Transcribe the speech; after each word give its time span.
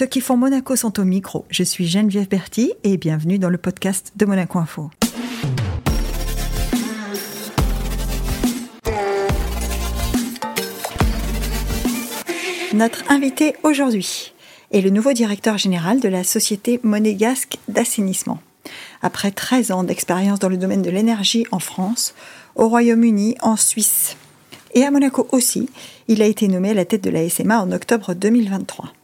Ceux 0.00 0.06
qui 0.06 0.22
font 0.22 0.38
Monaco 0.38 0.76
sont 0.76 0.98
au 0.98 1.04
micro. 1.04 1.44
Je 1.50 1.62
suis 1.62 1.86
Geneviève 1.86 2.26
Berti 2.26 2.72
et 2.84 2.96
bienvenue 2.96 3.38
dans 3.38 3.50
le 3.50 3.58
podcast 3.58 4.12
de 4.16 4.24
Monaco 4.24 4.58
Info. 4.58 4.90
Notre 12.72 13.12
invité 13.12 13.56
aujourd'hui 13.62 14.32
est 14.72 14.80
le 14.80 14.88
nouveau 14.88 15.12
directeur 15.12 15.58
général 15.58 16.00
de 16.00 16.08
la 16.08 16.24
société 16.24 16.80
monégasque 16.82 17.58
d'assainissement. 17.68 18.40
Après 19.02 19.32
13 19.32 19.70
ans 19.70 19.84
d'expérience 19.84 20.38
dans 20.38 20.48
le 20.48 20.56
domaine 20.56 20.80
de 20.80 20.88
l'énergie 20.88 21.44
en 21.50 21.58
France, 21.58 22.14
au 22.54 22.70
Royaume-Uni, 22.70 23.36
en 23.42 23.56
Suisse 23.56 24.16
et 24.72 24.82
à 24.82 24.90
Monaco 24.90 25.28
aussi, 25.32 25.68
il 26.08 26.22
a 26.22 26.26
été 26.26 26.48
nommé 26.48 26.70
à 26.70 26.74
la 26.74 26.86
tête 26.86 27.04
de 27.04 27.10
la 27.10 27.28
SMA 27.28 27.60
en 27.60 27.70
octobre 27.70 28.14
2023. 28.14 28.94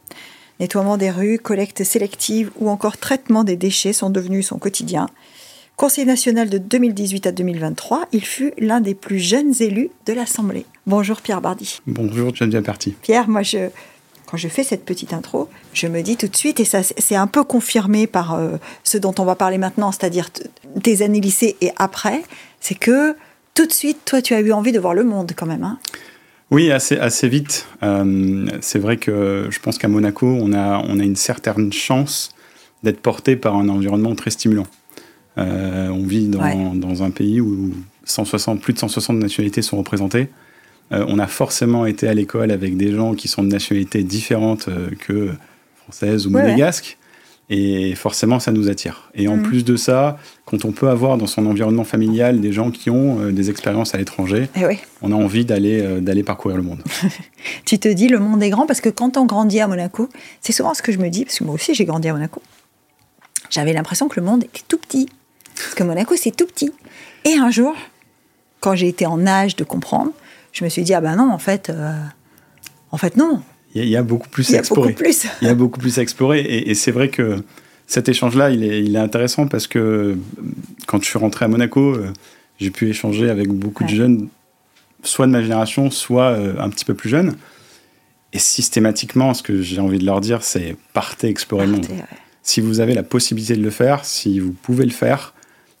Nettoiement 0.59 0.97
des 0.97 1.11
rues, 1.11 1.37
collecte 1.37 1.83
sélective 1.83 2.51
ou 2.59 2.69
encore 2.69 2.97
traitement 2.97 3.43
des 3.43 3.55
déchets 3.55 3.93
sont 3.93 4.09
devenus 4.09 4.47
son 4.47 4.57
quotidien. 4.57 5.07
Conseiller 5.75 6.07
national 6.07 6.49
de 6.49 6.57
2018 6.57 7.27
à 7.27 7.31
2023, 7.31 8.07
il 8.11 8.25
fut 8.25 8.51
l'un 8.57 8.81
des 8.81 8.95
plus 8.95 9.19
jeunes 9.19 9.53
élus 9.59 9.91
de 10.07 10.13
l'Assemblée. 10.13 10.65
Bonjour 10.87 11.21
Pierre 11.21 11.41
Bardi. 11.41 11.79
Bonjour 11.85 12.33
Geneviève 12.33 12.63
Parti. 12.63 12.95
Pierre, 13.03 13.29
moi 13.29 13.43
je, 13.43 13.69
quand 14.25 14.37
je 14.37 14.47
fais 14.47 14.63
cette 14.63 14.83
petite 14.83 15.13
intro, 15.13 15.47
je 15.73 15.85
me 15.85 16.01
dis 16.01 16.17
tout 16.17 16.27
de 16.27 16.35
suite, 16.35 16.59
et 16.59 16.65
ça 16.65 16.81
c'est 16.81 17.15
un 17.15 17.27
peu 17.27 17.43
confirmé 17.43 18.07
par 18.07 18.33
euh, 18.33 18.57
ce 18.83 18.97
dont 18.97 19.13
on 19.19 19.25
va 19.25 19.35
parler 19.35 19.59
maintenant, 19.59 19.91
c'est-à-dire 19.91 20.31
tes 20.81 21.03
années 21.03 21.21
lycée 21.21 21.55
et 21.61 21.71
après, 21.77 22.23
c'est 22.59 22.73
que 22.73 23.15
tout 23.53 23.67
de 23.67 23.73
suite, 23.73 23.99
toi 24.05 24.23
tu 24.23 24.33
as 24.33 24.39
eu 24.39 24.51
envie 24.51 24.71
de 24.71 24.79
voir 24.79 24.95
le 24.95 25.03
monde 25.03 25.33
quand 25.35 25.45
même. 25.45 25.63
Hein 25.63 25.77
oui, 26.49 26.71
assez, 26.71 26.97
assez 26.97 27.27
vite. 27.27 27.67
Euh, 27.83 28.47
c'est 28.61 28.79
vrai 28.79 28.97
que 28.97 29.47
je 29.49 29.59
pense 29.59 29.77
qu'à 29.77 29.87
Monaco, 29.87 30.27
on 30.27 30.53
a, 30.53 30.81
on 30.87 30.99
a 30.99 31.03
une 31.03 31.15
certaine 31.15 31.73
chance 31.73 32.31
d'être 32.83 33.01
porté 33.01 33.35
par 33.35 33.55
un 33.55 33.67
environnement 33.67 34.15
très 34.15 34.29
stimulant. 34.29 34.67
Euh, 35.37 35.89
on 35.89 36.03
vit 36.03 36.27
dans, 36.27 36.73
dans, 36.73 37.03
un 37.03 37.11
pays 37.11 37.41
où 37.41 37.73
160, 38.05 38.61
plus 38.61 38.73
de 38.73 38.79
160 38.79 39.17
nationalités 39.17 39.61
sont 39.61 39.77
représentées. 39.77 40.29
Euh, 40.93 41.05
on 41.09 41.19
a 41.19 41.27
forcément 41.27 41.85
été 41.85 42.07
à 42.07 42.13
l'école 42.13 42.51
avec 42.51 42.77
des 42.77 42.93
gens 42.93 43.13
qui 43.13 43.27
sont 43.27 43.43
de 43.43 43.49
nationalités 43.49 44.03
différentes 44.03 44.69
que 44.99 45.31
françaises 45.83 46.25
ou 46.27 46.29
monégasques. 46.29 46.97
Et 47.49 47.95
forcément, 47.95 48.41
ça 48.41 48.51
nous 48.51 48.69
attire. 48.69 49.09
Et 49.15 49.29
en 49.29 49.37
mm. 49.37 49.43
plus 49.43 49.63
de 49.63 49.77
ça, 49.77 50.17
quand 50.45 50.65
on 50.65 50.73
peut 50.73 50.89
avoir 50.89 51.17
dans 51.17 51.27
son 51.27 51.45
environnement 51.45 51.85
familial 51.85 52.41
des 52.41 52.51
gens 52.51 52.71
qui 52.71 52.89
ont 52.89 53.21
euh, 53.21 53.31
des 53.31 53.49
expériences 53.49 53.95
à 53.95 53.97
l'étranger, 53.97 54.49
eh 54.57 54.65
on 55.01 55.13
a 55.13 55.15
envie 55.15 55.45
d'aller 55.45 55.81
euh, 55.81 56.01
d'aller 56.01 56.23
parcourir 56.23 56.57
le 56.57 56.63
monde. 56.63 56.83
tu 57.65 57.79
te 57.79 57.87
dis, 57.87 58.09
le 58.09 58.19
monde 58.19 58.43
est 58.43 58.49
grand 58.49 58.65
parce 58.65 58.81
que 58.81 58.89
quand 58.89 59.15
on 59.15 59.25
grandit 59.25 59.61
à 59.61 59.67
Monaco, 59.67 60.09
c'est 60.41 60.51
souvent 60.51 60.73
ce 60.73 60.81
que 60.81 60.91
je 60.91 60.97
me 60.97 61.09
dis, 61.09 61.23
parce 61.23 61.39
que 61.39 61.45
moi 61.45 61.53
aussi 61.53 61.73
j'ai 61.73 61.85
grandi 61.85 62.09
à 62.09 62.13
Monaco, 62.13 62.41
j'avais 63.49 63.71
l'impression 63.71 64.09
que 64.09 64.19
le 64.19 64.25
monde 64.25 64.43
était 64.43 64.63
tout 64.67 64.77
petit. 64.77 65.07
Parce 65.55 65.73
que 65.73 65.83
Monaco, 65.83 66.15
c'est 66.15 66.35
tout 66.35 66.45
petit. 66.45 66.71
Et 67.25 67.33
un 67.33 67.49
jour, 67.49 67.75
quand 68.59 68.75
j'ai 68.75 68.87
été 68.87 69.05
en 69.05 69.25
âge 69.25 69.55
de 69.55 69.63
comprendre, 69.63 70.11
je 70.51 70.63
me 70.63 70.69
suis 70.69 70.83
dit, 70.83 70.93
ah 70.93 71.01
ben 71.01 71.15
non, 71.15 71.31
en 71.31 71.37
fait, 71.37 71.69
euh, 71.69 71.93
en 72.91 72.97
fait 72.97 73.15
non, 73.15 73.41
il 73.75 73.87
y, 73.87 73.95
a 73.95 74.03
beaucoup 74.03 74.29
plus 74.29 74.53
à 74.53 74.59
explorer. 74.59 74.95
Il 75.41 75.47
y 75.47 75.51
a 75.51 75.55
beaucoup 75.55 75.79
plus 75.79 75.99
à 75.99 76.01
explorer. 76.01 76.39
Et, 76.39 76.73
c'est 76.73 76.91
vrai 76.91 77.09
que 77.09 77.43
cet 77.85 78.09
échange-là, 78.09 78.49
il 78.49 78.63
est, 78.63 78.83
il 78.83 78.95
est, 78.95 78.99
intéressant 78.99 79.47
parce 79.47 79.67
que 79.67 80.17
quand 80.87 81.01
je 81.03 81.07
suis 81.07 81.19
rentré 81.19 81.45
à 81.45 81.47
Monaco, 81.47 81.95
euh, 81.95 82.11
j'ai 82.59 82.71
pu 82.71 82.89
échanger 82.89 83.29
avec 83.29 83.49
beaucoup 83.49 83.83
de 83.83 83.89
jeunes, 83.89 84.29
soit 85.03 85.27
de 85.27 85.31
ma 85.31 85.41
génération, 85.41 85.91
soit 85.91 86.31
euh, 86.31 86.55
un 86.59 86.69
petit 86.69 86.85
peu 86.85 86.93
plus 86.93 87.09
jeunes. 87.09 87.35
Et 88.33 88.39
systématiquement, 88.39 89.33
ce 89.33 89.43
que 89.43 89.61
j'ai 89.61 89.79
envie 89.79 89.99
de 89.99 90.05
leur 90.05 90.21
dire, 90.21 90.43
c'est 90.43 90.75
partez 90.93 91.27
explorer 91.27 91.65
le 91.65 91.73
monde. 91.73 91.87
Si 92.43 92.61
vous 92.61 92.79
avez 92.79 92.93
la 92.93 93.03
possibilité 93.03 93.55
de 93.55 93.63
le 93.63 93.69
faire, 93.69 94.05
si 94.05 94.39
vous 94.39 94.51
pouvez 94.51 94.85
le 94.85 94.91
faire, 94.91 95.33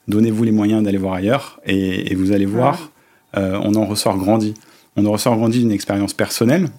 donnez-vous 0.07 0.43
les 0.43 0.51
moyens 0.51 0.83
d'aller 0.83 0.97
voir 0.97 1.15
ailleurs 1.15 1.59
et, 1.65 2.13
vous 2.15 2.31
allez 2.31 2.45
voir, 2.45 2.91
euh, 3.35 3.59
on 3.63 3.75
en 3.75 3.85
ressort 3.85 4.17
grandi. 4.17 4.53
On 4.95 5.05
en 5.05 5.11
ressort 5.11 5.35
grandi 5.35 5.59
d'une 5.59 5.71
expérience 5.71 6.13
personnelle, 6.13 6.69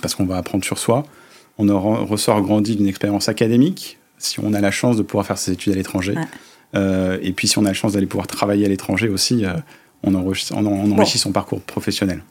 parce 0.00 0.14
qu'on 0.14 0.24
va 0.24 0.36
apprendre 0.36 0.64
sur 0.64 0.78
soi. 0.78 1.04
On 1.58 1.66
ressort 2.06 2.40
grandi 2.42 2.76
d'une 2.76 2.86
expérience 2.86 3.28
académique, 3.28 3.98
si 4.18 4.40
on 4.40 4.54
a 4.54 4.60
la 4.60 4.70
chance 4.70 4.96
de 4.96 5.02
pouvoir 5.02 5.26
faire 5.26 5.38
ses 5.38 5.52
études 5.52 5.72
à 5.72 5.76
l'étranger. 5.76 6.14
Euh, 6.74 7.18
et 7.22 7.32
puis 7.32 7.48
si 7.48 7.58
on 7.58 7.64
a 7.64 7.68
la 7.68 7.74
chance 7.74 7.92
d'aller 7.92 8.06
pouvoir 8.06 8.26
travailler 8.26 8.64
à 8.66 8.68
l'étranger 8.68 9.08
aussi, 9.08 9.44
euh, 9.44 9.54
on, 10.02 10.14
enrichit, 10.14 11.18
son 11.18 11.32
parcours 11.32 11.60
professionnel. 11.60 12.22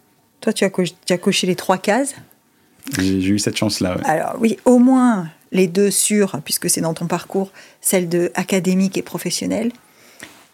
Toi, 0.41 0.53
tu 0.53 0.66
as, 0.66 0.72
tu 1.06 1.13
as 1.13 1.17
coché 1.17 1.47
les 1.47 1.56
trois 1.56 1.78
cases 1.78 2.16
J'ai 2.97 3.19
eu 3.19 3.40
cette 3.40 3.57
chance-là. 3.57 3.97
Alors 4.03 4.35
oui, 4.40 4.57
au 4.66 4.79
moins 4.79 5.29
les 5.51 5.67
deux 5.67 5.91
sur, 5.91 6.40
puisque 6.44 6.69
c'est 6.69 6.81
dans 6.81 6.94
ton 6.94 7.07
parcours, 7.07 7.51
celle 7.81 8.09
de 8.09 8.31
académique 8.35 8.97
et 8.97 9.01
professionnel. 9.01 9.72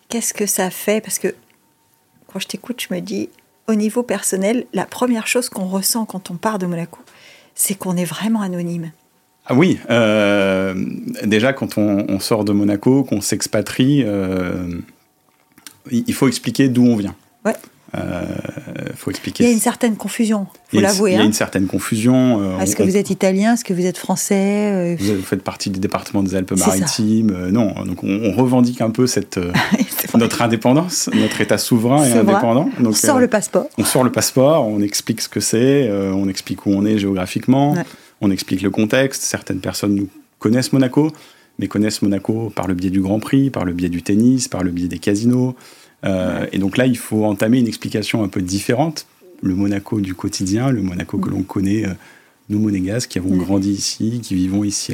Qu'est-ce 0.10 0.34
que 0.34 0.46
ça 0.46 0.70
fait? 0.70 1.02
Parce 1.02 1.20
que 1.20 1.34
quand 2.32 2.40
je 2.40 2.48
t'écoute, 2.48 2.82
je 2.88 2.94
me 2.94 3.00
dis, 3.00 3.30
au 3.68 3.76
niveau 3.76 4.04
personnel, 4.04 4.66
la 4.74 4.86
première 4.86 5.28
chose 5.28 5.50
qu'on 5.50 5.66
ressent 5.66 6.06
quand 6.06 6.32
on 6.32 6.36
part 6.36 6.58
de 6.60 6.66
Monaco, 6.66 7.00
c'est 7.56 7.76
qu'on 7.76 7.98
est 7.98 8.06
vraiment 8.06 8.42
anonyme. 8.42 8.92
Ah 9.46 9.56
oui, 9.56 9.80
euh, 9.90 10.74
déjà 11.24 11.54
quand 11.54 11.78
on, 11.78 12.20
sort 12.20 12.44
de 12.44 12.52
Monaco, 12.52 13.04
qu'on 13.04 13.22
s'expatrie, 13.22 14.04
euh, 14.06 14.80
il 15.90 16.14
faut 16.14 16.28
expliquer 16.28 16.68
d'où 16.68 16.86
on 16.86 16.98
vient. 16.98 17.16
Ouais. 17.46 17.56
Euh, 17.96 18.26
faut 18.96 19.12
expliquer. 19.12 19.46
Il 19.46 19.48
y 19.48 19.50
a 19.50 19.54
une 19.54 19.62
certaine 19.62 19.96
confusion, 19.96 20.48
faut 20.70 20.80
l'avouer. 20.80 21.12
Il 21.12 21.14
y 21.14 21.18
a 21.18 21.22
hein. 21.22 21.26
une 21.26 21.34
certaine 21.34 21.68
confusion. 21.68 22.42
Euh, 22.42 22.60
Est-ce 22.60 22.76
que 22.76 22.84
vous 22.84 22.98
êtes 22.98 23.10
italien 23.10 23.54
Est-ce 23.54 23.64
que 23.64 23.74
vous 23.74 23.86
êtes 23.86 23.98
français 23.98 24.72
euh, 24.74 24.96
vous, 25.00 25.22
faites 25.22 25.42
partie 25.42 25.70
du 25.70 25.80
département 25.80 26.22
des 26.22 26.36
Alpes-Maritimes. 26.36 27.50
non, 27.50 27.74
donc 27.86 28.04
on, 28.04 28.32
revendique 28.34 28.82
un 28.82 28.90
peu 28.90 29.08
cette, 29.08 29.40
notre 30.18 30.42
indépendance, 30.42 31.10
notre 31.14 31.40
État 31.40 31.58
souverain 31.58 32.04
et 32.06 32.12
indépendant. 32.12 32.70
Donc, 32.80 32.90
on 32.90 32.94
sort 32.94 33.20
le 33.20 33.28
passeport. 33.28 33.68
On 33.78 33.86
sort 33.86 34.04
le 34.04 34.12
passeport, 34.12 34.68
on 34.68 34.82
explique 34.82 35.22
ce 35.22 35.30
que 35.30 35.40
c'est, 35.40 35.90
on 35.90 36.28
explique 36.28 36.66
où 36.66 36.72
on 36.72 36.86
est 36.86 37.00
géographiquement, 37.00 37.76
on 38.20 38.32
explique 38.32 38.62
le 38.62 38.70
contexte. 38.70 39.22
Certaines 39.22 39.60
personnes 39.60 39.96
nous 39.96 40.10
connaissent 40.40 40.74
Monaco, 40.74 41.12
mais 41.58 41.68
connaissent 41.68 42.02
Monaco 42.02 42.52
par 42.54 42.68
le 42.68 42.74
biais 42.74 42.90
du 42.90 43.02
Grand 43.02 43.20
Prix, 43.20 43.50
par 43.50 43.64
le 43.64 43.72
biais 43.72 43.90
du 43.90 44.04
tennis, 44.04 44.50
par 44.50 44.62
le 44.62 44.72
biais 44.72 44.90
des 44.90 45.00
casinos. 45.00 45.56
Euh, 46.06 46.46
et 46.52 46.60
donc 46.60 46.78
là, 46.78 46.86
il 46.86 46.98
faut 46.98 47.26
entamer 47.26 47.60
une 47.60 47.68
explication 47.68 48.24
un 48.24 48.28
peu 48.28 48.42
différente. 48.42 49.08
Le 49.42 49.56
Monaco 49.56 50.02
du 50.02 50.16
quotidien, 50.16 50.72
le 50.72 50.82
Monaco 50.82 51.18
que 51.18 51.30
l'on 51.30 51.44
connaît, 51.44 51.86
euh, 51.86 51.94
nous 52.50 52.60
monégasques, 52.60 53.12
qui 53.12 53.18
avons 53.20 53.36
grandi 53.36 53.72
ici, 53.72 54.20
qui 54.24 54.36
vivons 54.36 54.64
ici 54.64 54.94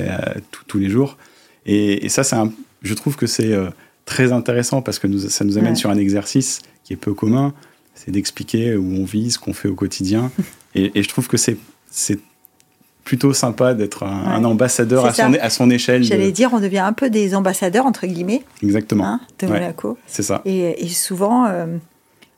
tous 0.67 0.79
les 0.79 0.89
jours. 0.89 1.17
Et, 1.65 2.09
ça, 2.09 2.23
un, 2.35 2.51
je 2.81 2.93
trouve 2.93 3.15
que 3.15 3.27
c'est 3.27 3.53
euh, 3.53 3.69
très 4.05 4.31
intéressant 4.31 4.81
parce 4.81 4.99
que 4.99 5.07
ça 5.29 5.45
nous 5.45 5.57
amène 5.57 5.75
sur 5.75 5.89
un 5.89 5.97
exercice 5.97 6.61
qui 6.83 6.93
est 6.93 6.97
peu 6.97 7.13
commun, 7.13 7.53
c'est 7.93 8.11
d'expliquer 8.11 8.75
où 8.75 8.95
on 8.95 9.05
vit, 9.05 9.31
ce 9.31 9.39
qu'on 9.39 9.53
fait 9.53 9.69
au 9.69 9.75
quotidien. 9.75 10.31
et, 10.75 10.91
et, 10.95 11.03
je 11.03 11.09
trouve 11.09 11.27
que 11.27 11.37
c'est 11.37 11.57
plutôt 13.03 13.33
sympa 13.33 13.73
d'être 13.73 14.03
un, 14.03 14.43
ambassadeur 14.43 15.05
à 15.05 15.13
son, 15.13 15.33
à 15.33 15.49
son, 15.49 15.69
échelle. 15.69 16.03
J'allais 16.03 16.31
dire, 16.31 16.51
on 16.53 16.59
devient 16.59 16.79
un 16.79 16.93
peu 16.93 17.09
des 17.09 17.35
ambassadeurs, 17.35 17.85
entre 17.85 18.07
guillemets. 18.07 18.43
Exactement. 18.61 19.05
Hein, 19.05 19.19
de 19.39 19.47
Monaco. 19.47 19.97
c'est 20.07 20.23
ça. 20.23 20.41
Et, 20.45 20.87
souvent, 20.87 21.45
euh, 21.45 21.65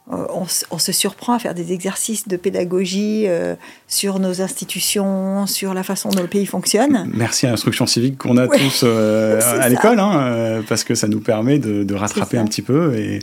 on, 0.09 0.77
se 0.79 0.91
surprend 0.91 1.33
à 1.33 1.39
faire 1.39 1.53
des 1.53 1.71
exercices 1.71 2.27
de 2.27 2.35
pédagogie 2.35 3.25
euh, 3.27 3.55
sur 3.87 4.19
nos 4.19 4.41
institutions, 4.41 5.45
sur 5.45 5.73
la 5.73 5.83
façon 5.83 6.09
dont 6.09 6.21
le 6.21 6.27
pays 6.27 6.45
fonctionne. 6.47 7.09
Merci 7.13 7.45
à 7.45 7.51
l'instruction 7.51 7.85
civique 7.85 8.17
qu'on 8.17 8.37
a 8.37 8.47
tous 8.47 8.81
euh, 8.83 9.39
à 9.61 9.69
l'école, 9.69 9.99
hein, 9.99 10.63
parce 10.67 10.83
que 10.83 10.95
ça 10.95 11.07
nous 11.07 11.21
permet 11.21 11.59
de, 11.59 11.93
rattraper 11.93 12.37
un 12.37 12.45
petit 12.45 12.63
peu 12.63 12.95
et, 12.95 13.19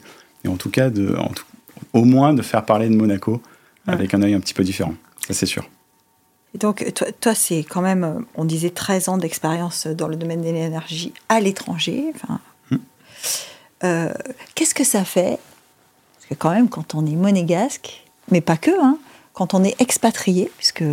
en 0.48 0.56
tout 0.56 0.70
cas, 0.70 0.90
de, 0.90 1.14
au 1.92 2.04
moins 2.04 2.34
de 2.34 2.42
faire 2.42 2.64
parler 2.64 2.88
de 2.88 2.94
Monaco 2.94 3.42
avec 3.88 4.14
un 4.14 4.22
œil 4.22 4.34
un 4.34 4.40
petit 4.40 4.54
peu 4.54 4.62
différent. 4.62 4.94
Ça, 5.26 5.34
c'est 5.34 5.46
sûr. 5.46 5.68
Et 6.54 6.58
donc, 6.58 6.84
toi, 7.20 7.34
c'est 7.34 7.64
quand 7.64 7.80
même, 7.80 8.04
euh, 8.04 8.20
on 8.34 8.44
disait 8.44 8.70
13 8.70 9.08
ans 9.08 9.18
d'expérience 9.18 9.86
dans 9.86 10.08
le 10.08 10.16
domaine 10.16 10.42
de 10.42 10.50
l'énergie 10.50 11.12
à 11.28 11.40
l'étranger. 11.40 12.12
Enfin, 12.14 12.40
hmm. 12.70 12.76
euh, 13.84 14.12
Qu'est-ce 14.54 14.74
que 14.74 14.84
ça 14.84 15.04
fait? 15.04 15.38
Parce 16.14 16.26
que 16.28 16.34
quand 16.34 16.50
même, 16.50 16.68
quand 16.68 16.94
on 16.94 17.06
est 17.06 17.16
monégasque, 17.16 18.04
mais 18.30 18.40
pas 18.40 18.56
que, 18.56 18.70
hein, 18.82 18.98
quand 19.32 19.54
on 19.54 19.64
est 19.64 19.80
expatrié, 19.80 20.50
puisque 20.58 20.84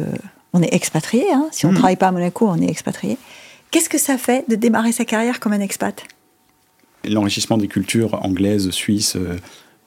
on 0.54 0.64
est 0.64 0.74
expatrié, 0.74 1.26
hein, 1.32 1.50
si 1.52 1.66
on 1.66 1.70
ne 1.70 1.74
hmm. 1.74 1.78
travaille 1.78 1.98
pas 1.98 2.08
à 2.08 2.12
Monaco, 2.12 2.48
on 2.48 2.62
est 2.62 2.70
expatrié, 2.70 3.18
qu'est-ce 3.72 3.90
que 3.90 3.98
ça 3.98 4.18
fait 4.18 4.50
de 4.50 4.56
démarrer 4.56 4.94
sa 4.94 5.04
carrière 5.04 5.42
comme 5.42 5.54
un 5.54 5.60
expat? 5.60 6.04
L'enrichissement 7.06 7.58
des 7.58 7.68
cultures 7.68 8.26
anglaises, 8.26 8.70
suisses, 8.72 9.18
euh, 9.18 9.38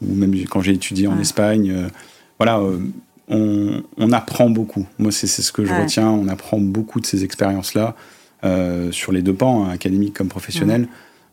ou 0.02 0.14
même 0.14 0.34
quand 0.50 0.60
j'ai 0.60 0.72
étudié 0.72 1.06
en 1.06 1.18
Espagne, 1.18 1.88
voilà 2.38 2.60
on, 3.32 4.12
apprend 4.12 4.50
beaucoup. 4.50 4.86
Moi, 4.98 5.12
c'est 5.12 5.26
ce 5.26 5.52
que 5.52 5.64
je 5.64 5.72
retiens. 5.72 6.10
On 6.10 6.28
apprend 6.28 6.58
beaucoup 6.58 7.00
de 7.00 7.06
ces 7.06 7.24
expériences-là 7.24 7.94
euh, 8.44 8.92
sur 8.92 9.12
les 9.12 9.22
deux 9.22 9.34
pans, 9.34 9.64
hein, 9.64 9.70
académiques 9.70 10.14
comme 10.14 10.28
professionnels. 10.28 10.88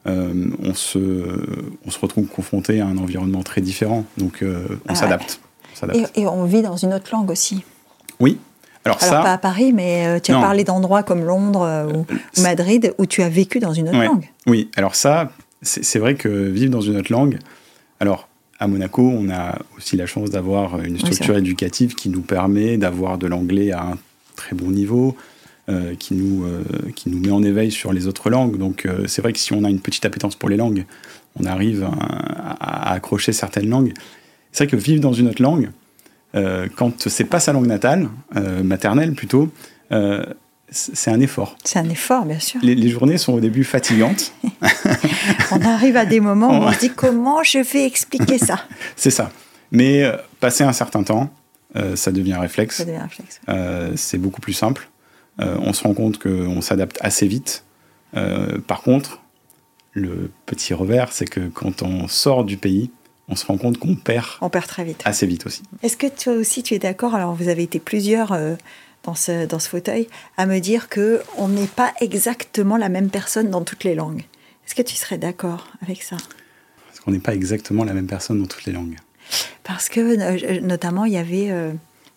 Euh, 0.08 0.50
on, 0.64 0.74
se, 0.74 1.00
on 1.86 1.92
se 1.92 2.00
retrouve 2.00 2.28
confronté 2.28 2.80
à 2.80 2.86
un 2.86 2.98
environnement 2.98 3.44
très 3.44 3.62
différent. 3.62 4.06
Donc, 4.18 4.42
euh, 4.42 4.80
on 4.88 4.96
s'adapte. 4.96 5.42
Et, 6.16 6.26
on 6.28 6.46
vit 6.46 6.62
dans 6.62 6.78
une 6.78 6.94
autre 6.94 7.10
langue 7.12 7.30
aussi. 7.30 7.64
Oui. 8.20 8.38
Alors, 8.86 8.98
pas 8.98 9.34
à 9.34 9.38
Paris, 9.38 9.74
mais 9.74 10.22
tu 10.22 10.32
as 10.32 10.40
parlé 10.40 10.64
d'endroits 10.64 11.04
comme 11.04 11.24
Londres 11.24 11.88
ou, 11.94 12.42
Madrid 12.42 12.94
où 12.98 13.06
tu 13.06 13.22
as 13.22 13.30
vécu 13.30 13.60
dans 13.60 13.74
une 13.74 13.90
autre 13.90 14.04
langue. 14.04 14.30
Oui, 14.48 14.72
alors 14.78 14.96
ça, 14.96 15.32
c'est 15.62 16.00
vrai 16.00 16.16
que 16.16 16.30
vivre 16.30 16.72
dans 16.72 16.82
une 16.82 16.98
autre 16.98 17.12
langue, 17.12 17.40
alors 18.00 18.29
à 18.60 18.68
Monaco, 18.68 19.02
on 19.02 19.30
a 19.30 19.58
aussi 19.78 19.96
la 19.96 20.06
chance 20.06 20.30
d'avoir 20.30 20.82
une 20.82 21.00
structure 21.00 21.38
éducative 21.38 21.96
qui 21.96 22.10
nous 22.10 22.22
permet 22.22 22.78
d'avoir 22.78 23.18
de 23.18 23.28
l'anglais 23.28 23.72
à 23.72 23.84
un 23.84 23.98
très 24.36 24.56
bon 24.56 24.72
niveau, 24.72 25.16
euh, 25.70 25.94
qui, 25.94 26.16
nous, 26.16 26.46
euh, 26.46 26.64
qui 26.96 27.12
nous 27.12 27.20
met 27.20 27.30
en 27.30 27.44
éveil 27.44 27.70
sur 27.70 27.94
les 27.94 28.08
autres 28.08 28.32
langues. 28.32 28.58
Donc 28.58 28.88
euh, 28.88 29.04
c'est 29.06 29.22
vrai 29.22 29.34
que 29.34 29.40
si 29.40 29.54
on 29.54 29.64
a 29.64 29.70
une 29.70 29.80
petite 29.80 30.04
appétence 30.04 30.36
pour 30.36 30.50
les 30.50 30.58
langues, 30.58 30.86
on 31.40 31.46
arrive 31.46 31.84
à, 31.84 32.94
accrocher 32.94 33.34
certaines 33.34 33.70
langues. 33.70 33.94
C'est 34.52 34.64
vrai 34.64 34.72
que 34.72 34.82
vivre 34.82 35.00
dans 35.00 35.14
une 35.14 35.28
autre 35.28 35.44
langue, 35.44 35.70
quand 36.76 37.08
c'est 37.08 37.26
pas 37.26 37.40
sa 37.40 37.54
langue 37.54 37.68
natale, 37.68 38.10
maternelle 38.64 39.14
plutôt, 39.14 39.50
c'est 40.72 41.12
un 41.12 41.20
effort. 41.20 41.58
C'est 41.64 41.80
un 41.80 41.90
effort, 41.90 42.26
bien 42.26 42.40
sûr. 42.40 42.60
Les, 42.62 42.90
journées 42.90 43.18
sont 43.18 43.34
au 43.34 43.40
début 43.40 43.64
fatigantes. 43.64 44.34
on 45.52 45.62
arrive 45.62 45.98
à 45.98 46.06
des 46.06 46.20
moments 46.20 46.50
où 46.50 46.64
on 46.64 46.72
se 46.72 46.80
dit 46.80 46.92
comment 46.92 47.44
je 47.44 47.60
vais 47.60 47.86
expliquer 47.86 48.38
ça? 48.38 48.62
c'est 48.96 49.12
ça. 49.12 49.32
Mais 49.72 50.04
passer 50.40 50.64
un 50.64 50.74
certain 50.74 51.04
temps, 51.04 51.30
ça 51.96 52.12
devient 52.12 52.34
un 52.34 52.42
réflexe. 52.42 52.78
Ça 52.78 52.86
devient 52.86 52.98
un 52.98 53.08
réflexe. 53.08 53.42
c'est 53.96 54.18
beaucoup 54.18 54.42
plus 54.42 54.54
simple. 54.54 54.90
Euh, 55.42 55.58
on 55.62 55.74
se 55.74 55.84
rend 55.84 55.94
compte 55.94 56.20
qu'on 56.20 56.62
s'adapte 56.62 56.98
assez 57.02 57.28
vite. 57.28 57.64
Euh, 58.16 58.60
par 58.60 58.82
contre, 58.82 59.22
le 59.94 60.32
petit 60.46 60.74
revers, 60.74 61.12
c'est 61.12 61.26
que 61.26 61.48
quand 61.50 61.82
on 61.82 62.08
sort 62.08 62.44
du 62.44 62.58
pays, 62.58 62.92
on 63.28 63.36
se 63.36 63.46
rend 63.46 63.58
compte 63.58 63.78
qu'on 63.78 63.96
perd. 63.96 64.26
On 64.42 64.50
perd 64.50 64.68
très 64.68 64.84
vite. 64.84 65.02
Assez 65.06 65.28
vite 65.28 65.46
aussi. 65.46 65.62
Est-ce 65.84 65.98
que 65.98 66.08
toi 66.08 66.34
aussi 66.34 66.64
tu 66.64 66.74
es 66.74 66.80
d'accord? 66.80 67.16
Alors 67.16 67.34
vous 67.34 67.48
avez 67.48 67.64
été 67.64 67.80
plusieurs 67.80 68.34
euh, 68.34 68.56
dans, 69.10 69.16
ce, 69.16 69.46
dans 69.48 69.60
ce 69.60 69.68
fauteuil 69.68 70.08
à 70.38 70.46
me 70.46 70.60
dire 70.60 70.88
que 70.88 71.22
on 71.38 71.48
n'est 71.48 71.68
pas 71.68 71.94
exactement 72.00 72.78
la 72.78 72.90
même 72.90 73.10
personne 73.10 73.50
dans 73.50 73.62
toutes 73.62 73.84
les 73.84 73.96
langues. 73.96 74.24
Est-ce 74.66 74.76
que 74.76 74.84
tu 74.84 74.96
serais 74.96 75.18
d'accord 75.18 75.68
avec 75.82 76.04
ça? 76.04 76.18
Parce 76.88 77.00
qu'on 77.00 77.12
n'est 77.12 77.20
pas 77.20 77.34
exactement 77.34 77.84
la 77.84 77.94
même 77.94 78.08
personne 78.08 78.40
dans 78.40 78.46
toutes 78.46 78.66
les 78.66 78.74
langues. 78.74 78.98
Parce 79.64 79.90
que 79.90 80.60
notamment 80.60 81.06
il 81.06 81.14
y 81.14 81.18
avait 81.18 81.52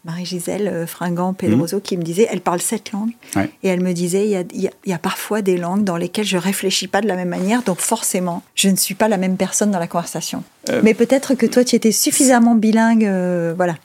Marie-Gisèle 0.04 0.68
euh, 0.68 0.86
Fringant 0.86 1.32
Pedroso 1.32 1.80
qui 1.80 1.96
me 1.96 2.02
disait, 2.02 2.26
elle 2.30 2.40
parle 2.40 2.60
sept 2.60 2.92
langues, 2.92 3.12
et 3.36 3.68
elle 3.68 3.80
me 3.80 3.92
disait, 3.92 4.28
il 4.52 4.70
y, 4.84 4.92
a, 4.92 4.98
parfois 4.98 5.42
des 5.42 5.56
langues 5.56 5.84
dans 5.84 5.96
lesquelles 5.96 6.26
je 6.26 6.36
réfléchis 6.36 6.88
pas 6.88 7.00
de 7.00 7.06
la 7.06 7.14
même 7.14 7.28
manière, 7.28 7.62
donc 7.62 7.78
forcément, 7.78 8.42
je 8.54 8.68
ne 8.68 8.76
suis 8.76 8.94
pas 8.94 9.08
la 9.08 9.16
même 9.16 9.36
personne 9.36 9.70
dans 9.70 9.78
la 9.78 9.86
conversation. 9.86 10.42
Euh, 10.70 10.80
Mais 10.82 10.94
peut-être 10.94 11.34
que 11.34 11.46
toi, 11.46 11.64
tu 11.64 11.76
étais 11.76 11.92
suffisamment 11.92 12.54
bilingue, 12.54 13.04
euh, 13.04 13.54
voilà. 13.56 13.76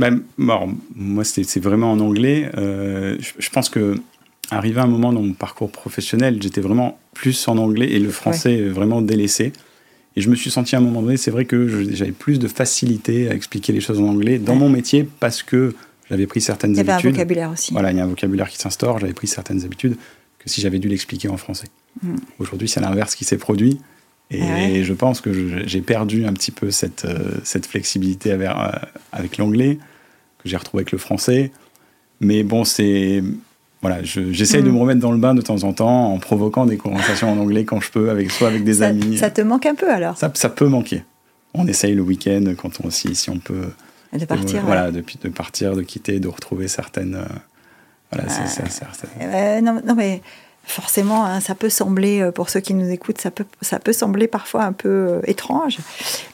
Ben, 0.00 0.22
moi, 0.38 1.24
c'est 1.24 1.60
vraiment 1.60 1.92
en 1.92 2.00
anglais. 2.00 2.50
je, 2.54 3.50
pense 3.50 3.68
que 3.68 3.96
arrivé 4.50 4.80
à 4.80 4.84
un 4.84 4.88
moment 4.88 5.12
dans 5.12 5.22
mon 5.22 5.34
parcours 5.34 5.70
professionnel, 5.70 6.38
j'étais 6.40 6.60
vraiment 6.60 6.98
plus 7.14 7.46
en 7.48 7.58
anglais 7.58 7.92
et 7.92 7.98
le 7.98 8.10
français 8.10 8.62
vraiment 8.62 9.02
délaissé. 9.02 9.52
Et 10.16 10.20
je 10.20 10.28
me 10.28 10.34
suis 10.34 10.50
senti 10.50 10.74
à 10.74 10.78
un 10.78 10.82
moment 10.82 11.02
donné, 11.02 11.16
c'est 11.16 11.30
vrai 11.30 11.44
que 11.44 11.84
j'avais 11.92 12.12
plus 12.12 12.38
de 12.38 12.48
facilité 12.48 13.28
à 13.30 13.34
expliquer 13.34 13.72
les 13.72 13.80
choses 13.80 14.00
en 14.00 14.08
anglais 14.08 14.38
dans 14.38 14.56
mon 14.56 14.68
métier 14.68 15.08
parce 15.20 15.42
que 15.42 15.74
j'avais 16.08 16.26
pris 16.26 16.40
certaines 16.40 16.78
habitudes. 16.78 16.86
Il 16.86 16.88
y 16.88 16.92
avait 16.92 17.08
un 17.08 17.10
vocabulaire 17.12 17.50
aussi. 17.50 17.72
Voilà, 17.72 17.92
il 17.92 17.96
y 17.96 18.00
a 18.00 18.04
un 18.04 18.08
vocabulaire 18.08 18.48
qui 18.48 18.58
s'instaure, 18.58 18.98
j'avais 18.98 19.12
pris 19.12 19.28
certaines 19.28 19.64
habitudes 19.64 19.96
que 20.38 20.50
si 20.50 20.60
j'avais 20.60 20.78
dû 20.78 20.88
l'expliquer 20.88 21.28
en 21.28 21.36
français. 21.36 21.68
Hmm. 22.02 22.16
Aujourd'hui, 22.38 22.68
c'est 22.68 22.80
l'inverse 22.80 23.14
qui 23.14 23.24
s'est 23.24 23.38
produit. 23.38 23.78
Et 24.30 24.42
ah 24.42 24.82
je 24.82 24.92
pense 24.92 25.20
que 25.20 25.66
j'ai 25.66 25.80
perdu 25.80 26.24
un 26.24 26.32
petit 26.32 26.52
peu 26.52 26.70
cette, 26.70 27.04
euh, 27.04 27.38
cette 27.42 27.66
flexibilité 27.66 28.30
avec, 28.30 28.48
euh, 28.48 28.70
avec 29.12 29.38
l'anglais, 29.38 29.78
que 30.42 30.48
j'ai 30.48 30.56
retrouvé 30.56 30.82
avec 30.82 30.92
le 30.92 30.98
français. 30.98 31.50
Mais 32.20 32.44
bon, 32.44 32.64
c'est 32.64 33.22
voilà, 33.82 34.02
j'essaye 34.02 34.62
de 34.62 34.68
me 34.68 34.74
mm. 34.74 34.80
remettre 34.80 35.00
dans 35.00 35.12
le 35.12 35.18
bain 35.18 35.34
de 35.34 35.40
temps 35.40 35.64
en 35.64 35.72
temps 35.72 36.12
en 36.12 36.18
provoquant 36.18 36.66
des 36.66 36.76
conversations 36.76 37.32
en 37.32 37.38
anglais 37.38 37.64
quand 37.64 37.80
je 37.80 37.90
peux, 37.90 38.10
avec, 38.10 38.30
soit 38.30 38.48
avec 38.48 38.62
des 38.62 38.82
amis. 38.82 39.16
Ça 39.16 39.30
te 39.30 39.40
manque 39.40 39.66
un 39.66 39.74
peu 39.74 39.90
alors? 39.90 40.18
Ça, 40.18 40.30
ça 40.34 40.50
peut 40.50 40.68
manquer. 40.68 41.02
On 41.54 41.66
essaye 41.66 41.94
le 41.94 42.02
week-end 42.02 42.44
quand 42.56 42.84
on, 42.84 42.90
si, 42.90 43.14
si 43.14 43.30
on 43.30 43.38
peut. 43.38 43.70
De 44.12 44.24
partir. 44.24 44.62
voilà, 44.64 44.90
de, 44.90 45.02
de, 45.22 45.28
partir, 45.28 45.76
de 45.76 45.82
quitter, 45.82 46.20
de 46.20 46.28
retrouver 46.28 46.68
certaines. 46.68 47.14
Euh, 47.14 47.24
voilà, 48.12 48.28
c'est 48.28 48.68
ça. 48.68 48.86
Euh, 49.20 49.60
non, 49.60 49.80
non, 49.84 49.94
mais 49.94 50.20
forcément, 50.64 51.24
hein, 51.24 51.40
ça 51.40 51.54
peut 51.54 51.70
sembler, 51.70 52.20
euh, 52.20 52.30
pour 52.30 52.50
ceux 52.50 52.60
qui 52.60 52.74
nous 52.74 52.88
écoutent, 52.90 53.20
ça 53.20 53.30
peut, 53.30 53.46
ça 53.60 53.78
peut 53.78 53.92
sembler 53.92 54.28
parfois 54.28 54.64
un 54.64 54.72
peu 54.72 55.20
étrange, 55.26 55.78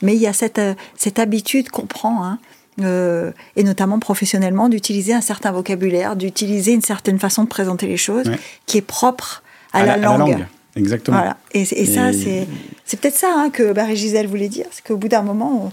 mais 0.02 0.14
il 0.14 0.20
y 0.20 0.26
a 0.26 0.32
cette, 0.32 0.60
cette 0.96 1.18
habitude 1.18 1.70
qu'on 1.70 1.86
prend. 1.86 2.24
Hein, 2.24 2.38
euh, 2.82 3.32
et 3.56 3.64
notamment 3.64 3.98
professionnellement, 3.98 4.68
d'utiliser 4.68 5.14
un 5.14 5.22
certain 5.22 5.50
vocabulaire, 5.50 6.14
d'utiliser 6.14 6.72
une 6.72 6.82
certaine 6.82 7.18
façon 7.18 7.44
de 7.44 7.48
présenter 7.48 7.86
les 7.86 7.96
choses 7.96 8.30
qui 8.66 8.76
est 8.76 8.82
propre 8.82 9.42
à, 9.72 9.86
la, 9.86 9.96
langue. 9.96 10.46
Exactement. 10.74 11.16
Voilà. 11.16 11.38
Et, 11.52 11.64
ça, 11.64 12.12
c'est, 12.12 12.46
c'est 12.84 13.00
peut-être 13.00 13.16
ça 13.16 13.32
hein, 13.34 13.48
que 13.50 13.72
Barry 13.72 13.96
Gisèle 13.96 14.26
voulait 14.26 14.48
dire, 14.48 14.66
c'est 14.70 14.84
qu'au 14.84 14.98
bout 14.98 15.08
d'un 15.08 15.22
moment, 15.22 15.72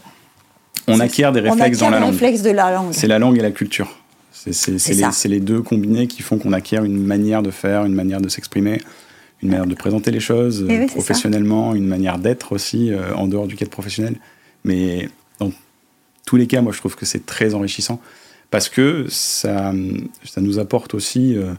on, 0.87 0.99
acquiert 1.01 1.33
des 1.33 1.41
réflexes 1.41 1.79
dans 1.79 1.89
la 1.89 1.99
langue. 1.99 2.15
de 2.17 2.49
la 2.49 2.71
langue. 2.71 2.93
C'est 2.93 3.07
la 3.07 3.19
langue 3.19 3.37
et 3.37 3.41
la 3.41 3.51
culture. 3.51 3.97
C'est, 4.33 4.67
les, 4.71 5.35
les, 5.35 5.39
deux 5.39 5.61
combinés 5.61 6.07
qui 6.07 6.21
font 6.21 6.37
qu'on 6.37 6.53
acquiert 6.53 6.83
une 6.83 7.01
manière 7.01 7.43
de 7.43 7.51
faire, 7.51 7.85
une 7.85 7.93
manière 7.93 8.19
de 8.19 8.27
s'exprimer, 8.27 8.81
une 9.41 9.49
manière 9.49 9.67
de 9.67 9.75
présenter 9.75 10.11
les 10.11 10.19
choses 10.19 10.65
eh 10.67 10.87
professionnellement, 10.87 11.75
une 11.75 11.87
manière 11.87 12.17
d'être 12.17 12.51
aussi 12.51 12.91
euh, 12.91 13.13
en 13.15 13.27
dehors 13.27 13.47
du 13.47 13.55
cadre 13.55 13.71
professionnel. 13.71 14.15
Mais 14.65 15.07
tous 16.25 16.37
les 16.37 16.47
cas, 16.47 16.61
moi, 16.61 16.71
je 16.71 16.79
trouve 16.79 16.95
que 16.95 17.05
c'est 17.05 17.25
très 17.25 17.53
enrichissant 17.53 17.99
parce 18.49 18.69
que 18.69 19.05
ça, 19.09 19.73
ça 20.23 20.41
nous 20.41 20.59
apporte 20.59 20.93
aussi 20.93 21.35
euh, 21.35 21.53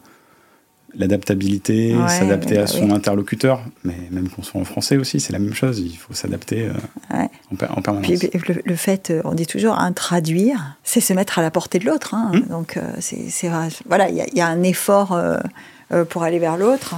l'adaptabilité, 0.96 1.94
s'adapter 2.08 2.58
à 2.58 2.62
bah 2.62 2.66
son 2.66 2.90
interlocuteur, 2.90 3.62
mais 3.84 3.96
même 4.10 4.28
qu'on 4.28 4.42
soit 4.42 4.60
en 4.60 4.64
français 4.64 4.96
aussi, 4.96 5.20
c'est 5.20 5.32
la 5.32 5.38
même 5.38 5.54
chose, 5.54 5.80
il 5.80 5.96
faut 5.96 6.14
s'adapter 6.14 6.68
euh, 6.68 7.24
en, 7.52 7.82
permanence. 7.82 8.06
Puis, 8.06 8.30
le, 8.64 8.76
fait, 8.76 9.10
euh, 9.10 9.20
on 9.24 9.34
dit 9.34 9.46
toujours, 9.46 9.78
un 9.78 9.92
traduire, 9.92 10.76
c'est 10.84 11.00
se 11.00 11.12
mettre 11.12 11.38
à 11.38 11.42
la 11.42 11.50
portée 11.50 11.78
de 11.78 11.86
l'autre. 11.86 12.14
Hein. 12.14 12.30
Hum. 12.34 12.42
Donc, 12.48 12.78
c'est 13.00 13.48
voilà, 13.86 14.08
il 14.08 14.16
y, 14.16 14.38
y, 14.38 14.40
a 14.40 14.46
un 14.46 14.62
effort 14.62 15.18
pour 16.08 16.22
aller 16.22 16.38
vers 16.38 16.56
l'autre. 16.56 16.96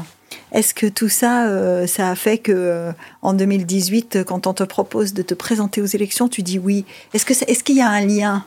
Est-ce 0.53 0.75
que 0.75 0.87
tout 0.87 1.09
ça, 1.09 1.49
euh, 1.49 1.87
ça 1.87 2.09
a 2.09 2.15
fait 2.15 2.39
que 2.39 2.53
euh, 2.53 2.93
en 3.23 3.35
2018, 3.35 4.25
quand 4.25 4.47
on 4.47 4.55
te 4.55 4.63
propose 4.63 5.13
de 5.13 5.23
te 5.23 5.35
présenter 5.35 5.81
aux 5.81 5.87
élections, 5.87 6.29
tu 6.29 6.43
dis 6.43 6.59
oui 6.59 6.85
Est-ce 7.13 7.65
qu'il 7.65 7.77
y 7.77 7.81
a 7.81 7.89
un 7.89 8.01
lien 8.01 8.45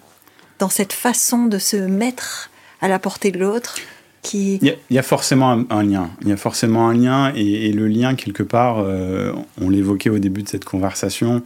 dans 0.59 0.69
cette 0.69 0.93
façon 0.93 1.45
de 1.45 1.57
se 1.57 1.75
mettre 1.75 2.49
à 2.81 2.87
la 2.87 2.99
portée 2.99 3.31
de 3.31 3.39
l'autre? 3.39 3.75
Qui... 4.21 4.55
il, 4.61 4.75
y 4.89 4.97
a, 4.97 5.03
forcément 5.03 5.63
un, 5.69 5.83
lien. 5.83 6.09
Il 6.21 6.27
y 6.27 6.31
a 6.31 6.37
forcément 6.37 6.89
un 6.89 6.93
lien 6.93 7.33
et, 7.35 7.71
le 7.71 7.87
lien 7.87 8.15
quelque 8.15 8.43
part, 8.43 8.79
euh, 8.79 9.33
on 9.61 9.69
l'évoquait 9.69 10.09
au 10.09 10.19
début 10.19 10.43
de 10.43 10.49
cette 10.49 10.65
conversation, 10.65 11.41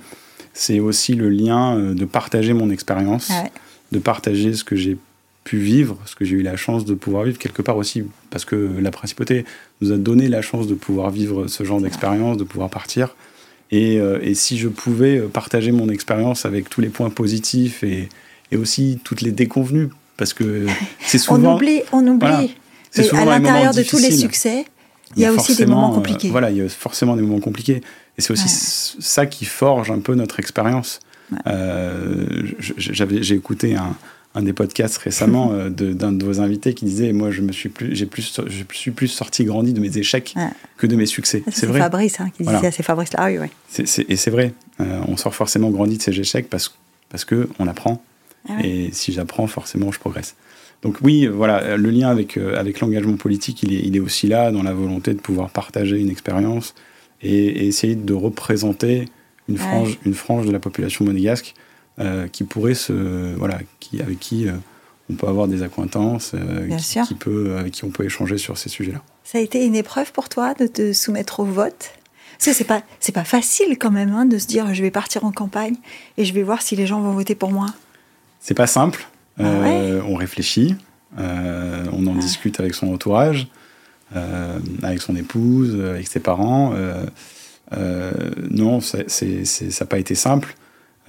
c'est 0.53 0.80
aussi 0.80 1.13
le 1.13 1.30
lien 1.30 1.77
de 1.77 2.06
partager 2.06 2.53
mon 2.53 2.70
expérience, 2.70 3.32
de 3.92 4.00
partager 4.00 4.53
ce 4.53 4.63
que 4.63 4.75
j'ai 4.75 4.98
pu 5.44 5.58
vivre, 5.58 5.98
ce 6.06 6.15
que 6.15 6.25
j'ai 6.25 6.36
eu 6.36 6.42
la 6.42 6.56
chance 6.56 6.86
de 6.86 6.94
pouvoir 6.94 7.24
vivre 7.24 7.38
quelque 7.38 7.62
part 7.62 7.77
aussi, 7.77 8.03
parce 8.30 8.46
que 8.46 8.70
la 8.80 8.92
principauté 8.92 9.46
nous 9.82 9.92
a 9.92 9.98
donné 9.98 10.27
la 10.27 10.42
chance 10.42 10.68
de 10.68 10.74
pouvoir 10.74 11.10
vivre 11.10 11.48
ce 11.48 11.63
genre 11.63 11.82
d'expérience, 11.82 12.38
de 12.38 12.44
pouvoir 12.44 12.70
partir. 12.70 13.15
Et, 13.72 14.00
euh, 14.00 14.20
et, 14.22 14.36
si 14.36 14.58
je 14.58 14.68
pouvais 14.68 15.20
partager 15.20 15.72
mon 15.72 15.89
expérience 15.89 16.46
avec 16.46 16.70
tous 16.70 16.80
les 16.80 16.89
points 16.89 17.10
positifs 17.10 17.84
et, 17.84 18.08
et 18.51 18.58
aussi 18.58 19.00
toutes 19.03 19.22
les 19.22 19.32
déconvenues, 19.32 19.89
parce 20.15 20.34
que 20.34 20.68
c'est 21.00 21.18
souvent... 21.18 21.53
on 21.53 21.56
oublie, 21.56 21.82
on 21.92 22.06
oublie. 22.08 22.56
Mais 22.97 23.17
à 23.17 23.25
l'intérieur 23.25 23.73
de 23.73 23.83
tous 23.83 23.97
les 23.97 24.12
succès, 24.12 24.65
il 25.15 25.21
y 25.21 25.25
a, 25.25 25.31
aussi 25.31 25.55
des 25.55 25.65
moments 25.65 25.91
compliqués. 25.91 26.27
Euh, 26.27 26.31
voilà, 26.31 26.51
il 26.51 26.57
y 26.57 26.62
a 26.62 26.69
forcément 26.69 27.15
des 27.15 27.21
moments 27.21 27.39
compliqués. 27.39 27.81
Et 28.17 28.21
c'est 28.21 28.31
aussi 28.31 28.50
ça 29.00 29.25
qui 29.25 29.45
forge 29.45 29.91
un 29.91 30.00
peu 30.00 30.15
notre 30.15 30.39
expérience. 30.39 31.00
Euh, 31.47 32.43
j'ai 32.77 33.35
écouté 33.35 33.75
un, 33.75 33.95
un 34.35 34.41
des 34.43 34.53
podcasts 34.53 34.97
récemment 34.97 35.51
euh, 35.53 35.69
d'un 35.69 36.12
de, 36.12 36.23
vos 36.23 36.41
invités 36.41 36.73
qui 36.73 36.85
disait 36.85 37.12
moi 37.12 37.31
je 37.31 37.41
me 37.41 37.51
suis 37.51 37.69
plus 37.69 37.95
j'ai 37.95 38.05
plus 38.05 38.39
je 38.45 38.63
suis 38.75 38.91
plus 38.91 39.07
sorti 39.07 39.43
grandi 39.45 39.73
de 39.73 39.79
mes 39.79 39.97
échecs 39.97 40.35
que 40.77 40.85
de 40.85 40.95
mes 40.95 41.05
succès. 41.05 41.43
C'est 41.51 41.65
vrai. 41.65 41.79
Fabrice 41.79 42.19
hein, 42.19 42.29
qui 42.35 42.43
disait 42.43 42.71
c'est 42.71 42.83
Fabrice. 42.83 43.13
Larue 43.13 43.39
ouais. 43.39 43.51
et 43.79 44.15
c'est 44.15 44.31
vrai. 44.31 44.53
On 44.79 45.17
sort 45.17 45.33
forcément 45.33 45.69
grandi 45.69 45.97
de 45.97 46.03
ses 46.03 46.19
échecs 46.19 46.50
parce 46.50 46.75
parce 47.09 47.25
que 47.25 47.50
on 47.59 47.67
apprend. 47.67 48.03
Ah 48.50 48.57
et 48.62 48.89
si 48.91 49.13
j'apprends 49.13 49.47
forcément 49.47 49.93
je 49.93 50.00
progresse 50.00 50.35
donc 50.84 50.98
oui 51.02 51.28
voilà 51.28 51.78
le 51.78 51.90
lien 51.90 52.10
avec 52.10 52.38
euh, 52.38 52.60
avec 52.60 52.80
l'engagement 52.80 53.16
politique 53.16 53.63
il 53.63 53.74
est 53.74 53.80
il 53.80 53.96
est 53.96 54.00
aussi 54.00 54.28
là 54.28 54.52
dans 54.52 54.63
la 54.63 54.74
volonté 54.74 55.13
de 55.13 55.20
pouvoir 55.20 55.50
partager 55.50 56.00
une 56.00 56.10
expérience 56.10 56.75
et, 57.22 57.68
essayer 57.68 57.96
de 57.96 58.13
représenter 58.13 59.06
une 59.48 59.58
frange 59.58 59.98
une 60.06 60.13
frange 60.13 60.46
de 60.46 60.52
la 60.52 60.60
population 60.60 61.06
monégasque 61.06 61.56
euh, 62.00 62.28
qui 62.28 62.44
pourrait 62.44 62.74
se 62.74 63.36
voilà 63.36 63.60
qui 63.80 64.02
avec 64.02 64.20
qui 64.20 64.48
euh, 64.48 64.54
on 65.12 65.13
peut 65.13 65.28
avoir 65.28 65.48
des 65.48 65.62
acquaintances 65.62 66.32
euh, 66.34 66.75
qui, 67.06 67.13
peut 67.13 67.56
avec 67.58 67.74
qui 67.74 67.86
on 67.86 67.92
peut 67.92 68.04
échanger 68.04 68.40
sur 68.40 68.58
ces 68.58 68.70
sujets-là. 68.70 69.00
Ça 69.24 69.38
a 69.38 69.42
été 69.42 69.63
une 69.63 69.75
épreuve 69.75 70.12
pour 70.12 70.28
toi 70.28 70.56
de 70.56 70.66
te 70.66 70.92
soumettre 70.92 71.42
au 71.42 71.46
vote? 71.46 71.92
Parce 72.38 72.46
que 72.46 72.54
c'est 72.54 72.63
pas 72.63 72.82
c'est 73.00 73.12
pas 73.12 73.24
facile 73.24 73.78
quand 73.78 73.92
même 73.92 74.10
hein, 74.10 74.25
de 74.25 74.40
se 74.40 74.48
dire 74.48 74.74
je 74.74 74.82
vais 74.82 74.90
partir 74.90 75.24
en 75.24 75.32
campagne 75.32 75.75
et 76.18 76.25
je 76.25 76.34
vais 76.34 76.42
voir 76.42 76.63
si 76.63 76.75
les 76.75 76.88
gens 76.88 77.00
vont 77.00 77.12
voter 77.12 77.36
pour 77.36 77.52
moi. 77.52 77.68
C'est 78.40 78.56
pas 78.56 78.66
simple. 78.66 79.08
Ah 79.40 79.44
on 80.08 80.16
réfléchit. 80.16 80.75
on 81.18 82.08
en 82.08 82.16
discute 82.16 82.60
avec 82.60 82.74
son 82.75 82.94
entourage, 82.94 83.48
avec 84.84 85.02
son 85.02 85.16
épouse, 85.16 85.80
avec 85.80 86.08
ses 86.08 86.20
parents. 86.20 86.74
non, 87.72 88.82
ça 88.82 89.00
n'a 89.00 89.86
pas 89.86 89.98
été 89.98 90.16
simple. 90.16 90.56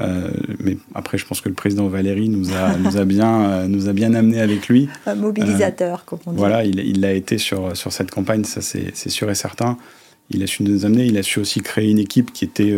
Euh, 0.01 0.31
mais 0.61 0.77
après, 0.95 1.19
je 1.19 1.27
pense 1.27 1.41
que 1.41 1.49
le 1.49 1.55
président 1.55 1.87
Valéry 1.87 2.29
nous 2.29 2.53
a, 2.53 2.77
nous 2.79 2.97
a, 2.97 3.05
bien, 3.05 3.45
euh, 3.45 3.67
nous 3.67 3.89
a 3.89 3.93
bien 3.93 4.15
amené 4.15 4.41
avec 4.41 4.69
lui. 4.69 4.89
Un 5.07 5.15
mobilisateur, 5.15 5.99
euh, 5.99 6.03
comme 6.05 6.19
on 6.27 6.33
dit. 6.33 6.39
Voilà, 6.39 6.65
il 6.65 7.01
l'a 7.01 7.13
été 7.13 7.39
sur, 7.39 7.77
sur 7.77 7.93
cette 7.93 8.11
campagne, 8.11 8.45
ça 8.45 8.61
c'est 8.61 9.09
sûr 9.09 9.31
et 9.31 9.35
certain. 9.35 9.77
Il 10.31 10.43
a 10.43 10.47
su 10.47 10.63
nous 10.63 10.87
amener, 10.87 11.05
il 11.05 11.19
a 11.19 11.23
su 11.23 11.39
aussi 11.39 11.61
créer 11.61 11.91
une 11.91 11.99
équipe 11.99 12.33
qui 12.33 12.45
était 12.45 12.75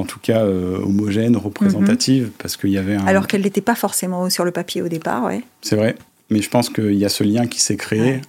en 0.00 0.04
tout 0.04 0.18
cas 0.18 0.44
homogène, 0.44 1.36
représentative, 1.36 2.24
mhm. 2.24 2.30
parce 2.38 2.56
qu'il 2.56 2.70
y 2.70 2.78
avait 2.78 2.96
un... 2.96 3.06
Alors 3.06 3.26
qu'elle 3.26 3.42
n'était 3.42 3.60
pas 3.60 3.74
forcément 3.74 4.28
sur 4.30 4.44
le 4.44 4.50
papier 4.50 4.82
au 4.82 4.88
départ, 4.88 5.24
ouais. 5.24 5.42
C'est 5.62 5.76
vrai, 5.76 5.94
mais 6.30 6.42
je 6.42 6.48
pense 6.48 6.68
qu'il 6.70 6.94
y 6.94 7.04
a 7.04 7.08
ce 7.08 7.22
lien 7.22 7.46
qui 7.46 7.60
s'est 7.60 7.76
créé, 7.76 8.20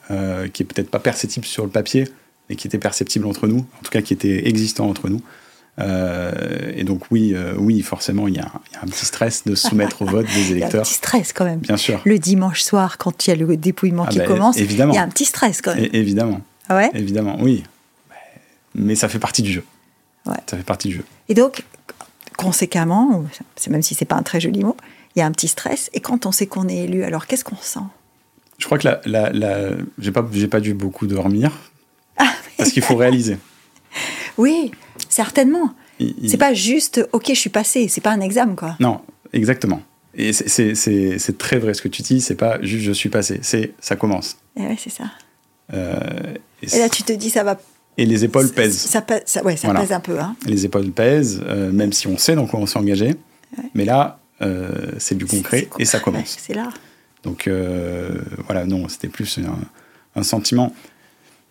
qui 0.53 0.63
est 0.63 0.65
peut-être 0.65 0.89
pas 0.89 0.99
perceptible 0.99 1.45
sur 1.45 1.63
le 1.63 1.69
papier, 1.69 2.05
mais 2.49 2.55
qui 2.55 2.67
était 2.67 2.77
perceptible 2.77 3.25
entre 3.25 3.47
nous, 3.47 3.59
en 3.59 3.83
tout 3.83 3.91
cas 3.91 4.01
qui 4.01 4.13
était 4.13 4.47
existant 4.47 4.89
entre 4.89 5.09
nous. 5.09 5.21
Euh, 5.79 6.71
et 6.75 6.83
donc 6.83 7.03
oui, 7.11 7.33
euh, 7.33 7.53
oui, 7.57 7.81
forcément, 7.81 8.27
il 8.27 8.35
y, 8.35 8.39
a 8.39 8.51
un 8.81 8.87
petit 8.87 9.05
stress 9.05 9.45
de 9.45 9.55
soumettre 9.55 10.01
au 10.01 10.05
vote 10.05 10.25
des 10.25 10.51
électeurs. 10.51 10.69
Il 10.69 10.73
y 10.73 10.77
a 10.77 10.79
un 10.79 10.83
petit 10.83 10.93
stress 10.95 11.33
quand 11.33 11.45
même. 11.45 11.59
Bien 11.59 11.77
sûr. 11.77 12.01
Le 12.05 12.19
dimanche 12.19 12.61
soir, 12.61 12.97
quand 12.97 13.25
il 13.25 13.29
y 13.29 13.33
a 13.33 13.35
le 13.35 13.57
dépouillement 13.57 14.05
ah 14.07 14.11
qui 14.11 14.19
bah, 14.19 14.25
commence, 14.25 14.57
il 14.57 14.75
y 14.75 14.81
a 14.81 15.01
un 15.01 15.09
petit 15.09 15.25
stress 15.25 15.61
quand 15.61 15.75
même. 15.75 15.87
évidemment. 15.93 16.41
Ah 16.69 16.75
ouais? 16.75 16.89
Évidemment, 16.93 17.37
oui. 17.39 17.63
Mais 18.75 18.95
ça 18.95 19.09
fait 19.09 19.19
partie 19.19 19.41
du 19.41 19.51
jeu. 19.51 19.63
Ouais. 20.25 20.37
Ça 20.47 20.57
fait 20.57 20.63
partie 20.63 20.89
du 20.89 20.95
jeu. 20.95 21.05
Et 21.29 21.33
donc, 21.33 21.63
conséquemment, 22.37 23.25
même 23.69 23.81
si 23.81 23.95
c'est 23.95 24.05
pas 24.05 24.15
un 24.15 24.23
très 24.23 24.39
joli 24.39 24.63
mot, 24.63 24.77
il 25.15 25.19
y 25.19 25.21
a 25.21 25.25
un 25.25 25.31
petit 25.31 25.47
stress. 25.47 25.89
Et 25.93 25.99
quand 25.99 26.25
on 26.25 26.31
sait 26.31 26.47
qu'on 26.47 26.67
est 26.67 26.83
élu, 26.85 27.03
alors 27.03 27.27
qu'est-ce 27.27 27.43
qu'on 27.43 27.57
sent? 27.57 27.79
Je 28.57 28.65
crois 28.65 28.77
que 28.77 28.87
la, 28.87 29.01
la, 29.05 29.31
la... 29.31 29.71
j'ai 29.97 30.11
pas, 30.11 30.25
j'ai 30.31 30.47
pas 30.47 30.59
dû 30.59 30.73
beaucoup 30.73 31.07
dormir. 31.07 31.51
Ah, 32.17 32.31
parce 32.57 32.71
qu'il 32.71 32.83
faut 32.83 32.95
réaliser. 32.97 33.37
Oui, 34.37 34.71
certainement. 35.09 35.73
C'est 36.27 36.37
pas 36.37 36.53
juste, 36.53 37.07
ok, 37.11 37.25
je 37.29 37.33
suis 37.33 37.49
passé, 37.49 37.87
c'est 37.87 38.01
pas 38.01 38.11
un 38.11 38.21
examen, 38.21 38.55
quoi. 38.55 38.75
Non, 38.79 39.01
exactement. 39.33 39.81
Et 40.15 40.33
c'est 40.33 41.37
très 41.37 41.57
vrai 41.57 41.73
ce 41.73 41.81
que 41.81 41.87
tu 41.87 42.01
dis, 42.01 42.21
c'est 42.21 42.35
pas 42.35 42.61
juste 42.61 42.83
je 42.83 42.91
suis 42.91 43.09
passé, 43.09 43.39
c'est 43.43 43.73
ça 43.79 43.95
commence. 43.95 44.37
Et 44.57 44.61
ouais, 44.61 44.77
c'est 44.77 44.89
ça. 44.89 45.05
Euh, 45.73 45.99
et, 46.61 46.79
là, 46.79 46.89
tu 46.89 47.03
te 47.03 47.13
dis, 47.13 47.29
ça 47.29 47.43
va. 47.43 47.59
Et 47.97 48.05
les 48.05 48.23
épaules 48.23 48.49
pèsent. 48.51 48.77
Ça, 48.77 49.01
pèse, 49.01 49.23
ça, 49.25 49.43
ouais, 49.43 49.57
ça 49.57 49.73
pèse 49.73 49.91
un 49.91 49.99
peu. 49.99 50.19
Hein. 50.19 50.35
Les 50.45 50.65
épaules 50.65 50.91
pèsent, 50.91 51.41
euh, 51.45 51.71
même 51.71 51.93
si 51.93 52.07
on 52.07 52.17
sait 52.17 52.35
dans 52.35 52.47
quoi 52.47 52.59
on 52.59 52.65
s'est 52.65 52.79
engagé. 52.79 53.15
Mais 53.73 53.85
là, 53.85 54.19
euh, 54.41 54.93
c'est 54.97 55.15
du 55.15 55.25
concret 55.25 55.67
et 55.77 55.85
ça 55.85 55.99
commence. 55.99 56.37
c'est 56.39 56.53
là. 56.53 56.69
Donc 57.23 57.49
voilà, 58.45 58.65
non, 58.65 58.87
c'était 58.87 59.09
plus 59.09 59.39
un 60.15 60.23
sentiment 60.23 60.73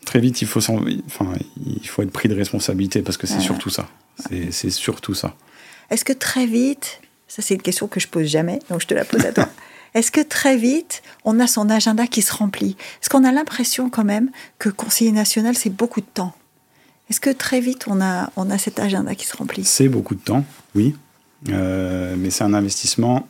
très 0.04 0.20
vite, 0.20 0.42
il 0.42 0.48
faut, 0.48 0.60
enfin, 0.60 1.32
il 1.64 1.86
faut 1.86 2.02
être 2.02 2.10
pris 2.10 2.28
de 2.28 2.34
responsabilité 2.34 3.02
parce 3.02 3.16
que 3.16 3.26
c'est 3.26 3.40
surtout 3.40 3.70
ça. 3.70 3.88
C'est 4.50 4.70
surtout 4.70 5.14
ça. 5.14 5.34
Est-ce 5.90 6.04
que 6.04 6.12
très 6.12 6.46
vite, 6.46 7.00
ça 7.26 7.42
c'est 7.42 7.54
une 7.54 7.62
question 7.62 7.88
que 7.88 8.00
je 8.00 8.08
pose 8.08 8.26
jamais, 8.26 8.60
donc 8.70 8.80
je 8.80 8.86
te 8.86 8.94
la 8.94 9.04
pose 9.04 9.24
à 9.24 9.32
toi. 9.32 9.48
Est-ce 9.94 10.10
que 10.10 10.20
très 10.20 10.56
vite, 10.56 11.02
on 11.24 11.40
a 11.40 11.46
son 11.46 11.68
agenda 11.68 12.06
qui 12.06 12.22
se 12.22 12.32
remplit? 12.32 12.76
Est-ce 13.02 13.08
qu'on 13.10 13.24
a 13.24 13.32
l'impression 13.32 13.90
quand 13.90 14.04
même 14.04 14.30
que 14.58 14.68
conseiller 14.68 15.12
national, 15.12 15.56
c'est 15.56 15.70
beaucoup 15.70 16.00
de 16.00 16.06
temps? 16.06 16.34
Est-ce 17.10 17.20
que 17.20 17.30
très 17.30 17.60
vite, 17.60 17.86
on 17.88 18.00
a, 18.00 18.30
on 18.36 18.50
a 18.50 18.58
cet 18.58 18.78
agenda 18.78 19.14
qui 19.16 19.26
se 19.26 19.36
remplit? 19.36 19.64
C'est 19.64 19.88
beaucoup 19.88 20.14
de 20.14 20.20
temps, 20.20 20.44
oui. 20.76 20.94
Euh, 21.48 22.14
mais 22.16 22.30
c'est 22.30 22.44
un 22.44 22.54
investissement, 22.54 23.26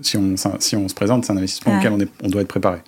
si 0.00 0.16
on, 0.16 0.34
si 0.58 0.74
on 0.74 0.88
se 0.88 0.94
présente, 0.94 1.24
c'est 1.24 1.32
un 1.32 1.36
investissement 1.36 1.78
auquel 1.78 1.92
on, 1.92 2.00
est, 2.00 2.08
on 2.22 2.28
doit 2.28 2.42
être 2.42 2.48
préparé. 2.48 2.80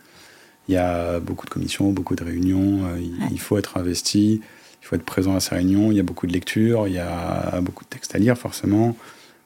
Il 0.68 0.74
y 0.74 0.78
a 0.78 1.20
beaucoup 1.20 1.46
de 1.46 1.50
commissions, 1.50 1.92
beaucoup 1.92 2.16
de 2.16 2.24
réunions. 2.24 2.86
Euh, 2.86 3.00
il, 3.30 3.38
faut 3.38 3.58
être 3.58 3.76
investi, 3.76 4.40
il 4.82 4.86
faut 4.86 4.96
être 4.96 5.04
présent 5.04 5.36
à 5.36 5.40
ces 5.40 5.54
réunions. 5.54 5.92
Il 5.92 5.96
y 5.96 6.00
a 6.00 6.02
beaucoup 6.02 6.26
de 6.26 6.32
lectures, 6.32 6.88
il 6.88 6.94
y 6.94 6.98
a 6.98 7.60
beaucoup 7.60 7.84
de 7.84 7.88
textes 7.88 8.14
à 8.16 8.18
lire, 8.18 8.36
forcément. 8.36 8.96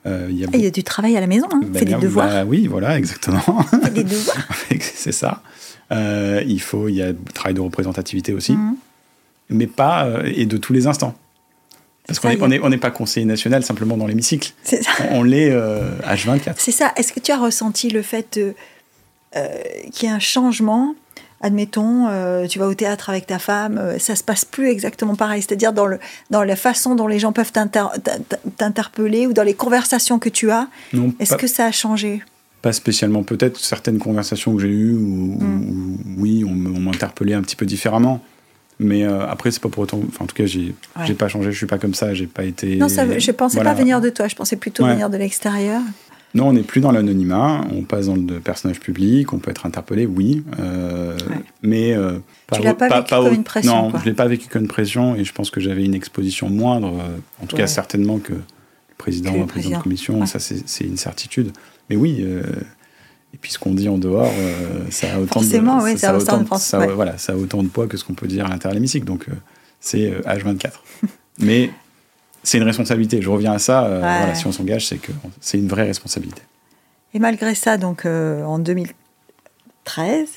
Euh, 0.07 0.28
il, 0.30 0.38
y 0.38 0.45
a 0.45 0.49
il, 0.54 0.61
y 0.61 0.66
a 0.66 0.71
du 0.71 0.83
travail 0.83 1.16
à 1.16 1.21
la 1.21 1.26
maison, 1.26 1.47
hein. 1.52 1.61
fait 1.75 1.85
des 1.85 1.95
devoirs. 1.95 2.28
Bah 2.28 2.45
oui, 2.47 2.66
voilà, 2.66 2.97
exactement. 2.97 3.40
Fait 3.83 3.92
des 3.92 4.04
devoirs. 4.04 4.49
C'est 4.80 5.12
ça. 5.12 5.42
Euh, 5.92 6.42
il 6.47 6.61
faut, 6.61 6.88
il 6.88 6.95
y 6.95 7.02
a 7.02 7.12
du 7.12 7.33
travail 7.35 7.52
de 7.52 7.61
représentativité 7.61 8.33
aussi, 8.33 8.52
mhm. 8.52 8.76
mais 9.50 9.66
pas 9.66 10.09
et 10.25 10.47
de 10.47 10.57
tous 10.57 10.73
les 10.73 10.87
instants. 10.87 11.14
Parce 12.07 12.19
qu'on 12.19 12.49
n'est 12.49 12.61
on 12.61 12.78
pas 12.78 12.90
conseiller 12.90 13.26
national 13.26 13.62
simplement 13.62 13.97
dans 13.97 14.07
l'hémicycle. 14.07 14.54
On, 15.11 15.19
on 15.19 15.23
l'est 15.23 15.50
H24. 15.50 16.54
C'est 16.57 16.73
ça. 16.73 16.92
Est-ce 16.97 17.12
que 17.12 17.21
tu 17.21 17.30
as 17.30 17.38
ressenti 17.38 17.90
le 17.90 18.02
fait 18.02 18.40
qu'il 19.33 20.02
y 20.02 20.07
ait 20.07 20.14
un 20.14 20.19
changement 20.19 20.95
admettons, 21.41 22.09
euh, 22.09 22.47
tu 22.47 22.59
vas 22.59 22.67
au 22.67 22.75
théâtre 22.75 23.11
avec 23.11 23.27
ta 23.27 23.39
femme, 23.39 23.79
euh, 23.79 23.99
ça 23.99 24.15
se 24.15 24.23
passe 24.23 24.45
plus 24.45 24.69
exactement 24.69 25.15
pareil. 25.15 25.43
C'est-à-dire 25.43 25.73
dans, 25.73 25.87
le, 25.87 25.99
dans 26.31 26.43
la 26.43 26.57
façon 26.57 26.95
dont 26.95 27.07
les 27.07 27.19
gens 27.19 27.33
peuvent 27.33 27.53
t'interpeller 28.57 29.27
ou 29.27 29.33
dans 29.33 29.43
les 29.43 29.55
conversations 29.55 30.19
que 30.19 30.29
tu 30.29 30.51
as. 30.51 30.69
Est-ce 31.19 31.37
que 31.37 31.47
ça 31.47 31.67
a 31.67 31.73
changé? 31.73 32.23
Pas 32.63 32.73
spécialement. 32.73 33.23
Peut-être 33.23 33.59
certaines 33.59 33.99
conversations 33.99 34.55
que 34.55 34.63
j'ai 34.63 34.69
eues 34.69 34.95
où, 34.95 35.39
mm. 35.41 35.97
oui, 36.19 36.45
on, 36.45 36.51
m'interpellait 36.51 37.35
un 37.35 37.43
petit 37.43 37.57
peu 37.57 37.65
différemment. 37.65 38.21
Mais 38.79 39.05
euh, 39.05 39.27
après, 39.27 39.51
c'est 39.51 39.61
pas 39.61 39.69
pour 39.69 39.83
autant. 39.83 40.01
Enfin, 40.09 40.25
en 40.25 40.27
tout 40.27 40.35
cas, 40.35 40.47
j'ai 40.47 40.75
n'ai 41.07 41.15
pas 41.15 41.29
changé. 41.29 41.53
Je 41.53 41.57
suis 41.57 41.67
pas 41.67 41.79
comme 41.79 41.95
ça. 41.95 42.13
J'ai 42.15 42.27
pas 42.27 42.45
été. 42.45 42.77
Non, 42.77 42.89
ça, 42.89 43.19
je 43.19 43.31
pensais 43.31 43.63
pas 43.63 43.75
venir 43.75 44.01
de 44.01 44.11
toi. 44.11 44.29
Je 44.29 44.37
pensais 44.37 44.57
plutôt 44.57 44.87
venir 44.87 45.09
de 45.09 45.17
l'extérieur. 45.17 45.81
Non, 46.33 46.49
on 46.49 46.53
n'est 46.53 46.63
plus 46.63 46.81
dans 46.81 46.93
l'anonymat, 46.93 47.63
on 47.73 47.83
passe 47.83 48.07
dans 48.07 48.15
le 48.15 48.39
personnage 48.39 48.79
public, 48.79 49.33
on 49.33 49.39
peut 49.39 49.51
être 49.51 49.67
interpellé, 49.67 50.07
oui. 50.07 50.45
Euh, 50.61 51.17
mais. 51.63 51.93
Euh, 51.93 52.19
tu 52.53 52.63
l'as 52.63 52.75
pas, 52.75 53.01
vécu 53.01 53.09
comme 53.11 53.35
une 53.35 53.45
pression 53.45 53.91
Non, 53.91 53.91
je 53.91 53.99
ne 53.99 54.05
l'ai 54.05 54.15
pas 54.15 54.27
vécu 54.27 54.49
comme 54.49 54.63
une 54.63 54.69
pression 54.69 55.17
et 55.17 55.25
je 55.25 55.33
pense 55.33 55.51
que 55.51 55.61
j'avais 55.61 55.85
une 55.85 55.95
exposition 55.95 56.49
moindre, 56.49 56.95
euh, 57.01 57.43
en 57.43 57.47
tout 57.47 57.57
cas 57.57 57.67
certainement 57.67 58.19
que 58.19 58.33
le 58.33 58.41
président 58.97 59.35
ou 59.35 59.47
président 59.47 59.79
de 59.79 59.83
commission, 59.83 60.25
ça 60.27 60.39
c'est 60.39 60.85
une 60.85 60.97
certitude. 60.97 61.53
Mais 61.89 61.97
oui. 61.97 62.21
et 62.21 63.37
puis 63.41 63.51
ce 63.51 63.59
qu'on 63.59 63.75
dit 63.75 63.89
en 63.89 63.99
dehors, 63.99 64.33
ça 64.91 65.15
a 65.15 65.19
autant 65.19 65.41
de, 65.41 65.47
oui, 65.83 65.99
ça, 65.99 66.11
a 66.11 66.17
autant, 66.17 66.39
de, 66.39 66.47
ça, 66.59 66.87
voilà, 66.87 67.19
ça 67.19 67.33
a 67.33 67.37
autant 67.37 67.65
de 67.65 67.69
poids 67.69 67.89
que 67.89 67.97
ce 67.97 68.05
qu'on 68.05 68.15
peut 68.15 68.29
dire 68.29 68.47
à 68.47 68.49
l'intérieur 68.49 68.75
de 68.75 68.77
l'hémicycle. 68.77 69.07
Donc 69.07 69.27
c'est 69.81 70.13
H24. 70.27 70.75
Mais 71.41 71.71
c'est 72.43 72.59
une 72.59 72.65
responsabilité. 72.65 73.21
Je 73.21 73.29
reviens 73.29 73.53
à 73.53 73.59
ça. 73.59 73.85
Euh, 73.85 73.99
voilà, 73.99 74.35
si 74.35 74.47
on 74.47 74.53
s'engage, 74.53 74.87
c'est 74.87 74.99
que 74.99 75.13
c'est 75.41 75.59
une 75.59 75.69
vraie 75.69 75.85
responsabilité. 75.85 76.43
Et 77.15 77.19
malgré 77.19 77.55
ça, 77.55 77.77
donc 77.77 78.07
euh, 78.07 78.45
en 78.45 78.59
2013, 78.59 80.29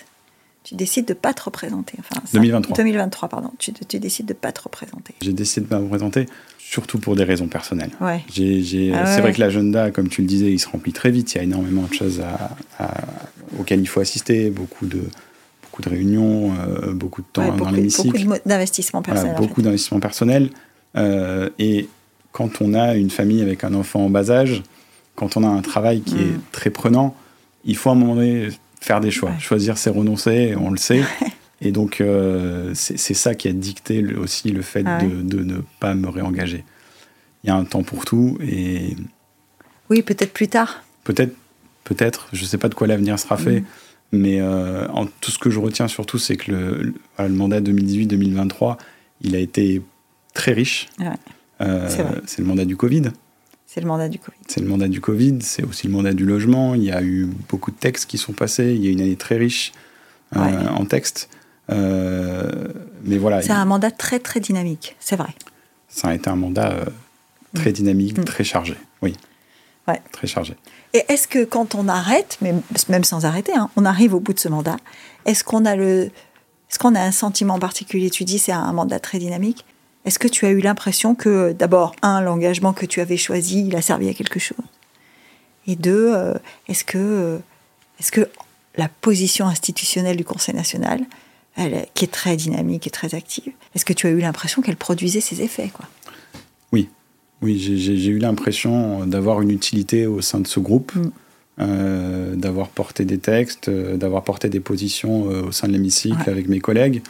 tu 0.64 0.76
décides 0.76 1.06
de 1.06 1.14
ne 1.14 1.18
pas 1.18 1.34
te 1.34 1.44
représenter. 1.44 1.98
Enfin, 2.00 2.22
2023. 2.34 2.78
2023, 2.78 3.30
pardon. 3.30 3.52
Tu, 3.60 3.74
tu 3.74 4.00
décides 4.00 4.26
de 4.26 4.34
ne 4.34 4.38
pas 4.38 4.52
te 4.52 4.62
représenter. 4.62 5.14
J'ai 5.22 5.34
décidé 5.34 5.62
de 5.62 5.66
ne 5.66 5.70
pas 5.70 5.80
me 5.80 5.86
représenter, 5.86 6.26
surtout 6.58 7.00
pour 7.00 7.16
des 7.16 7.24
raisons 7.24 7.48
personnelles. 7.48 7.92
Ouais. 8.02 8.24
Ah 8.94 9.06
c'est 9.06 9.22
vrai 9.22 9.34
que 9.34 9.40
l'agenda, 9.40 9.92
comme 9.92 10.10
tu 10.10 10.22
le 10.22 10.28
disais, 10.28 10.52
il 10.52 10.60
se 10.60 10.68
remplit 10.68 10.94
très 10.94 11.12
vite. 11.12 11.34
Il 11.34 11.38
y 11.38 11.42
a 11.42 11.44
énormément 11.44 11.84
de 11.84 11.94
choses 11.94 12.22
à, 12.22 12.96
auxquelles 13.60 13.82
il 13.82 13.88
faut 13.88 14.00
assister, 14.00 14.50
beaucoup 14.50 14.88
de, 14.88 15.02
beaucoup 15.64 15.82
de 15.82 15.90
réunions, 15.90 16.54
euh, 16.54 16.94
beaucoup 16.94 17.22
de 17.22 17.28
temps 17.32 17.56
dans 17.56 17.70
l'hémicycle. 17.70 18.26
Beaucoup 18.26 18.40
d'investissement 18.46 19.02
personnel. 19.02 19.36
beaucoup 19.38 19.62
d'investissement 19.62 20.00
personnel. 20.00 20.50
Euh, 20.96 21.50
et 21.60 21.90
quand 22.32 22.62
on 22.62 22.74
a 22.74 22.96
une 22.96 23.10
famille 23.10 23.42
avec 23.42 23.64
un 23.64 23.74
enfant 23.74 24.06
en 24.06 24.10
bas 24.10 24.30
âge, 24.30 24.64
quand 25.16 25.38
on 25.38 25.44
a 25.44 25.48
un 25.48 25.62
travail 25.62 26.02
qui 26.02 26.16
est 26.16 26.38
mm. 26.38 26.42
très 26.52 26.70
prenant, 26.70 27.16
il 27.66 27.76
faut 27.76 27.90
à 27.90 27.94
un 27.94 27.96
moment 27.96 28.16
donné 28.16 28.50
faire 28.82 29.00
des 29.00 29.12
choix. 29.12 29.32
Choisir, 29.40 29.78
c'est 29.78 29.90
renoncer, 29.90 30.56
on 30.60 30.72
le 30.72 30.78
sait. 30.78 31.04
Et 31.62 31.72
donc, 31.72 32.02
euh, 32.02 32.72
c'est 32.74 33.14
ça 33.14 33.36
qui 33.36 33.48
a 33.48 33.54
dicté 33.54 34.04
aussi 34.16 34.50
le 34.50 34.62
fait 34.62 34.84
de, 34.84 35.44
ne 35.44 35.60
pas 35.80 35.96
me 35.96 36.10
réengager. 36.10 36.66
Il 37.44 37.48
y 37.48 37.50
a 37.52 37.56
un 37.56 37.64
temps 37.64 37.84
pour 37.84 38.04
tout 38.04 38.38
et... 38.42 38.98
Oui, 39.90 40.02
peut-être 40.02 40.34
plus 40.34 40.48
tard. 40.48 40.84
Peut-être, 41.06 41.34
peut-être. 41.86 42.28
Je 42.34 42.42
ne 42.42 42.48
sais 42.48 42.58
pas 42.58 42.68
de 42.68 42.74
quoi 42.74 42.88
l'avenir 42.88 43.18
sera 43.18 43.38
fait. 43.38 43.62
Mm. 43.62 43.66
Mais 44.12 44.42
euh, 44.42 44.88
en, 44.90 45.06
tout 45.06 45.32
ce 45.32 45.40
que 45.40 45.50
je 45.50 45.60
retiens 45.60 45.88
surtout, 45.88 46.18
c'est 46.18 46.36
que 46.36 46.52
le, 46.52 46.94
le 47.18 47.30
mandat 47.30 47.62
2018-2023, 47.62 48.78
il 49.22 49.36
a 49.36 49.40
été 49.40 49.82
très 50.34 50.54
riche. 50.54 50.90
Euh, 51.62 51.90
c'est 52.26 52.40
le 52.40 52.46
mandat 52.46 52.66
du 52.66 52.76
Covid. 52.76 53.04
C'est 53.66 53.82
le 53.82 53.88
mandat 53.88 54.10
du 54.10 54.20
Covid. 54.20 54.38
C'est 54.48 54.60
le 54.60 54.68
mandat 54.68 54.88
du 54.88 55.02
Covid, 55.02 55.40
c'est 55.42 55.64
aussi 55.64 55.88
le 55.88 55.94
mandat 55.94 56.14
du 56.14 56.26
logement. 56.26 56.76
Il 56.76 56.84
y 56.84 56.92
a 56.92 57.02
eu 57.02 57.28
beaucoup 57.50 57.72
de 57.72 57.76
textes 57.76 58.06
qui 58.06 58.18
sont 58.18 58.34
passés. 58.34 58.74
Il 58.76 58.86
y 58.86 58.88
a 58.88 58.92
une 58.92 59.02
année 59.02 59.16
très 59.16 59.38
riche 59.38 59.72
euh, 60.36 60.68
en 60.68 60.86
textes. 60.86 61.30
Euh, 61.72 62.68
mais 63.04 63.18
voilà. 63.18 63.42
C'est 63.42 63.52
un 63.52 63.66
mandat 63.66 63.92
très 63.92 64.20
très 64.20 64.40
dynamique, 64.40 64.96
c'est 65.00 65.16
vrai. 65.16 65.34
Ça 65.88 66.10
a 66.10 66.14
été 66.14 66.30
un 66.30 66.36
mandat 66.36 66.76
très 67.56 67.72
mm. 67.72 67.74
dynamique, 67.74 68.18
mm. 68.20 68.26
très 68.26 68.44
chargé. 68.44 68.76
Oui. 69.02 69.16
Ouais. 69.88 70.02
Très 70.12 70.28
chargé. 70.28 70.56
Et 70.94 71.04
est-ce 71.10 71.28
que 71.28 71.44
quand 71.44 71.76
on 71.76 71.88
arrête, 71.88 72.38
même, 72.42 72.62
même 72.90 73.04
sans 73.04 73.26
arrêter, 73.26 73.54
hein, 73.56 73.70
on 73.76 73.86
arrive 73.86 74.14
au 74.14 74.20
bout 74.20 74.34
de 74.34 74.40
ce 74.40 74.50
mandat, 74.50 74.78
est-ce 75.26 75.44
qu'on 75.44 75.66
a 75.66 75.76
le, 75.76 76.12
est-ce 76.70 76.80
qu'on 76.80 76.96
a 76.96 77.02
un 77.02 77.12
sentiment 77.12 77.60
particulier? 77.60 78.10
Tu 78.10 78.24
dis 78.24 78.40
c'est 78.40 78.52
un 78.52 78.72
mandat 78.72 79.00
très 79.00 79.20
dynamique. 79.20 79.66
Est-ce 80.06 80.20
que 80.20 80.28
tu 80.28 80.46
as 80.46 80.50
eu 80.50 80.60
l'impression 80.60 81.16
que, 81.16 81.54
d'abord, 81.54 81.96
un, 82.02 82.22
l'engagement 82.22 82.74
que 82.74 82.86
tu 82.86 83.00
avais 83.00 83.18
choisi, 83.18 83.66
il 83.66 83.76
a 83.76 83.82
servi 83.82 84.10
à 84.10 84.14
quelque 84.14 84.40
chose? 84.40 84.58
Et 85.66 85.76
deux, 85.76 86.14
euh, 86.14 86.34
est-ce 86.68 86.84
que, 86.84 86.98
euh, 86.98 87.38
est-ce 88.00 88.12
que 88.12 88.28
la 88.76 88.90
position 88.90 89.48
institutionnelle 89.48 90.18
du 90.18 90.26
Conseil 90.26 90.56
national, 90.56 91.02
elle, 91.56 91.86
qui 91.94 92.04
est 92.04 92.12
très 92.12 92.36
dynamique 92.36 92.88
et 92.88 92.90
très 92.90 93.16
active. 93.16 93.54
Est-ce 93.76 93.86
que 93.86 93.94
tu 93.94 94.08
as 94.08 94.10
eu 94.10 94.20
l'impression 94.20 94.62
qu'elle 94.62 94.76
produisait 94.76 95.22
ses 95.22 95.42
effets 95.42 95.70
quoi? 95.72 95.88
Oui, 96.72 96.90
oui, 97.42 97.60
j'ai 97.60 98.10
eu 98.10 98.18
l'impression 98.18 99.06
d'avoir 99.06 99.42
une 99.42 99.52
utilité 99.52 100.08
au 100.08 100.22
sein 100.22 100.40
de 100.40 100.48
ce 100.48 100.60
groupe, 100.60 100.94
mm. 100.96 101.12
euh, 101.60 102.36
d'avoir 102.36 102.70
porté 102.70 103.06
des 103.06 103.20
textes, 103.20 103.70
d'avoir 103.70 104.24
porté 104.24 104.50
des 104.50 104.60
positions 104.60 105.24
au 105.24 105.52
sein 105.52 105.68
de 105.68 105.74
l'hémicycle 105.74 106.30
avec 106.30 106.50
mes 106.50 106.60
collègues. 106.60 107.04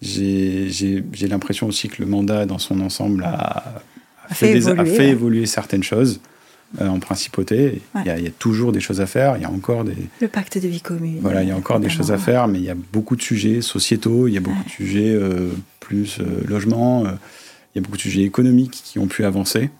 J'ai 0.00 1.02
l'impression 1.28 1.66
aussi 1.66 1.88
que 1.88 2.02
le 2.02 2.08
mandat 2.08 2.46
dans 2.46 2.58
son 2.58 2.80
ensemble 2.80 3.24
a, 3.24 3.82
fait, 4.30 4.56
évoluer, 5.08 5.46
certaines 5.46 5.82
choses. 5.82 6.20
en 6.80 6.98
principauté. 7.00 7.80
Il, 8.04 8.06
y 8.06 8.10
a, 8.26 8.30
toujours 8.38 8.72
des 8.72 8.80
choses 8.80 9.00
à 9.00 9.06
faire. 9.06 9.36
Il 9.36 9.42
y 9.42 9.46
a 9.46 9.50
encore 9.50 9.84
des. 9.84 9.96
Le 10.20 10.28
pacte 10.28 10.58
de 10.58 10.68
vie 10.68 10.80
commune. 10.80 11.18
Voilà, 11.20 11.42
il 11.42 11.48
y 11.48 11.52
a 11.52 11.56
encore 11.56 11.80
des 11.80 11.88
choses 11.88 12.12
à 12.12 12.18
faire, 12.18 12.46
mais 12.46 12.58
il 12.58 12.64
y 12.64 12.70
a 12.70 12.76
beaucoup 12.92 13.16
de 13.16 13.22
sujets 13.22 13.60
sociétaux, 13.60 14.28
il 14.28 14.34
y 14.34 14.36
a 14.36 14.40
beaucoup 14.40 14.64
de 14.64 14.70
sujets 14.70 15.18
plus 15.80 16.18
logement 16.46 17.04
il 17.74 17.78
y 17.78 17.80
a 17.80 17.82
beaucoup 17.82 17.96
de 17.96 18.02
sujets 18.02 18.22
économiques 18.22 18.80
qui 18.84 18.98
ont 18.98 19.06
pu 19.06 19.24
avancer. 19.24 19.70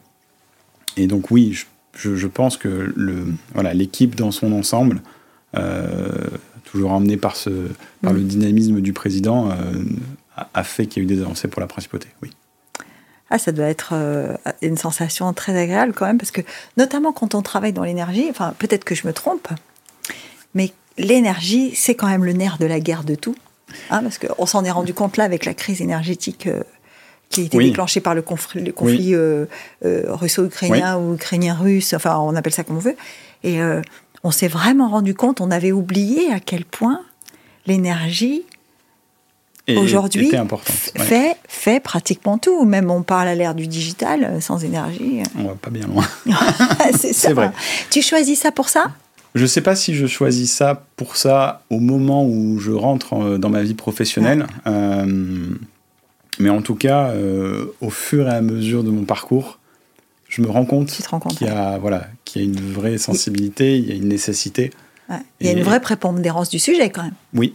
Et 0.97 1.07
donc 1.07 1.31
oui, 1.31 1.57
je, 1.95 2.27
pense 2.27 2.57
que 2.57 2.91
le, 2.95 3.25
voilà, 3.53 3.73
l'équipe 3.73 4.15
dans 4.15 4.31
son 4.31 4.51
ensemble, 4.53 5.01
euh, 5.55 6.27
toujours 6.71 6.91
emmenée 6.91 7.17
par, 7.17 7.35
ce, 7.35 7.49
par 8.01 8.13
le 8.13 8.21
mm. 8.21 8.27
dynamisme 8.27 8.81
du 8.81 8.93
président, 8.93 9.49
euh, 9.49 9.53
a, 10.53 10.63
fait 10.63 10.85
qu'il 10.85 11.03
y 11.03 11.05
a 11.05 11.09
eu 11.09 11.15
des 11.15 11.21
avancées 11.21 11.47
pour 11.47 11.61
la 11.61 11.67
principauté. 11.67 12.07
Oui. 12.21 12.31
Ah, 13.29 13.37
ça 13.37 13.51
doit 13.51 13.67
être 13.67 13.91
euh, 13.93 14.35
une 14.61 14.77
sensation 14.77 15.31
très 15.33 15.55
agréable 15.57 15.93
quand 15.93 16.05
même, 16.05 16.17
parce 16.17 16.31
que 16.31 16.41
notamment 16.77 17.11
quand 17.11 17.35
on 17.35 17.41
travaille 17.41 17.73
dans 17.73 17.83
l'énergie, 17.83 18.27
enfin 18.29 18.53
peut-être 18.57 18.83
que 18.83 18.95
je 18.95 19.05
me 19.05 19.13
trompe, 19.13 19.49
mais 20.55 20.73
l'énergie, 20.97 21.75
c'est 21.75 21.95
quand 21.95 22.07
même 22.07 22.25
le 22.25 22.33
nerf 22.33 22.57
de 22.57 22.65
la 22.65 22.79
guerre 22.79 23.03
de 23.03 23.15
tout. 23.15 23.35
Hein, 23.91 24.01
parce 24.01 24.17
qu'on 24.17 24.47
s'en 24.47 24.65
est 24.65 24.71
rendu 24.71 24.95
compte 24.95 25.15
là 25.17 25.25
avec 25.25 25.45
la 25.45 25.53
crise 25.53 25.79
énergétique 25.79 26.49
qui 27.29 27.41
a 27.41 27.43
été 27.43 27.57
déclenché 27.57 28.01
par 28.01 28.15
le 28.15 28.21
conflit, 28.21 28.61
le 28.61 28.71
conflit 28.71 29.13
euh, 29.13 29.45
euh, 29.85 30.03
russo-ukrainien 30.07 30.97
ou 30.97 31.13
ukrainien-russe, 31.13 31.93
enfin 31.93 32.17
on 32.17 32.35
appelle 32.35 32.53
ça 32.53 32.63
comme 32.63 32.77
on 32.77 32.81
veut. 32.81 32.97
Et 33.43 33.61
euh, 33.61 33.81
on 34.23 34.31
s'est 34.31 34.47
vraiment 34.47 34.89
rendu 34.89 35.13
compte, 35.13 35.41
on 35.41 35.51
avait 35.51 35.71
oublié 35.71 36.31
à 36.31 36.39
quel 36.39 36.65
point 36.65 37.01
l'énergie 37.65 38.43
aujourd'hui 39.75 40.31
fait, 40.95 41.37
fait 41.47 41.79
pratiquement 41.79 42.39
tout. 42.39 42.65
Même 42.65 42.89
on 42.89 43.03
parle 43.03 43.27
à 43.27 43.35
l'ère 43.35 43.53
du 43.53 43.67
digital, 43.67 44.41
sans 44.41 44.63
énergie. 44.63 45.21
On 45.37 45.43
va 45.43 45.55
pas 45.55 45.69
bien 45.69 45.87
loin. 45.87 46.05
c'est 46.93 47.33
vrai. 47.33 47.51
Tu 47.91 48.01
choisis 48.01 48.39
ça 48.39 48.51
pour 48.51 48.69
ça? 48.69 48.91
Je 49.35 49.43
ne 49.43 49.47
sais 49.47 49.61
pas 49.61 49.75
si 49.75 49.93
je 49.93 50.07
choisis 50.07 50.51
ça 50.51 50.85
pour 50.95 51.15
ça 51.15 51.61
au 51.69 51.79
moment 51.79 52.25
où 52.25 52.57
je 52.57 52.71
rentre 52.71 53.37
dans 53.37 53.49
ma 53.49 53.61
vie 53.61 53.75
professionnelle. 53.75 54.47
Mais 56.39 56.49
en 56.49 56.61
tout 56.61 56.75
cas, 56.75 57.09
euh, 57.09 57.65
au 57.81 57.89
fur 57.89 58.27
et 58.27 58.33
à 58.33 58.41
mesure 58.41 58.83
de 58.83 58.89
mon 58.89 59.03
parcours, 59.03 59.59
je 60.29 60.41
me 60.41 60.49
rends 60.49 60.65
compte 60.65 60.87
qu'il 60.87 61.47
y, 61.47 61.49
a, 61.49 61.77
voilà, 61.77 62.07
qu'il 62.31 62.41
y 62.41 62.45
a 62.45 62.47
une 62.47 62.73
vraie 62.73 62.97
sensibilité, 62.97 63.77
il 63.77 63.87
y 63.87 63.91
a 63.91 63.95
une 63.95 64.07
nécessité. 64.07 64.71
Il 65.39 65.47
y 65.47 65.49
a 65.49 65.53
une 65.53 65.63
vraie 65.63 65.79
prépondérance 65.79 66.49
du 66.49 66.59
sujet 66.59 66.89
quand 66.89 67.03
même. 67.03 67.15
Oui, 67.33 67.53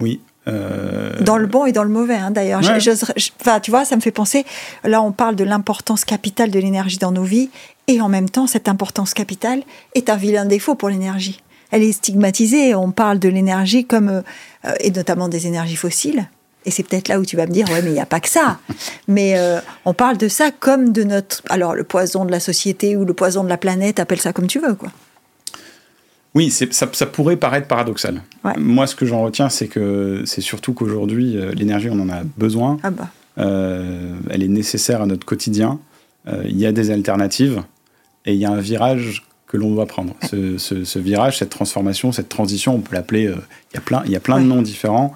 oui. 0.00 0.20
Euh, 0.48 1.20
dans 1.22 1.38
le 1.38 1.46
bon 1.46 1.66
et 1.66 1.72
dans 1.72 1.82
le 1.82 1.90
mauvais, 1.90 2.14
hein, 2.14 2.30
d'ailleurs. 2.30 2.60
Enfin, 2.60 3.60
tu 3.60 3.70
vois, 3.70 3.84
ça 3.84 3.96
me 3.96 4.00
fait 4.00 4.12
penser. 4.12 4.44
Là, 4.84 5.02
on 5.02 5.12
parle 5.12 5.34
de 5.34 5.44
l'importance 5.44 6.04
capitale 6.04 6.50
de 6.50 6.58
l'énergie 6.58 6.98
dans 6.98 7.10
nos 7.10 7.24
vies, 7.24 7.50
et 7.88 8.00
en 8.00 8.08
même 8.08 8.30
temps, 8.30 8.46
cette 8.46 8.68
importance 8.68 9.12
capitale 9.12 9.62
est 9.94 10.08
un 10.08 10.16
vilain 10.16 10.44
défaut 10.44 10.74
pour 10.74 10.88
l'énergie. 10.88 11.42
Elle 11.72 11.82
est 11.82 11.92
stigmatisée. 11.92 12.76
On 12.76 12.92
parle 12.92 13.18
de 13.18 13.28
l'énergie 13.28 13.84
comme, 13.84 14.08
euh, 14.64 14.72
et 14.80 14.92
notamment 14.92 15.28
des 15.28 15.48
énergies 15.48 15.76
fossiles, 15.76 16.28
et 16.66 16.72
c'est 16.72 16.82
peut-être 16.82 17.08
là 17.08 17.20
où 17.20 17.24
tu 17.24 17.36
vas 17.36 17.46
me 17.46 17.52
dire, 17.52 17.70
ouais, 17.70 17.80
mais 17.80 17.90
il 17.90 17.94
n'y 17.94 18.00
a 18.00 18.06
pas 18.06 18.20
que 18.20 18.28
ça. 18.28 18.58
Mais 19.08 19.38
euh, 19.38 19.60
on 19.84 19.94
parle 19.94 20.18
de 20.18 20.28
ça 20.28 20.50
comme 20.50 20.92
de 20.92 21.04
notre. 21.04 21.42
Alors, 21.48 21.74
le 21.74 21.84
poison 21.84 22.24
de 22.24 22.32
la 22.32 22.40
société 22.40 22.96
ou 22.96 23.04
le 23.04 23.14
poison 23.14 23.44
de 23.44 23.48
la 23.48 23.56
planète, 23.56 24.00
appelle 24.00 24.20
ça 24.20 24.32
comme 24.32 24.48
tu 24.48 24.58
veux, 24.58 24.74
quoi. 24.74 24.90
Oui, 26.34 26.50
ça, 26.50 26.66
ça, 26.92 27.06
pourrait 27.06 27.36
paraître 27.36 27.66
paradoxal. 27.66 28.20
Moi, 28.58 28.86
ce 28.86 28.94
que 28.94 29.06
j'en 29.06 29.22
retiens, 29.22 29.48
c'est 29.48 29.68
que 29.68 30.22
c'est 30.26 30.42
surtout 30.42 30.74
qu'aujourd'hui, 30.74 31.38
euh, 31.38 31.52
l'énergie, 31.52 31.88
on 31.90 31.98
en 31.98 32.10
a 32.10 32.24
besoin. 32.36 32.76
Ah 32.82 32.90
bah. 32.90 33.08
Euh, 33.38 34.14
elle 34.28 34.42
est 34.42 34.48
nécessaire 34.48 35.00
à 35.00 35.06
notre 35.06 35.24
quotidien. 35.24 35.78
Il 36.44 36.58
y 36.58 36.66
a 36.66 36.72
des 36.72 36.90
alternatives 36.90 37.62
et 38.24 38.34
il 38.34 38.40
y 38.40 38.44
a 38.44 38.50
un 38.50 38.58
virage 38.58 39.24
que 39.46 39.56
l'on 39.56 39.70
doit 39.70 39.86
prendre. 39.86 40.14
Ce, 40.28 40.58
ce, 40.58 40.98
virage, 40.98 41.38
cette 41.38 41.50
transformation, 41.50 42.10
cette 42.10 42.28
transition, 42.28 42.74
on 42.74 42.80
peut 42.80 42.96
l'appeler. 42.96 43.32
Il 43.70 43.74
y 43.74 43.78
a 43.78 43.80
plein, 43.80 44.02
il 44.06 44.10
y 44.10 44.16
a 44.16 44.20
plein 44.20 44.40
de 44.40 44.44
noms 44.44 44.60
différents. 44.60 45.14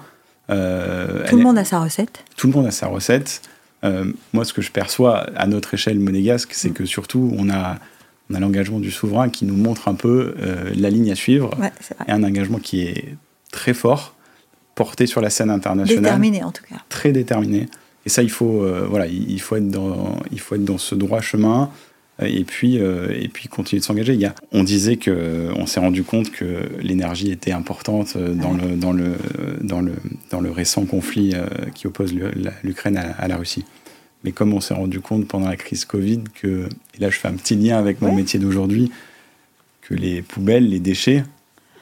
Euh, 0.51 1.27
tout 1.27 1.37
le 1.37 1.43
monde 1.43 1.57
a 1.57 1.65
sa 1.65 1.79
recette. 1.79 2.23
Tout 2.37 2.47
le 2.47 2.53
monde 2.53 2.67
a 2.67 2.71
sa 2.71 2.87
recette. 2.87 3.41
Euh, 3.83 4.11
moi, 4.33 4.45
ce 4.45 4.53
que 4.53 4.61
je 4.61 4.71
perçois 4.71 5.19
à 5.35 5.47
notre 5.47 5.73
échelle 5.73 5.99
monégasque, 5.99 6.53
c'est 6.53 6.69
mm. 6.69 6.73
que 6.73 6.85
surtout, 6.85 7.33
on 7.37 7.49
a, 7.49 7.77
on 8.29 8.35
a 8.35 8.39
l'engagement 8.39 8.79
du 8.79 8.91
souverain 8.91 9.29
qui 9.29 9.45
nous 9.45 9.55
montre 9.55 9.87
un 9.87 9.95
peu 9.95 10.35
euh, 10.39 10.71
la 10.75 10.89
ligne 10.89 11.11
à 11.11 11.15
suivre. 11.15 11.51
et 12.07 12.11
un 12.11 12.23
engagement 12.23 12.59
qui 12.59 12.81
est 12.81 13.15
très 13.51 13.73
fort, 13.73 14.15
porté 14.75 15.07
sur 15.07 15.21
la 15.21 15.29
scène 15.29 15.49
internationale. 15.49 16.03
Déterminé, 16.03 16.43
en 16.43 16.51
tout 16.51 16.63
cas. 16.69 16.77
Très 16.89 17.11
déterminé. 17.11 17.67
Et 18.05 18.09
ça, 18.09 18.23
il 18.23 18.31
faut, 18.31 18.65
voilà, 18.89 19.05
il 19.05 19.39
faut, 19.39 19.57
être 19.57 19.69
dans, 19.69 20.17
il 20.31 20.39
faut 20.39 20.55
être 20.55 20.65
dans 20.65 20.79
ce 20.79 20.95
droit 20.95 21.21
chemin 21.21 21.69
et 22.27 22.43
puis, 22.43 22.79
euh, 22.79 23.13
et 23.19 23.27
puis 23.27 23.47
continuer 23.47 23.79
de 23.79 23.85
s'engager. 23.85 24.13
Il 24.13 24.19
y 24.19 24.25
a, 24.25 24.35
on 24.51 24.63
disait 24.63 24.97
que 24.97 25.49
on 25.55 25.65
s'est 25.65 25.79
rendu 25.79 26.03
compte 26.03 26.31
que 26.31 26.69
l'énergie 26.81 27.31
était 27.31 27.51
importante 27.51 28.13
euh, 28.15 28.33
dans 28.33 28.53
le, 28.53 28.75
dans, 28.75 28.93
le, 28.93 29.15
dans, 29.61 29.81
le, 29.81 29.93
dans 30.29 30.41
le 30.41 30.51
récent 30.51 30.85
conflit 30.85 31.33
euh, 31.33 31.45
qui 31.73 31.87
oppose 31.87 32.13
l'Ukraine 32.63 32.97
à, 32.97 33.27
la 33.27 33.37
Russie. 33.37 33.65
Mais 34.23 34.31
comme 34.31 34.53
on 34.53 34.61
s'est 34.61 34.73
rendu 34.73 34.99
compte 34.99 35.27
pendant 35.27 35.49
la 35.49 35.57
crise 35.57 35.85
Covid 35.85 36.23
que, 36.35 36.69
et 36.95 36.99
là 36.99 37.09
je 37.09 37.17
fais 37.17 37.27
un 37.27 37.33
petit 37.33 37.55
lien 37.55 37.77
avec 37.77 38.01
mon 38.01 38.13
métier 38.13 38.39
d'aujourd'hui, 38.39 38.91
que 39.81 39.95
les 39.95 40.21
poubelles, 40.21 40.69
les 40.69 40.79
déchets, 40.79 41.23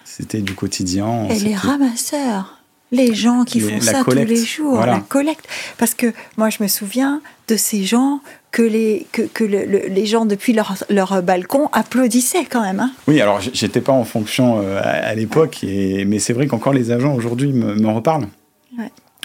c'était 0.06 0.42
du 0.42 0.54
quotidien. 0.54 1.28
Et 1.30 1.40
les 1.40 1.56
ramasseurs 1.56 2.60
les 2.92 3.14
gens 3.14 3.44
qui 3.44 3.60
font 3.60 3.82
ça 3.82 4.04
tous 4.04 4.12
les 4.12 4.46
jours, 4.46 4.84
la 4.86 5.00
collecte. 5.00 5.48
Parce 5.78 5.94
que 5.94 6.14
moi, 6.38 6.50
je 6.50 6.64
me 6.64 6.68
souviens 6.68 7.22
de 7.48 7.56
ces 7.56 7.84
gens 7.84 8.22
que 8.52 8.64
les, 8.64 9.06
que, 9.12 9.22
que 9.22 9.44
les 9.44 10.06
gens, 10.06 10.26
depuis 10.26 10.54
leur, 10.54 10.76
leur, 10.90 11.22
balcon, 11.22 11.70
applaudissaient 11.72 12.46
quand 12.46 12.62
même. 12.62 12.80
Hein. 12.80 12.92
Oui, 13.08 13.22
alors 13.22 13.42
j'étais 13.42 13.82
pas 13.82 13.92
en 13.92 14.04
fonction 14.04 14.62
euh, 14.62 14.80
à, 14.84 15.14
l'époque, 15.14 15.64
et 15.64 16.06
mais 16.06 16.20
c'est 16.20 16.34
vrai 16.34 16.48
qu'encore 16.48 16.74
les 16.74 16.92
agents 16.92 17.14
aujourd'hui 17.14 17.54
me, 17.54 17.88
reparlent. 17.88 18.28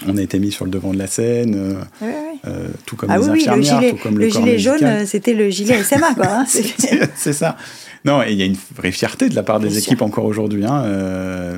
On 0.05 0.17
a 0.17 0.21
été 0.21 0.39
mis 0.39 0.51
sur 0.51 0.65
le 0.65 0.71
devant 0.71 0.93
de 0.93 0.97
la 0.97 1.07
scène, 1.07 1.55
euh, 1.55 2.05
euh, 2.45 2.67
tout 2.85 2.97
comme 2.97 3.09
ah 3.09 3.17
les 3.17 3.29
infirmières, 3.29 3.81
le 3.81 3.91
tout 3.91 3.97
comme 4.03 4.17
le, 4.19 4.25
le 4.25 4.29
gilet 4.29 4.59
jaune, 4.59 5.05
c'était 5.05 5.33
le 5.33 5.49
gilet 5.49 5.81
SMA, 5.83 6.13
quoi. 6.15 6.27
Hein. 6.29 6.45
c'est 7.15 7.33
ça. 7.33 7.55
Non, 8.03 8.21
il 8.23 8.35
y 8.35 8.41
a 8.41 8.45
une 8.45 8.57
vraie 8.75 8.91
fierté 8.91 9.29
de 9.29 9.35
la 9.35 9.41
part 9.41 9.61
des 9.61 9.77
équipes 9.77 10.01
encore 10.01 10.25
aujourd'hui. 10.25 10.65
Hein, 10.65 10.83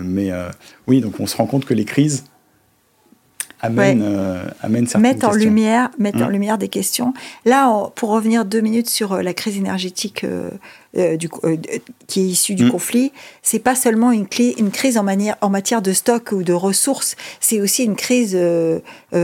mais 0.04 0.32
oui, 0.86 1.02
donc 1.02 1.20
on 1.20 1.26
se 1.26 1.36
rend 1.36 1.48
compte 1.48 1.66
que 1.66 1.74
les 1.74 1.84
crises, 1.84 2.26
amène, 3.62 4.02
euh, 4.04 4.44
certaines 4.62 5.02
mettre 5.02 5.28
en 5.28 5.32
lumière, 5.32 5.90
mettre 5.98 6.22
en 6.22 6.28
mmh. 6.28 6.32
lumière 6.32 6.58
des 6.58 6.68
questions. 6.68 7.14
Là, 7.46 7.90
pour 7.96 8.10
revenir 8.10 8.46
deux 8.46 8.62
minutes 8.62 8.90
sur 8.90 9.14
euh, 9.14 9.22
la 9.22 9.34
crise 9.34 9.58
énergétique 9.58 10.24
euh, 10.24 10.52
du, 11.18 11.30
qui 12.08 12.22
est 12.22 12.26
issue 12.26 12.56
du 12.56 12.66
mmh. 12.66 12.72
conflit, 12.72 13.12
c'est 13.42 13.60
pas 13.60 13.76
seulement 13.76 14.12
une, 14.12 14.28
clé, 14.28 14.56
une 14.58 14.72
crise 14.72 14.98
en, 14.98 15.04
manière, 15.04 15.36
en 15.42 15.50
matière 15.50 15.82
de 15.82 15.94
stock 15.94 16.32
ou 16.32 16.44
de 16.44 16.54
ressources, 16.54 17.16
c'est 17.40 17.62
aussi 17.62 17.84
une 17.84 17.96
crise 17.96 18.38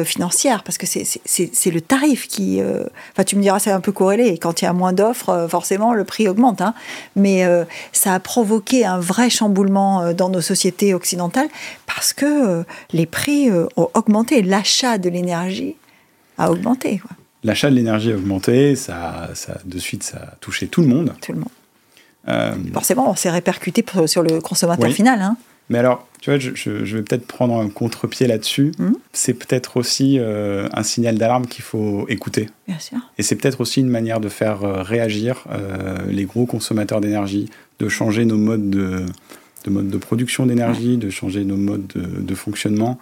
financière 0.06 0.64
parce 0.64 0.78
que 0.78 0.86
c'est 0.86 1.72
le 1.72 1.82
tarif 1.82 2.28
qui. 2.28 2.62
Enfin, 3.12 3.24
tu 3.24 3.36
me 3.36 3.42
diras, 3.42 3.60
c'est 3.60 3.72
un 3.72 3.82
peu 3.82 3.92
corrélé. 3.92 4.38
Quand 4.38 4.62
il 4.62 4.66
y 4.66 4.68
a 4.68 4.74
moins 4.74 4.94
d'offres, 4.94 5.48
forcément, 5.50 5.94
le 5.94 6.04
prix 6.04 6.28
augmente. 6.28 6.62
Hein. 6.62 6.74
Mais 7.16 7.44
ça 7.92 8.14
a 8.14 8.20
provoqué 8.20 8.86
un 8.86 9.00
vrai 9.00 9.30
chamboulement 9.30 10.14
dans 10.14 10.30
nos 10.30 10.42
sociétés 10.42 10.94
occidentales 10.94 11.50
parce 11.86 12.14
que 12.14 12.64
les 12.92 13.06
prix 13.06 13.50
ont 13.52 13.90
augmenté 13.94 14.42
l'achat 14.42 14.98
de 14.98 15.10
l'énergie 15.10 15.76
a 16.38 16.52
augmenté. 16.52 17.02
L'achat 17.44 17.70
de 17.70 17.76
l'énergie 17.76 18.12
a 18.12 18.16
augmenté, 18.16 18.76
ça, 18.76 19.30
ça, 19.34 19.60
de 19.66 19.78
suite, 19.80 20.04
ça 20.04 20.18
a 20.18 20.36
touché 20.40 20.68
tout 20.68 20.82
le 20.82 20.88
monde. 20.88 21.14
Tout 21.22 21.34
le 21.34 21.40
monde. 21.40 21.50
Euh, 22.28 22.54
Forcément, 22.74 23.10
on 23.10 23.16
s'est 23.16 23.30
répercuté 23.30 23.84
sur 24.06 24.24
le 24.24 24.40
consommateur 24.42 24.90
final. 24.92 25.22
Hein. 25.22 25.38
Mais 25.70 25.78
alors, 25.78 26.08
tu 26.22 26.30
vois, 26.30 26.40
je, 26.40 26.70
vais 26.70 27.02
peut-être 27.02 27.26
prendre 27.26 27.58
un 27.58 27.70
contre-pied 27.70 28.28
là-dessus. 28.28 28.72
Hum. 28.80 28.98
C'est 29.14 29.34
peut-être 29.34 29.78
aussi 29.78 30.18
euh, 30.20 30.68
un 30.74 30.84
signal 30.84 31.18
d'alarme 31.18 31.48
qu'il 31.48 31.64
faut 31.64 32.06
écouter. 32.10 32.50
Bien 32.68 32.80
sûr. 32.80 32.98
Et 33.18 33.24
c'est 33.24 33.36
peut-être 33.36 33.62
aussi 33.62 33.80
une 33.80 33.90
manière 33.90 34.20
de 34.20 34.30
faire 34.30 34.64
euh, 34.64 34.82
réagir 34.82 35.46
les 36.08 36.26
gros 36.26 36.46
consommateurs 36.46 37.02
d'énergie, 37.02 37.50
de 37.80 37.90
changer 37.90 38.26
nos 38.26 38.38
modes 38.38 38.70
de, 38.70 39.06
de, 39.66 39.70
mode 39.70 39.90
de 39.90 39.98
production 39.98 40.46
d'énergie, 40.46 40.98
de 40.98 41.10
changer 41.10 41.44
nos 41.44 41.58
modes 41.58 41.88
de, 41.96 42.22
de 42.22 42.36
fonctionnement 42.36 43.00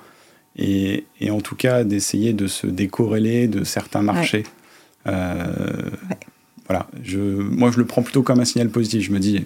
et, 0.57 1.05
en 1.29 1.41
tout 1.41 1.55
cas 1.55 1.83
d'essayer 1.83 2.33
de 2.33 2.47
se 2.47 2.67
décorréler 2.67 3.47
de 3.47 3.63
certains 3.63 4.01
marchés. 4.01 4.43
Euh, 5.07 5.45
voilà, 6.71 6.87
je, 7.03 7.19
moi 7.19 7.69
je 7.69 7.77
le 7.79 7.85
prends 7.85 8.01
plutôt 8.01 8.23
comme 8.23 8.39
un 8.39 8.45
signal 8.45 8.69
positif. 8.69 9.03
Je 9.03 9.11
me 9.11 9.19
dis, 9.19 9.45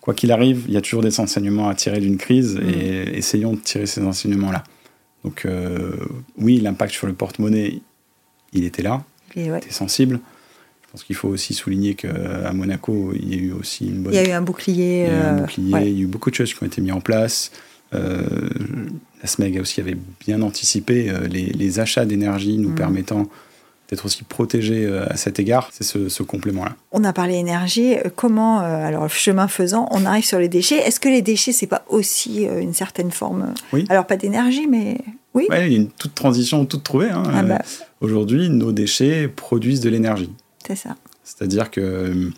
quoi 0.00 0.14
qu'il 0.14 0.32
arrive, 0.32 0.64
il 0.66 0.74
y 0.74 0.76
a 0.76 0.80
toujours 0.80 1.02
des 1.02 1.20
enseignements 1.20 1.68
à 1.68 1.76
tirer 1.76 2.00
d'une 2.00 2.16
crise 2.16 2.56
mm. 2.56 2.68
et 2.68 3.16
essayons 3.16 3.52
de 3.52 3.60
tirer 3.60 3.86
ces 3.86 4.02
enseignements-là. 4.02 4.64
Donc 5.22 5.44
euh, 5.44 5.92
oui, 6.36 6.58
l'impact 6.58 6.92
sur 6.92 7.06
le 7.06 7.12
porte-monnaie, 7.12 7.80
il 8.52 8.64
était 8.64 8.82
là, 8.82 9.04
il 9.36 9.54
était 9.54 9.70
sensible. 9.70 10.18
Je 10.82 10.90
pense 10.90 11.04
qu'il 11.04 11.14
faut 11.14 11.28
aussi 11.28 11.54
souligner 11.54 11.94
qu'à 11.94 12.52
Monaco, 12.52 13.12
il 13.14 13.32
y 13.32 13.38
a 13.38 13.40
eu 13.40 13.52
aussi 13.52 13.86
une 13.86 14.02
bonne... 14.02 14.14
Il 14.14 14.16
y 14.16 14.18
a 14.18 14.28
eu 14.28 14.32
un 14.32 14.42
bouclier. 14.42 15.06
Il 15.06 15.12
y 15.12 15.14
a 15.14 15.18
eu, 15.18 15.22
un 15.22 15.36
bouclier, 15.36 15.70
il 15.82 15.98
y 15.98 16.00
a 16.00 16.02
eu 16.02 16.06
beaucoup 16.06 16.30
de 16.30 16.34
choses 16.34 16.52
qui 16.52 16.62
ont 16.62 16.66
été 16.66 16.80
mises 16.80 16.92
en 16.92 17.00
place. 17.00 17.52
Euh, 17.94 18.26
la 19.22 19.28
SMEG 19.28 19.60
aussi 19.60 19.80
avait 19.80 19.96
bien 20.26 20.42
anticipé 20.42 21.10
euh, 21.10 21.28
les, 21.28 21.78
achats 21.78 22.06
d'énergie 22.06 22.58
nous 22.58 22.70
mm. 22.70 22.74
permettant 22.74 23.28
d'être 23.88 24.04
aussi 24.04 24.22
protégés 24.24 24.84
euh, 24.84 25.06
à 25.08 25.16
cet 25.16 25.38
égard. 25.38 25.70
C'est 25.72 25.84
ce, 25.84 26.22
complément-là. 26.22 26.76
On 26.92 27.04
a 27.04 27.12
parlé 27.12 27.34
énergie. 27.34 27.96
Comment, 28.16 28.58
alors 28.58 29.08
chemin 29.08 29.48
faisant, 29.48 29.88
on 29.92 30.04
arrive 30.04 30.24
sur 30.24 30.38
les 30.38 30.48
déchets 30.48 30.76
Est-ce 30.76 31.00
que 31.00 31.08
les 31.08 31.22
déchets, 31.22 31.52
c'est 31.52 31.66
pas 31.66 31.84
aussi 31.88 32.44
une 32.44 32.74
certaine 32.74 33.10
forme 33.10 33.54
Oui. 33.72 33.84
Alors 33.88 34.06
pas 34.06 34.16
d'énergie, 34.16 34.66
mais 34.66 34.98
oui. 35.34 35.46
il 35.50 35.54
y 35.54 35.58
a 35.58 35.66
une 35.66 35.88
toute 35.88 36.14
transition 36.14 36.66
toute 36.66 36.82
trouvée. 36.82 37.10
Hein. 37.10 37.22
Ah 37.32 37.42
bah. 37.42 37.62
Aujourd'hui, 38.00 38.50
nos 38.50 38.72
déchets 38.72 39.28
produisent 39.28 39.80
de 39.80 39.88
l'énergie. 39.88 40.30
C'est 40.66 40.76
ça. 40.76 40.96
C'est-à-dire 41.24 41.70
que 41.70 42.30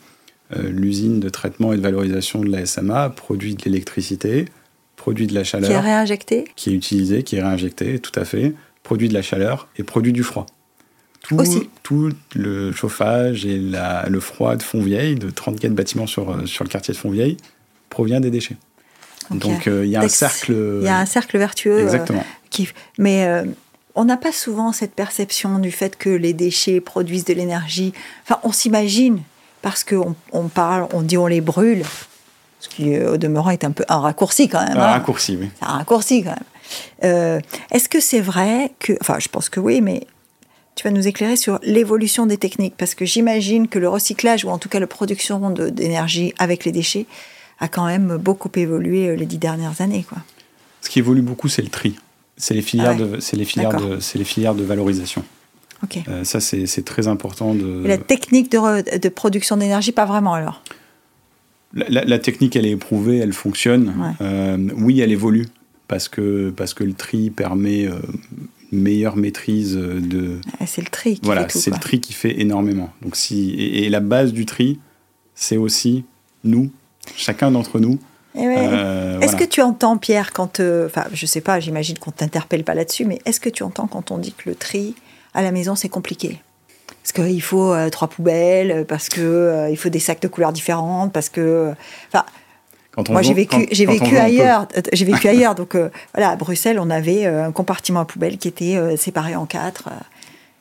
l'usine 0.56 1.20
de 1.20 1.28
traitement 1.28 1.72
et 1.72 1.76
de 1.76 1.82
valorisation 1.82 2.40
de 2.40 2.50
la 2.50 2.66
SMA 2.66 3.10
produit 3.10 3.54
de 3.54 3.64
l'électricité 3.64 4.46
produit 5.00 5.26
de 5.26 5.34
la 5.34 5.44
chaleur. 5.44 5.70
Qui 5.70 5.74
est 5.74 5.80
réinjecté 5.80 6.44
Qui 6.56 6.70
est 6.70 6.74
utilisé, 6.74 7.22
qui 7.22 7.36
est 7.36 7.42
réinjecté, 7.42 7.98
tout 8.00 8.12
à 8.20 8.26
fait. 8.26 8.52
Produit 8.82 9.08
de 9.08 9.14
la 9.14 9.22
chaleur 9.22 9.68
et 9.78 9.82
produit 9.82 10.12
du 10.12 10.22
froid. 10.22 10.44
Tout, 11.30 11.38
Aussi. 11.38 11.70
tout 11.84 12.10
le 12.34 12.72
chauffage 12.72 13.46
et 13.46 13.56
la, 13.56 14.04
le 14.08 14.18
froid 14.18 14.56
de 14.56 14.64
Fontvieille, 14.64 15.14
de 15.14 15.30
34 15.30 15.72
bâtiments 15.72 16.08
sur, 16.08 16.28
euh, 16.28 16.44
sur 16.44 16.64
le 16.64 16.68
quartier 16.68 16.92
de 16.92 16.98
Fontvieille, 16.98 17.36
provient 17.88 18.18
des 18.18 18.32
déchets. 18.32 18.56
Donc 19.30 19.68
euh, 19.68 19.86
il 19.86 19.92
y 19.92 19.96
a 19.96 20.00
un 20.00 20.08
cercle. 20.08 20.52
Il 20.80 20.86
y 20.86 20.88
a 20.88 20.98
un 20.98 21.06
cercle 21.06 21.38
vertueux. 21.38 21.76
Euh, 21.76 21.82
Exactement. 21.84 22.24
qui, 22.50 22.68
mais 22.98 23.44
on 23.94 24.04
n'a 24.04 24.16
pas 24.16 24.32
souvent 24.32 24.72
cette 24.72 24.92
perception 24.92 25.60
du 25.60 25.70
fait 25.70 25.96
que 25.96 26.10
les 26.10 26.32
déchets 26.32 26.80
produisent 26.80 27.26
de 27.26 27.34
l'énergie. 27.34 27.92
Enfin, 28.24 28.40
on 28.42 28.50
s'imagine 28.50 29.20
parce 29.62 29.84
qu'on 29.84 30.16
on 30.32 30.48
parle, 30.48 30.88
on 30.92 31.02
dit 31.02 31.16
on 31.16 31.28
les 31.28 31.40
brûle, 31.40 31.84
ce 32.58 32.68
qui, 32.68 32.98
au 32.98 33.18
demeurant, 33.18 33.50
est 33.50 33.62
un 33.62 33.70
peu 33.70 33.84
un 33.88 34.00
raccourci 34.00 34.48
quand 34.48 34.66
même. 34.66 34.76
Un 34.76 34.80
hein. 34.80 34.90
raccourci, 34.94 35.38
oui. 35.40 35.48
un 35.62 35.78
raccourci 35.78 36.24
quand 36.24 36.30
même. 36.30 37.04
Euh, 37.04 37.40
est-ce 37.70 37.88
que 37.88 38.00
c'est 38.00 38.20
vrai 38.20 38.72
que. 38.80 38.94
Enfin, 39.00 39.18
je 39.20 39.28
pense 39.28 39.48
que 39.48 39.60
oui, 39.60 39.80
mais 39.80 40.08
tu 40.74 40.85
vas 40.85 40.90
nous 40.90 41.06
éclairer 41.06 41.37
sur 41.37 41.59
l'évolution 41.62 42.26
des 42.26 42.37
techniques 42.37 42.74
Parce 42.76 42.94
que 42.94 43.04
j'imagine 43.04 43.68
que 43.68 43.78
le 43.78 43.88
recyclage, 43.88 44.44
ou 44.44 44.48
en 44.48 44.59
tout 44.59 44.68
cas 44.68 44.80
la 44.80 44.87
production 44.87 45.50
d'énergie 45.50 46.33
avec 46.38 46.64
les 46.64 46.72
déchets, 46.72 47.06
a 47.59 47.68
quand 47.68 47.87
même 47.87 48.16
beaucoup 48.16 48.50
évolué 48.56 49.09
euh, 49.09 49.16
les 49.16 49.26
dix 49.26 49.38
dernières 49.38 49.80
années. 49.80 50.04
Quoi. 50.09 50.18
Ce 50.80 50.88
qui 50.88 50.98
évolue 50.98 51.22
beaucoup, 51.22 51.48
c'est 51.48 51.62
le 51.62 51.68
tri. 51.68 51.96
C'est 52.37 52.54
les 52.54 52.62
filières, 52.62 52.92
ah 52.94 52.94
de, 52.94 53.18
les 53.37 53.44
filières, 53.44 53.76
de, 53.76 54.00
c'est 54.00 54.16
les 54.16 54.24
filières 54.24 54.54
de 54.54 54.62
valorisation. 54.62 55.22
Ok. 55.83 55.98
Euh, 56.09 56.24
ça, 56.24 56.40
c'est, 56.40 56.85
très 56.85 57.06
important. 57.06 57.54
De... 57.54 57.83
Et 57.85 57.88
la 57.88 57.98
technique 57.98 58.50
de, 58.50 58.98
de 58.98 59.09
production 59.11 59.59
d'énergie, 59.59 59.92
pas 59.92 60.06
vraiment 60.06 60.33
alors? 60.33 60.62
La, 61.72 62.18
technique, 62.18 62.56
elle 62.56 62.66
est 62.66 62.72
éprouvée, 62.72 63.18
elle 63.18 63.33
fonctionne. 63.33 64.14
Euh, 64.20 64.56
oui, 64.76 65.00
elle 65.00 65.12
évolue 65.12 65.46
parce 65.87 66.09
que, 66.09 66.50
parce 66.50 66.74
que 66.74 66.83
le 66.83 66.94
tri 66.94 67.30
permet 67.30 67.87
euh, 67.87 67.94
meilleure 68.72 69.16
maîtrise 69.16 69.74
de. 69.74 70.40
Ah, 70.61 70.66
c'est 70.66 70.83
le 70.83 70.88
tri 70.88 71.14
qui 71.14 71.24
voilà, 71.24 71.48
fait 71.48 71.59
c'est 71.59 71.70
le 71.70 71.78
tri 71.78 72.00
qui 72.00 72.12
fait 72.12 72.40
énormément. 72.40 72.90
Donc 73.02 73.16
si 73.16 73.54
et, 73.54 73.88
la 73.88 74.00
base 74.00 74.33
du 74.33 74.46
tri, 74.46 74.78
c'est 75.35 75.56
aussi 75.56 76.04
nous, 76.44 76.70
chacun 77.16 77.50
d'entre 77.50 77.78
nous. 77.78 77.98
Eh 78.37 78.46
euh, 78.46 79.18
est-ce 79.20 79.35
que 79.35 79.44
tu 79.44 79.61
entends, 79.61 79.98
Pierre, 79.98 80.33
quand. 80.33 80.61
Enfin, 80.61 81.04
je 81.12 81.26
sais 81.26 81.40
pas, 81.40 81.59
j'imagine 81.59 81.98
qu'on 81.98 82.12
t'interpelle 82.12 82.64
pas 82.64 82.74
là-dessus, 82.74 83.04
mais 83.04 83.18
est-ce 83.24 83.40
que 83.40 83.48
tu 83.48 83.62
entends 83.62 83.87
quand 83.87 84.11
on 84.11 84.18
dit 84.18 84.33
que 84.33 84.48
le 84.48 84.54
tri 84.54 84.94
à 85.35 85.42
la 85.42 85.50
maison, 85.50 85.74
c'est 85.74 85.88
compliqué? 85.88 86.40
Parce 87.02 87.12
qu'il 87.12 87.42
faut 87.42 87.72
euh, 87.72 87.88
trois 87.88 88.09
poubelles, 88.09 88.85
parce 88.87 89.09
que 89.09 89.20
euh, 89.20 89.70
il 89.70 89.76
faut 89.76 89.88
des 89.88 89.98
sacs 89.98 90.20
de 90.20 90.28
couleurs 90.28 90.52
différentes, 90.52 91.12
parce 91.12 91.28
que, 91.28 91.72
enfin, 92.09 92.24
moi 93.09 93.22
j'ai 93.22 93.35
vécu, 93.35 93.66
j'ai 93.70 93.87
vécu 93.87 94.16
ailleurs, 94.16 94.66
j'ai 94.92 95.05
vécu 95.05 95.29
ailleurs, 95.29 95.55
donc 95.55 95.74
euh, 95.74 95.90
voilà, 96.14 96.31
à 96.31 96.37
Bruxelles, 96.37 96.79
on 96.81 96.90
avait 96.90 97.26
un 97.26 97.53
compartiment 97.53 98.00
à 98.00 98.05
poubelle 98.05 98.38
qui 98.38 98.48
était 98.48 98.96
séparé 98.96 99.37
en 99.37 99.46
quatre, 99.46 99.88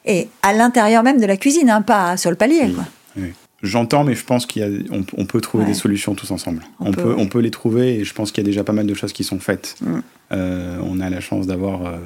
et 0.06 0.30
à 0.42 0.54
l'intérieur 0.54 1.04
même 1.04 1.20
de 1.20 1.26
la 1.26 1.38
cuisine, 1.38 1.70
hein, 1.70 1.82
pas 1.82 2.18
sur 2.18 2.30
le 2.30 2.36
palier. 2.36 2.68
J'entends, 3.62 4.06
mais 4.06 4.16
je 4.16 4.24
pense 4.24 4.46
qu'on 4.46 5.06
on 5.18 5.26
peut 5.26 5.42
trouver 5.42 5.66
des 5.66 5.74
solutions 5.74 6.16
tous 6.16 6.32
ensemble. 6.32 6.64
On, 6.80 6.92
peut, 6.92 7.14
on 7.18 7.28
peut 7.28 7.40
les 7.40 7.52
trouver, 7.52 7.96
et 7.96 8.04
je 8.06 8.14
pense 8.14 8.32
qu'il 8.32 8.44
y 8.44 8.46
a 8.46 8.50
déjà 8.50 8.64
pas 8.64 8.74
mal 8.74 8.86
de 8.86 8.94
choses 8.94 9.12
qui 9.12 9.24
sont 9.24 9.40
faites. 9.40 9.76
Mm. 9.82 10.00
on 10.32 11.00
a 11.00 11.10
la 11.10 11.20
chance 11.20 11.48
d'avoir 11.48 12.00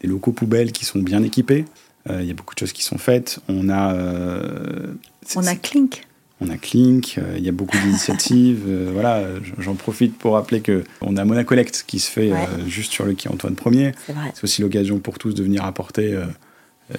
des 0.00 0.08
locaux 0.08 0.32
poubelles 0.32 0.72
qui 0.72 0.84
sont 0.84 0.98
bien 0.98 1.22
équipés. 1.22 1.64
Euh, 2.08 2.22
il 2.22 2.28
y 2.28 2.30
a 2.30 2.34
beaucoup 2.34 2.54
de 2.54 2.60
choses 2.60 2.72
qui 2.72 2.82
sont 2.82 2.98
faites. 2.98 3.40
On 3.48 3.68
a. 3.68 3.94
Euh, 3.94 4.94
on 5.36 5.46
a 5.46 5.54
Clink. 5.54 6.06
On 6.40 6.48
a 6.48 6.56
Clink, 6.56 7.16
euh, 7.18 7.34
il 7.36 7.44
y 7.44 7.48
a 7.48 7.52
beaucoup 7.52 7.76
d'initiatives. 7.78 8.64
voilà, 8.92 9.24
j'en 9.58 9.74
profite 9.74 10.16
pour 10.16 10.34
rappeler 10.34 10.60
que 10.60 10.84
on 11.00 11.16
a 11.16 11.24
Monacolect 11.24 11.84
qui 11.86 11.98
se 11.98 12.10
fait 12.10 12.32
juste 12.66 12.92
sur 12.92 13.04
le 13.04 13.14
quai 13.14 13.28
Antoine 13.28 13.56
Ier. 13.66 13.92
C'est 14.34 14.44
aussi 14.44 14.62
l'occasion 14.62 14.98
pour 14.98 15.18
tous 15.18 15.34
de 15.34 15.42
venir 15.42 15.64
apporter 15.64 16.18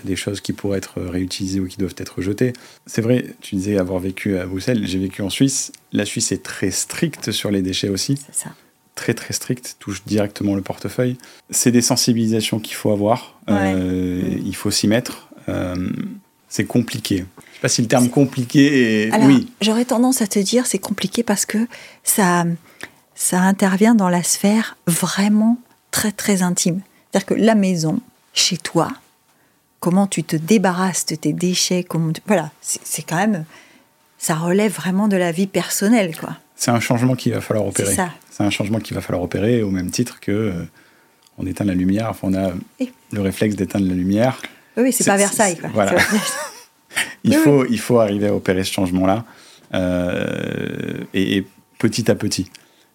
des 0.06 0.16
choses 0.16 0.40
qui 0.42 0.54
pourraient 0.54 0.78
être 0.78 1.02
réutilisées 1.02 1.60
ou 1.60 1.68
qui 1.68 1.78
doivent 1.78 1.96
être 1.98 2.22
jetées. 2.22 2.54
C'est 2.86 3.02
vrai, 3.02 3.26
tu 3.42 3.56
disais 3.56 3.78
avoir 3.78 4.00
vécu 4.00 4.38
à 4.38 4.46
Bruxelles, 4.46 4.86
j'ai 4.86 5.00
vécu 5.00 5.22
en 5.22 5.30
Suisse. 5.30 5.72
La 5.92 6.06
Suisse 6.06 6.32
est 6.32 6.44
très 6.44 6.72
stricte 6.72 7.32
sur 7.32 7.52
les 7.52 7.62
déchets 7.62 7.90
aussi. 7.90 8.18
C'est 8.18 8.36
ça 8.36 8.52
très 9.02 9.14
très 9.14 9.34
strict, 9.34 9.78
touche 9.80 10.04
directement 10.06 10.56
le 10.56 10.62
portefeuille. 10.62 11.18
C'est 11.50 11.72
des 11.72 11.82
sensibilisations 11.82 12.60
qu'il 12.60 12.76
faut 12.76 12.92
avoir, 12.92 13.40
euh, 13.50 14.22
il 14.46 14.56
faut 14.56 14.70
s'y 14.72 14.88
mettre. 14.88 15.30
Euh, 15.50 15.90
c'est 16.50 16.66
compliqué. 16.66 17.26
Je 17.62 17.68
ne 17.68 17.70
sais 17.70 17.74
pas 17.74 17.76
si 17.76 17.82
le 17.84 17.88
terme 17.88 18.10
compliqué 18.10 19.08
est... 19.08 19.16
oui. 19.24 19.52
J'aurais 19.62 19.86
tendance 19.86 20.22
à 20.24 20.28
te 20.28 20.40
dire 20.40 20.66
c'est 20.66 20.80
compliqué 20.80 21.22
parce 21.22 21.46
que 21.46 21.68
ça, 22.04 22.46
ça 23.14 23.40
intervient 23.40 23.94
dans 23.94 24.10
la 24.10 24.24
sphère 24.24 24.78
vraiment 24.88 25.60
très 25.92 26.12
très 26.12 26.42
intime. 26.42 26.82
C'est-à-dire 27.12 27.28
que 27.28 27.34
la 27.36 27.54
maison, 27.54 28.00
chez 28.34 28.58
toi, 28.58 28.90
comment 29.80 30.08
tu 30.08 30.24
te 30.24 30.36
débarrasses 30.36 31.06
de 31.06 31.16
tes 31.16 31.34
déchets, 31.34 31.84
comment 31.84 32.12
voilà, 32.26 32.52
c'est 32.62 33.04
quand 33.04 33.18
même... 33.18 33.46
Ça 34.18 34.36
relève 34.36 34.72
vraiment 34.72 35.08
de 35.08 35.18
la 35.18 35.32
vie 35.32 35.48
personnelle, 35.48 36.16
quoi. 36.16 36.38
C'est 36.56 36.70
un 36.70 36.80
changement 36.80 37.16
qu'il 37.16 37.34
va 37.34 37.42
falloir 37.42 37.66
opérer. 37.66 37.90
C'est 37.90 37.96
ça 37.96 38.12
c'est 38.32 38.44
un 38.44 38.50
changement 38.50 38.80
qu'il 38.80 38.96
va 38.96 39.02
falloir 39.02 39.24
opérer 39.24 39.62
au 39.62 39.70
même 39.70 39.92
titre 39.92 40.20
que 40.20 40.32
euh, 40.32 40.54
on 41.38 41.46
éteint 41.46 41.66
la 41.66 41.74
lumière. 41.74 42.10
Enfin, 42.10 42.30
on 42.30 42.34
a 42.34 42.52
le 43.12 43.22
réflexe 43.22 43.56
d'éteindre 43.56 43.88
la 43.88 43.94
lumière. 43.94 44.42
Oui, 44.78 44.92
c'est 44.92 45.06
pas 45.06 45.18
Versailles. 45.18 45.60
Voilà. 45.74 45.96
il, 47.24 47.34
faut, 47.36 47.66
il 47.66 47.80
faut 47.80 48.00
arriver 48.00 48.28
à 48.28 48.36
opérer 48.36 48.64
ce 48.64 48.72
changement-là. 48.72 49.26
Euh, 49.74 51.04
et, 51.14 51.46
petit 51.78 52.12
à 52.12 52.16
petit. 52.16 52.50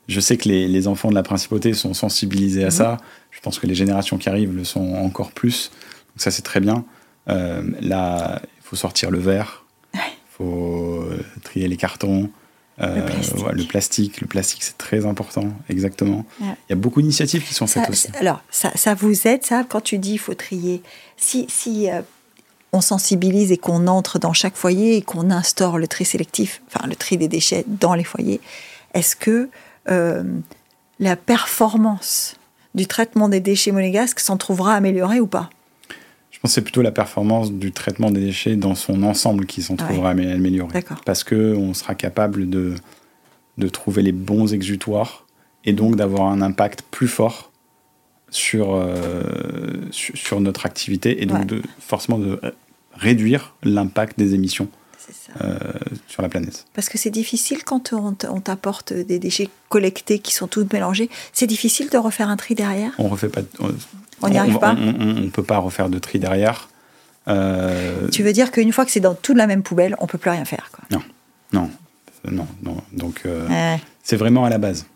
Je 0.08 0.20
sais 0.20 0.36
que 0.36 0.48
les, 0.48 0.86
enfants 0.86 1.10
de 1.10 1.14
la 1.14 1.24
principauté 1.24 1.74
sont 1.74 1.94
sensibilisés 1.94 2.62
à 2.62 2.66
mhm. 2.66 2.70
ça. 2.70 2.96
Je 3.30 3.40
pense 3.40 3.58
que 3.58 3.66
les 3.66 3.74
générations 3.74 4.18
qui 4.18 4.28
arrivent 4.28 4.54
le 4.54 4.64
sont 4.64 4.94
encore 4.94 5.32
plus. 5.32 5.70
Donc 6.14 6.22
ça, 6.22 6.30
c'est 6.30 6.42
très 6.42 6.60
bien. 6.60 6.84
Euh, 7.28 7.62
là, 7.80 8.40
il 8.42 8.62
faut 8.62 8.76
sortir 8.76 9.10
le 9.10 9.18
verre. 9.18 9.64
Il 9.94 10.00
faut 10.30 11.04
trier 11.42 11.66
les 11.66 11.76
cartons. 11.76 12.30
Euh, 12.82 13.08
le, 13.54 13.64
plastique. 13.64 14.20
le 14.20 14.26
plastique. 14.26 14.62
c'est 14.62 14.76
très 14.76 15.06
important, 15.06 15.48
exactement. 15.70 16.26
Il 16.40 16.46
y 16.68 16.72
a 16.74 16.76
beaucoup 16.76 17.00
d'initiatives 17.00 17.42
qui 17.42 17.54
sont 17.54 17.66
faites 17.66 17.88
aussi. 17.88 18.08
Alors, 18.20 18.42
ça, 18.50 18.70
ça, 18.74 18.92
vous 18.92 19.26
aide, 19.26 19.44
ça, 19.44 19.64
quand 19.66 19.80
tu 19.80 19.96
dis 19.96 20.12
il 20.12 20.18
faut 20.18 20.34
trier? 20.34 20.82
Si, 21.16 21.46
si 21.48 21.88
euh, 21.90 22.02
on 22.76 22.80
sensibilise 22.80 23.52
et 23.52 23.56
qu'on 23.56 23.86
entre 23.86 24.18
dans 24.18 24.32
chaque 24.32 24.56
foyer 24.56 24.96
et 24.96 25.02
qu'on 25.02 25.30
instaure 25.30 25.78
le 25.78 25.88
tri 25.88 26.04
sélectif, 26.04 26.62
enfin 26.68 26.86
le 26.86 26.94
tri 26.94 27.16
des 27.16 27.28
déchets 27.28 27.64
dans 27.66 27.94
les 27.94 28.04
foyers, 28.04 28.40
est-ce 28.94 29.16
que 29.16 29.48
euh, 29.88 30.22
la 31.00 31.16
performance 31.16 32.36
du 32.74 32.86
traitement 32.86 33.28
des 33.28 33.40
déchets 33.40 33.72
monégasques 33.72 34.20
s'en 34.20 34.36
trouvera 34.36 34.74
améliorée 34.74 35.20
ou 35.20 35.26
pas? 35.26 35.50
Je 36.30 36.38
pense 36.38 36.50
que 36.50 36.54
c'est 36.56 36.62
plutôt 36.62 36.82
la 36.82 36.92
performance 36.92 37.50
du 37.50 37.72
traitement 37.72 38.10
des 38.10 38.20
déchets 38.20 38.56
dans 38.56 38.74
son 38.74 39.02
ensemble 39.02 39.46
qui 39.46 39.62
s'en 39.62 39.76
trouvera 39.76 40.10
améliorée. 40.10 40.84
Parce 41.06 41.24
qu'on 41.24 41.72
sera 41.72 41.94
capable 41.94 42.50
de, 42.50 42.74
de 43.56 43.68
trouver 43.68 44.02
les 44.02 44.12
bons 44.12 44.52
exutoires 44.52 45.26
et 45.64 45.72
donc 45.72 45.96
d'avoir 45.96 46.28
un 46.30 46.42
impact 46.42 46.82
plus 46.90 47.08
fort 47.08 47.50
sur, 48.30 48.74
euh, 48.74 49.22
sur, 49.90 50.40
notre 50.40 50.66
activité 50.66 51.22
et 51.22 51.26
donc 51.26 51.46
de, 51.46 51.62
forcément 51.78 52.18
de 52.18 52.38
réduire 52.98 53.54
l'impact 53.62 54.18
des 54.18 54.35
émissions 54.35 54.68
euh, 55.40 55.59
sur 56.09 56.22
la 56.22 56.28
planète. 56.28 56.66
Parce 56.74 56.88
que 56.88 56.98
c'est 56.98 57.11
difficile 57.11 57.64
quand 57.64 57.92
on 57.92 58.40
t'apporte 58.40 58.92
des 58.92 59.18
déchets 59.18 59.48
collectés 59.68 60.18
qui 60.18 60.35
sont 60.35 60.46
tous 60.46 60.66
mélangés. 60.72 61.11
C'est 61.32 61.46
difficile 61.46 61.88
de 61.90 61.98
refaire 61.98 62.28
un 62.28 62.37
tri 62.37 62.54
derrière. 62.54 62.92
On 62.98 63.09
refait 63.09 63.28
pas. 63.28 63.40
On 64.22 64.28
n'y 64.28 64.38
arrive 64.38 64.59
pas. 64.59 64.74
On 64.78 64.92
ne 64.92 65.28
peut 65.28 65.42
pas 65.42 65.59
refaire 65.59 65.88
de 65.88 65.98
tri 65.98 66.18
derrière. 66.18 66.68
Euh, 67.28 68.09
tu 68.12 68.22
veux 68.22 68.32
dire 68.32 68.52
qu'une 68.52 68.72
fois 68.72 68.85
que 68.85 68.90
c'est 68.92 69.00
dans 69.00 69.14
toute 69.14 69.37
la 69.37 69.46
même 69.46 69.62
poubelle, 69.62 69.96
on 69.98 70.06
peut 70.06 70.18
plus 70.18 70.30
rien 70.30 70.44
faire 70.44 70.70
quoi. 70.72 70.85
Non, 70.90 71.02
non. 71.52 71.70
non, 72.30 72.46
non. 72.62 72.76
Donc, 72.92 73.22
c'est 74.02 74.16
vraiment 74.16 74.44
à 74.44 74.50
la 74.50 74.59
base. 74.59 74.87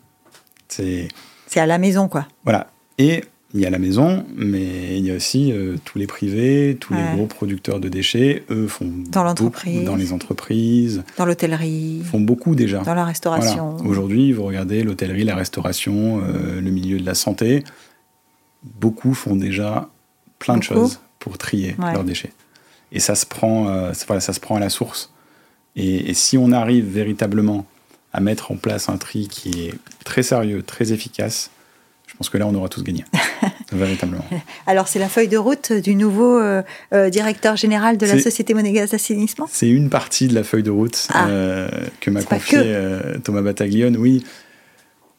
C'est 0.67 1.09
à 1.55 1.65
la 1.65 1.77
maison, 1.77 2.07
quoi. 2.07 2.27
Voilà. 2.45 2.67
Et 2.97 3.25
il 3.53 3.59
y 3.59 3.65
a 3.65 3.69
la 3.69 3.79
maison, 3.79 4.25
mais 4.35 4.97
il 4.97 5.05
y 5.05 5.11
a 5.11 5.15
aussi 5.15 5.53
tous 5.83 5.97
les 5.97 6.07
privés, 6.07 6.77
tous 6.79 6.93
les 6.93 7.03
gros 7.15 7.25
producteurs 7.25 7.79
de 7.79 7.89
déchets. 7.89 8.43
Eux 8.49 8.67
font 8.67 8.91
dans 9.09 9.23
l'entreprise, 9.23 9.83
dans 9.83 9.95
les 9.95 10.13
entreprises, 10.13 11.03
dans 11.17 11.25
l'hôtellerie, 11.25 12.01
font 12.03 12.21
beaucoup 12.21 12.55
déjà. 12.55 12.79
Dans 12.79 12.93
la 12.93 13.03
restauration. 13.03 13.75
Aujourd'hui, 13.85 14.31
vous 14.31 14.43
regardez 14.43 14.83
l'hôtellerie, 14.83 15.25
la 15.25 15.35
restauration, 15.35 16.21
le 16.21 16.71
milieu 16.71 16.99
de 16.99 17.05
la 17.05 17.15
santé. 17.15 17.63
Beaucoup 18.63 19.13
font 19.13 19.35
déjà 19.35 19.89
plein 20.39 20.57
de 20.57 20.63
choses 20.63 20.99
pour 21.19 21.37
trier 21.37 21.75
leurs 21.77 22.03
déchets. 22.03 22.31
Et 22.91 22.99
ça 22.99 23.15
se 23.15 23.25
prend, 23.25 23.69
euh, 23.69 23.93
ça 23.93 24.33
se 24.33 24.39
prend 24.39 24.55
à 24.55 24.59
la 24.59 24.69
source. 24.69 25.13
Et, 25.77 26.13
si 26.13 26.37
on 26.37 26.51
arrive 26.51 26.85
véritablement 26.85 27.65
à 28.11 28.19
mettre 28.19 28.51
en 28.51 28.57
place 28.57 28.89
un 28.89 28.97
tri 28.97 29.29
qui 29.29 29.67
est 29.67 29.73
très 30.03 30.23
sérieux, 30.23 30.63
très 30.63 30.91
efficace, 30.91 31.49
je 32.11 32.17
pense 32.17 32.29
que 32.29 32.37
là, 32.37 32.47
on 32.47 32.53
aura 32.53 32.69
tous 32.69 32.83
gagné. 32.83 33.05
véritablement. 33.71 34.25
Alors, 34.67 34.87
c'est 34.87 34.99
la 34.99 35.07
feuille 35.07 35.29
de 35.29 35.37
route 35.37 35.71
du 35.71 35.95
nouveau 35.95 36.37
euh, 36.37 36.61
euh, 36.93 37.09
directeur 37.09 37.55
général 37.55 37.97
de 37.97 38.05
la 38.05 38.19
Société 38.19 38.53
monégasque 38.53 38.91
d'assainissement 38.91 39.47
C'est 39.49 39.69
une 39.69 39.89
partie 39.89 40.27
de 40.27 40.35
la 40.35 40.43
feuille 40.43 40.63
de 40.63 40.71
route 40.71 41.07
ah. 41.13 41.27
que 42.01 42.09
m'a 42.09 42.21
confié 42.21 42.59
Thomas 43.23 43.41
Bataglione. 43.41 43.97
Oui. 43.97 44.23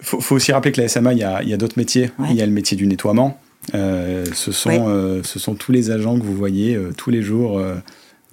Il 0.01 0.07
faut, 0.07 0.35
aussi 0.35 0.53
rappeler 0.53 0.73
que 0.73 0.81
la 0.81 0.89
SMA, 0.89 1.13
il 1.13 1.19
y 1.19 1.25
a, 1.25 1.57
d'autres 1.57 1.79
métiers. 1.79 2.11
Il 2.29 2.37
y 2.37 2.43
a 2.43 2.47
le 2.47 2.53
métier 2.53 2.77
du 2.77 2.87
nettoiement, 2.87 3.41
euh, 3.75 4.25
ce, 4.35 4.51
sont, 4.53 4.89
euh, 4.89 5.23
ce 5.23 5.39
sont 5.39 5.55
tous 5.55 5.73
les 5.73 5.91
agents 5.91 6.19
que 6.19 6.25
vous 6.25 6.35
voyez 6.35 6.75
euh, 6.75 6.93
tous 6.97 7.11
les 7.11 7.23
jours 7.23 7.63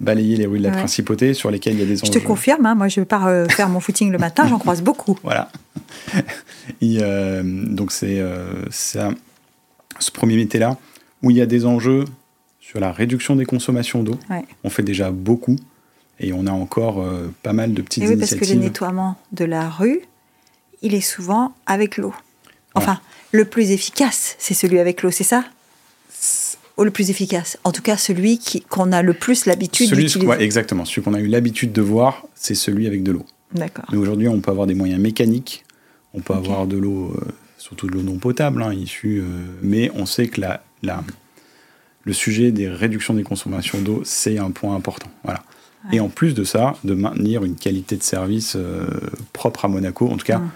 balayer 0.00 0.36
les 0.36 0.46
rues 0.46 0.58
de 0.58 0.64
la 0.64 0.70
principauté 0.70 1.34
sur 1.34 1.50
lesquelles 1.50 1.74
il 1.74 1.80
y 1.80 1.82
a 1.82 1.86
des 1.86 2.02
enjeux. 2.02 2.12
Je 2.12 2.18
te 2.18 2.24
confirme, 2.24 2.66
hein, 2.66 2.74
moi 2.74 2.88
je 2.88 3.02
pars 3.02 3.28
faire 3.50 3.68
mon 3.68 3.80
footing 3.80 4.10
le 4.10 4.18
matin, 4.18 4.46
j'en 4.48 4.58
croise 4.58 4.82
beaucoup. 4.82 5.18
Voilà. 5.22 5.50
donc 6.80 7.92
c'est 7.92 8.22
ce 8.70 10.10
premier 10.12 10.36
métier-là 10.36 10.78
où 11.22 11.30
il 11.30 11.36
y 11.36 11.42
a 11.42 11.46
des 11.46 11.66
enjeux 11.66 12.06
sur 12.60 12.80
la 12.80 12.92
réduction 12.92 13.36
des 13.36 13.44
consommations 13.44 14.02
d'eau. 14.02 14.18
On 14.64 14.70
fait 14.70 14.82
déjà 14.82 15.10
beaucoup 15.10 15.56
et 16.18 16.32
on 16.32 16.46
a 16.46 16.52
encore 16.52 17.04
pas 17.42 17.52
mal 17.52 17.74
de 17.74 17.82
petites 17.82 18.04
et 18.04 18.08
oui, 18.08 18.16
parce 18.16 18.34
que 18.34 18.44
le 18.44 18.54
nettoiement 18.54 19.16
de 19.32 19.44
la 19.44 19.68
rue, 19.68 20.00
il 20.82 20.94
est 20.94 21.00
souvent 21.00 21.54
avec 21.66 21.96
l'eau. 21.96 22.14
Enfin, 22.74 23.00
le 23.32 23.44
plus 23.44 23.70
efficace, 23.70 24.36
c'est 24.38 24.54
celui 24.54 24.78
avec 24.78 25.02
l'eau, 25.02 25.10
c'est 25.10 25.24
ça? 25.24 25.44
Ou 26.80 26.84
le 26.84 26.90
plus 26.90 27.10
efficace 27.10 27.58
En 27.64 27.72
tout 27.72 27.82
cas, 27.82 27.96
celui 27.98 28.40
qu'on 28.68 28.90
a 28.92 29.02
le 29.02 29.12
plus 29.12 29.44
l'habitude 29.44 29.92
d'utiliser. 29.92 30.26
Ouais, 30.26 30.42
exactement. 30.42 30.86
Celui 30.86 31.02
qu'on 31.02 31.12
a 31.12 31.20
eu 31.20 31.26
l'habitude 31.26 31.72
de 31.72 31.82
voir, 31.82 32.24
c'est 32.34 32.54
celui 32.54 32.86
avec 32.86 33.02
de 33.02 33.12
l'eau. 33.12 33.26
D'accord. 33.52 33.84
Mais 33.92 33.98
aujourd'hui, 33.98 34.28
on 34.28 34.40
peut 34.40 34.50
avoir 34.50 34.66
des 34.66 34.74
moyens 34.74 35.00
mécaniques, 35.00 35.64
on 36.14 36.20
peut 36.20 36.32
avoir 36.32 36.66
de 36.66 36.78
l'eau, 36.78 37.14
euh, 37.14 37.32
surtout 37.58 37.86
de 37.86 37.92
l'eau 37.92 38.02
non 38.02 38.16
potable, 38.16 38.62
hein, 38.62 38.72
issue, 38.72 39.20
euh, 39.20 39.24
mais 39.60 39.90
on 39.94 40.06
sait 40.06 40.28
que 40.28 40.40
la, 40.40 40.62
la, 40.82 41.04
le 42.04 42.12
sujet 42.14 42.50
des 42.50 42.68
réductions 42.68 43.12
des 43.12 43.24
consommations 43.24 43.80
d'eau, 43.80 44.00
c'est 44.04 44.38
un 44.38 44.50
point 44.50 44.74
important. 44.74 45.10
Voilà. 45.22 45.42
Et 45.92 46.00
en 46.00 46.08
plus 46.08 46.34
de 46.34 46.44
ça, 46.44 46.76
de 46.84 46.94
maintenir 46.94 47.44
une 47.44 47.56
qualité 47.56 47.96
de 47.96 48.02
service 48.02 48.54
euh, 48.56 48.86
propre 49.32 49.66
à 49.66 49.68
Monaco, 49.68 50.08
en 50.08 50.16
tout 50.16 50.26
cas. 50.26 50.38
Hum 50.38 50.50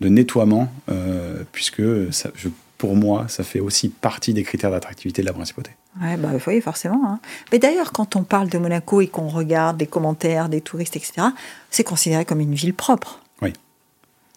de 0.00 0.08
nettoiement, 0.08 0.72
euh, 0.90 1.42
puisque 1.52 1.82
ça, 2.12 2.30
je, 2.34 2.48
pour 2.78 2.96
moi, 2.96 3.26
ça 3.28 3.44
fait 3.44 3.60
aussi 3.60 3.88
partie 3.88 4.34
des 4.34 4.42
critères 4.42 4.70
d'attractivité 4.70 5.22
de 5.22 5.26
la 5.26 5.32
principauté. 5.32 5.70
Ouais, 6.00 6.16
bah, 6.16 6.30
oui, 6.46 6.60
forcément. 6.60 7.00
Hein. 7.06 7.20
Mais 7.52 7.58
d'ailleurs, 7.58 7.92
quand 7.92 8.16
on 8.16 8.24
parle 8.24 8.48
de 8.48 8.58
Monaco 8.58 9.00
et 9.00 9.06
qu'on 9.06 9.28
regarde 9.28 9.78
les 9.80 9.86
commentaires 9.86 10.48
des 10.48 10.60
touristes, 10.60 10.96
etc., 10.96 11.28
c'est 11.70 11.84
considéré 11.84 12.24
comme 12.24 12.40
une 12.40 12.54
ville 12.54 12.74
propre. 12.74 13.20
Oui. 13.42 13.52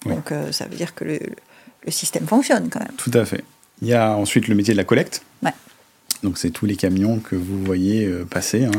Donc 0.06 0.32
euh, 0.32 0.52
ça 0.52 0.65
veut 0.65 0.76
dire 0.76 0.93
que 0.93 1.04
le, 1.04 1.19
le, 1.86 1.91
système 1.91 2.28
fonctionne 2.28 2.69
quand 2.69 2.80
même. 2.80 2.93
Tout 2.97 3.12
à 3.13 3.26
fait. 3.26 3.43
Il 3.82 3.88
y 3.88 3.93
a 3.93 4.15
ensuite 4.15 4.47
le 4.47 4.56
métier 4.56 4.73
de 4.73 4.78
la 4.78 4.84
collecte. 4.84 5.23
Ouais. 5.43 5.52
Donc 6.23 6.38
c'est 6.38 6.52
tous 6.52 6.65
les 6.65 6.76
camions 6.76 7.19
que 7.19 7.36
vous 7.36 7.63
voyez 7.63 8.06
euh, 8.06 8.26
passer. 8.26 8.65
Hein, 8.65 8.71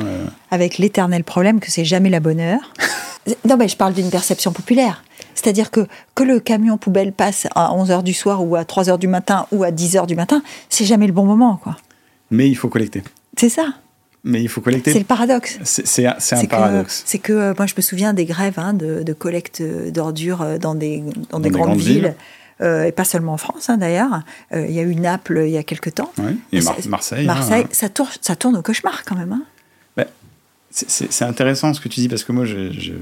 Avec 0.51 0.79
l'éternel 0.79 1.25
problème 1.25 1.61
que 1.61 1.71
c'est 1.71 1.85
jamais 1.85 2.11
la 2.11 2.21
bonne 2.21 2.41
heure. 2.41 2.73
non, 3.45 3.57
mais 3.57 3.69
je 3.69 3.77
parle 3.77 3.95
d'une 3.95 4.11
perception 4.11 4.53
populaire. 4.53 5.03
C'est-à-dire 5.39 5.71
que 5.71 5.87
que 6.17 6.25
le 6.25 6.41
camion 6.41 6.79
poubelle 6.79 7.13
passe 7.13 7.47
à 7.55 7.71
11h 7.73 8.03
du 8.03 8.13
soir 8.13 8.45
ou 8.45 8.57
à 8.57 8.63
3h 8.63 8.99
du 8.99 9.07
matin 9.07 9.47
ou 9.53 9.63
à 9.63 9.71
10h 9.71 10.07
du 10.07 10.17
matin, 10.17 10.43
c'est 10.69 10.85
jamais 10.85 11.07
le 11.07 11.13
bon 11.13 11.25
moment. 11.25 11.61
quoi. 11.63 11.77
Mais 12.33 12.49
il 12.49 12.57
faut 12.57 12.69
collecter. 12.69 13.05
C'est 13.37 13.49
ça. 13.49 13.75
Mais 14.25 14.43
il 14.43 14.49
faut 14.49 14.61
collecter. 14.61 14.93
C'est 14.93 14.99
le 14.99 15.05
paradoxe. 15.05 15.61
C'est 15.63 16.07
un, 16.07 16.17
paradoxe. 16.47 17.05
C'est 17.07 17.21
que 17.21 17.33
euh, 17.33 17.55
moi, 17.57 17.67
je 17.67 17.75
me 17.77 17.83
souviens 17.83 18.15
des 18.15 18.25
grèves 18.25 18.59
hein, 18.59 18.75
de, 18.75 19.13
collecte 19.13 19.63
d'ordures 19.63 20.43
euh, 20.43 20.59
dans 20.59 20.75
des, 20.75 21.05
dans, 21.31 21.39
des, 21.39 21.51
grandes, 21.51 21.79
villes. 21.79 22.17
Euh, 22.61 22.87
et 22.87 22.93
pas 22.93 23.05
seulement 23.05 23.35
en 23.35 23.37
France 23.37 23.71
hein, 23.71 23.77
d'ailleurs. 23.77 24.25
il 24.53 24.73
y 24.73 24.81
a 24.81 24.83
eu 24.83 24.97
Naples 24.97 25.45
il 25.47 25.53
y 25.53 25.57
a 25.57 25.63
quelque 25.63 25.91
temps. 25.91 26.13
et 26.53 26.61
Marseille. 26.89 27.25
Marseille, 27.25 27.63
hein. 27.63 27.71
ça, 27.71 27.89
tourne, 27.89 28.11
ça 28.21 28.35
tourne 28.35 28.57
au 28.57 28.63
cauchemar 28.63 29.05
quand 29.05 29.15
même. 29.15 29.41
Ben, 29.97 30.07
c'est 30.73 31.23
intéressant 31.23 31.73
ce 31.73 31.81
que 31.81 31.89
tu 31.89 32.01
dis 32.01 32.09
parce 32.09 32.25
que 32.25 32.33
moi, 32.33 32.45
je, 32.45 32.73
je 32.73 32.95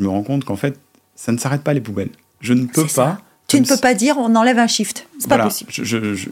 me 0.00 0.08
rends 0.08 0.24
compte 0.24 0.44
qu'en 0.44 0.56
fait, 0.56 0.76
ça 1.16 1.32
ne 1.32 1.38
s'arrête 1.38 1.62
pas 1.62 1.72
les 1.72 1.80
poubelles. 1.80 2.10
Je 2.40 2.52
ne 2.54 2.66
peux 2.66 2.86
pas. 2.86 3.20
Tu 3.46 3.60
ne 3.60 3.66
peux 3.66 3.76
pas 3.76 3.94
dire 3.94 4.16
on 4.18 4.34
enlève 4.34 4.58
un 4.58 4.66
shift. 4.66 5.06
C'est 5.18 5.28
pas 5.28 5.38
possible. 5.38 5.70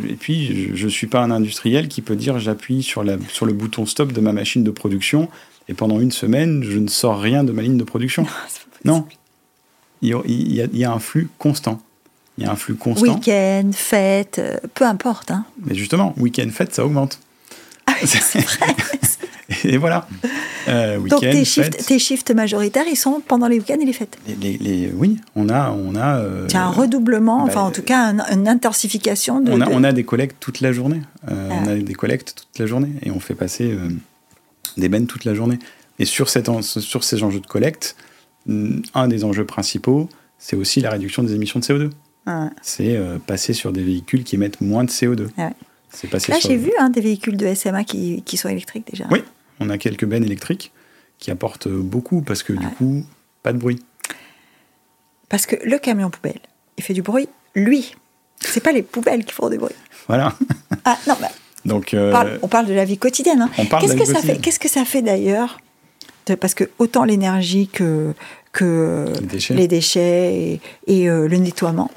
et 0.08 0.14
puis, 0.14 0.74
je 0.74 0.84
ne 0.84 0.90
suis 0.90 1.06
pas 1.06 1.20
un 1.20 1.30
industriel 1.30 1.88
qui 1.88 2.02
peut 2.02 2.16
dire 2.16 2.38
j'appuie 2.38 2.82
sur, 2.82 3.04
sur 3.28 3.46
le 3.46 3.52
bouton 3.52 3.86
stop 3.86 4.12
de 4.12 4.20
ma 4.20 4.32
machine 4.32 4.64
de 4.64 4.70
production 4.70 5.28
et 5.68 5.74
pendant 5.74 6.00
une 6.00 6.10
semaine, 6.10 6.64
je 6.64 6.78
ne 6.78 6.88
sors 6.88 7.20
rien 7.20 7.44
de 7.44 7.52
ma 7.52 7.62
ligne 7.62 7.78
de 7.78 7.84
production. 7.84 8.26
Non. 8.84 9.06
Il, 10.00 10.08
y 10.08 10.12
a, 10.12 10.20
il, 10.26 10.76
y 10.76 10.84
a, 10.84 10.90
un 10.90 10.98
flux 10.98 11.28
constant. 11.38 11.80
Il 12.36 12.42
y 12.42 12.46
a 12.48 12.50
un 12.50 12.56
flux 12.56 12.74
constant. 12.74 13.14
Week-end, 13.14 13.70
fête, 13.72 14.40
euh, 14.40 14.58
peu 14.74 14.84
importe. 14.84 15.30
Hein. 15.30 15.44
Mais 15.64 15.76
justement, 15.76 16.14
week-end, 16.18 16.48
fête, 16.50 16.74
ça 16.74 16.84
augmente. 16.84 17.20
Ah 17.86 17.94
et 19.64 19.76
voilà. 19.76 20.06
Euh, 20.68 20.98
Donc 20.98 21.20
tes 21.20 21.44
shifts, 21.44 21.86
tes 21.86 21.98
shifts, 21.98 22.30
majoritaires, 22.30 22.84
ils 22.88 22.96
sont 22.96 23.22
pendant 23.26 23.48
les 23.48 23.58
week-ends 23.58 23.78
et 23.80 23.84
les 23.84 23.92
fêtes 23.92 24.18
les, 24.40 24.92
Oui, 24.94 25.18
on 25.34 25.48
a... 25.48 25.70
On 25.70 25.94
a 25.94 26.18
euh, 26.18 26.48
un 26.54 26.70
redoublement, 26.70 27.38
bah, 27.38 27.44
enfin 27.48 27.60
en 27.62 27.70
tout 27.70 27.82
cas 27.82 28.14
une 28.30 28.48
intensification. 28.48 29.40
De, 29.40 29.52
on, 29.52 29.60
a, 29.60 29.68
on 29.68 29.84
a 29.84 29.92
des 29.92 30.04
collectes 30.04 30.36
toute 30.40 30.60
la 30.60 30.72
journée. 30.72 31.02
Euh, 31.30 31.48
ah. 31.50 31.54
On 31.62 31.68
a 31.68 31.76
des 31.76 31.94
collectes 31.94 32.34
toute 32.36 32.58
la 32.58 32.66
journée 32.66 32.90
et 33.02 33.10
on 33.10 33.20
fait 33.20 33.34
passer 33.34 33.76
des 34.76 34.88
bennes 34.88 35.06
toute 35.06 35.24
la 35.24 35.34
journée. 35.34 35.58
Et 35.98 36.04
sur, 36.04 36.28
cette, 36.28 36.50
sur 36.62 37.04
ces 37.04 37.22
enjeux 37.22 37.40
de 37.40 37.46
collecte, 37.46 37.96
mm, 38.46 38.80
un 38.94 39.08
des 39.08 39.24
enjeux 39.24 39.44
principaux, 39.44 40.08
c'est 40.38 40.56
aussi 40.56 40.80
la 40.80 40.90
réduction 40.90 41.22
des 41.22 41.34
émissions 41.34 41.60
de 41.60 41.64
CO2. 41.64 41.90
Ah 42.24 42.50
c'est 42.62 42.96
passer 43.26 43.52
sur 43.52 43.72
des 43.72 43.82
véhicules 43.82 44.22
qui 44.22 44.36
émettent 44.36 44.60
moins 44.60 44.84
de 44.84 44.90
CO2. 44.90 45.26
Là, 46.28 46.38
j'ai 46.40 46.56
vu 46.56 46.72
hein, 46.78 46.90
des 46.90 47.00
véhicules 47.00 47.36
de 47.36 47.54
SMA 47.54 47.84
qui, 47.84 48.22
qui, 48.22 48.36
sont 48.36 48.48
électriques 48.48 48.86
déjà. 48.90 49.04
Oui, 49.10 49.22
on 49.60 49.70
a 49.70 49.78
quelques 49.78 50.04
bennes 50.04 50.24
électriques 50.24 50.72
qui 51.18 51.30
apportent 51.30 51.68
beaucoup 51.68 52.22
parce 52.22 52.42
que 52.42 52.52
du 52.52 52.66
coup, 52.66 53.04
pas 53.42 53.52
de 53.52 53.58
bruit. 53.58 53.78
Parce 55.28 55.46
que 55.46 55.56
le 55.64 55.78
camion 55.78 56.10
poubelle, 56.10 56.40
il 56.76 56.84
fait 56.84 56.94
du 56.94 57.02
bruit, 57.02 57.28
lui. 57.54 57.94
C'est 58.40 58.62
pas 58.62 58.72
les 58.72 58.82
poubelles 58.82 59.24
qui 59.24 59.32
font 59.32 59.48
du 59.48 59.58
bruit. 59.58 59.74
Voilà. 60.08 60.34
ah 60.84 60.98
non, 61.06 61.16
bah, 61.20 61.28
Donc, 61.64 61.94
euh, 61.94 62.38
on, 62.42 62.48
parle, 62.48 62.66
de 62.66 62.74
la 62.74 62.84
vie 62.84 62.98
quotidienne. 62.98 63.42
Hein. 63.42 63.64
Qu'est-ce 63.80 63.96
que 63.96 64.04
ça 64.04 64.20
fait 64.20 64.38
Qu'est-ce 64.38 64.58
que 64.58 64.68
ça 64.68 64.84
fait 64.84 65.02
d'ailleurs 65.02 65.58
Parce 66.40 66.54
que 66.54 66.68
autant 66.78 67.04
l'énergie 67.04 67.68
que 67.68 68.14
que 68.52 69.06
les 69.50 69.66
déchets, 69.66 70.60
et, 70.86 71.08
euh, 71.08 71.26
le 71.26 71.36
nettoiement, 71.38 71.90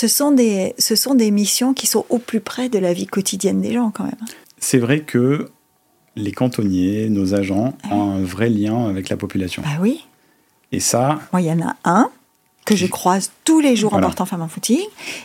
ce 0.00 0.08
sont, 0.08 0.32
des, 0.32 0.74
ce 0.78 0.96
sont 0.96 1.14
des 1.14 1.30
missions 1.30 1.74
qui 1.74 1.86
sont 1.86 2.06
au 2.08 2.18
plus 2.18 2.40
près 2.40 2.70
de 2.70 2.78
la 2.78 2.94
vie 2.94 3.06
quotidienne 3.06 3.60
des 3.60 3.74
gens 3.74 3.90
quand 3.90 4.04
même. 4.04 4.16
C'est 4.58 4.78
vrai 4.78 5.00
que 5.00 5.50
les 6.16 6.32
cantonniers, 6.32 7.10
nos 7.10 7.34
agents, 7.34 7.74
ont 7.90 8.12
un 8.12 8.22
vrai 8.22 8.48
lien 8.48 8.86
avec 8.88 9.10
la 9.10 9.18
population. 9.18 9.62
Bah 9.62 9.76
oui. 9.78 10.06
Et 10.72 10.80
ça... 10.80 11.20
Moi, 11.32 11.42
il 11.42 11.48
y 11.48 11.52
en 11.52 11.60
a 11.60 11.76
un 11.84 12.10
que 12.64 12.76
je 12.76 12.86
croise 12.86 13.30
tous 13.44 13.60
les 13.60 13.76
jours 13.76 13.92
en 13.92 14.00
partant 14.00 14.24
faire 14.24 14.38
mon 14.38 14.48
footing 14.48 14.80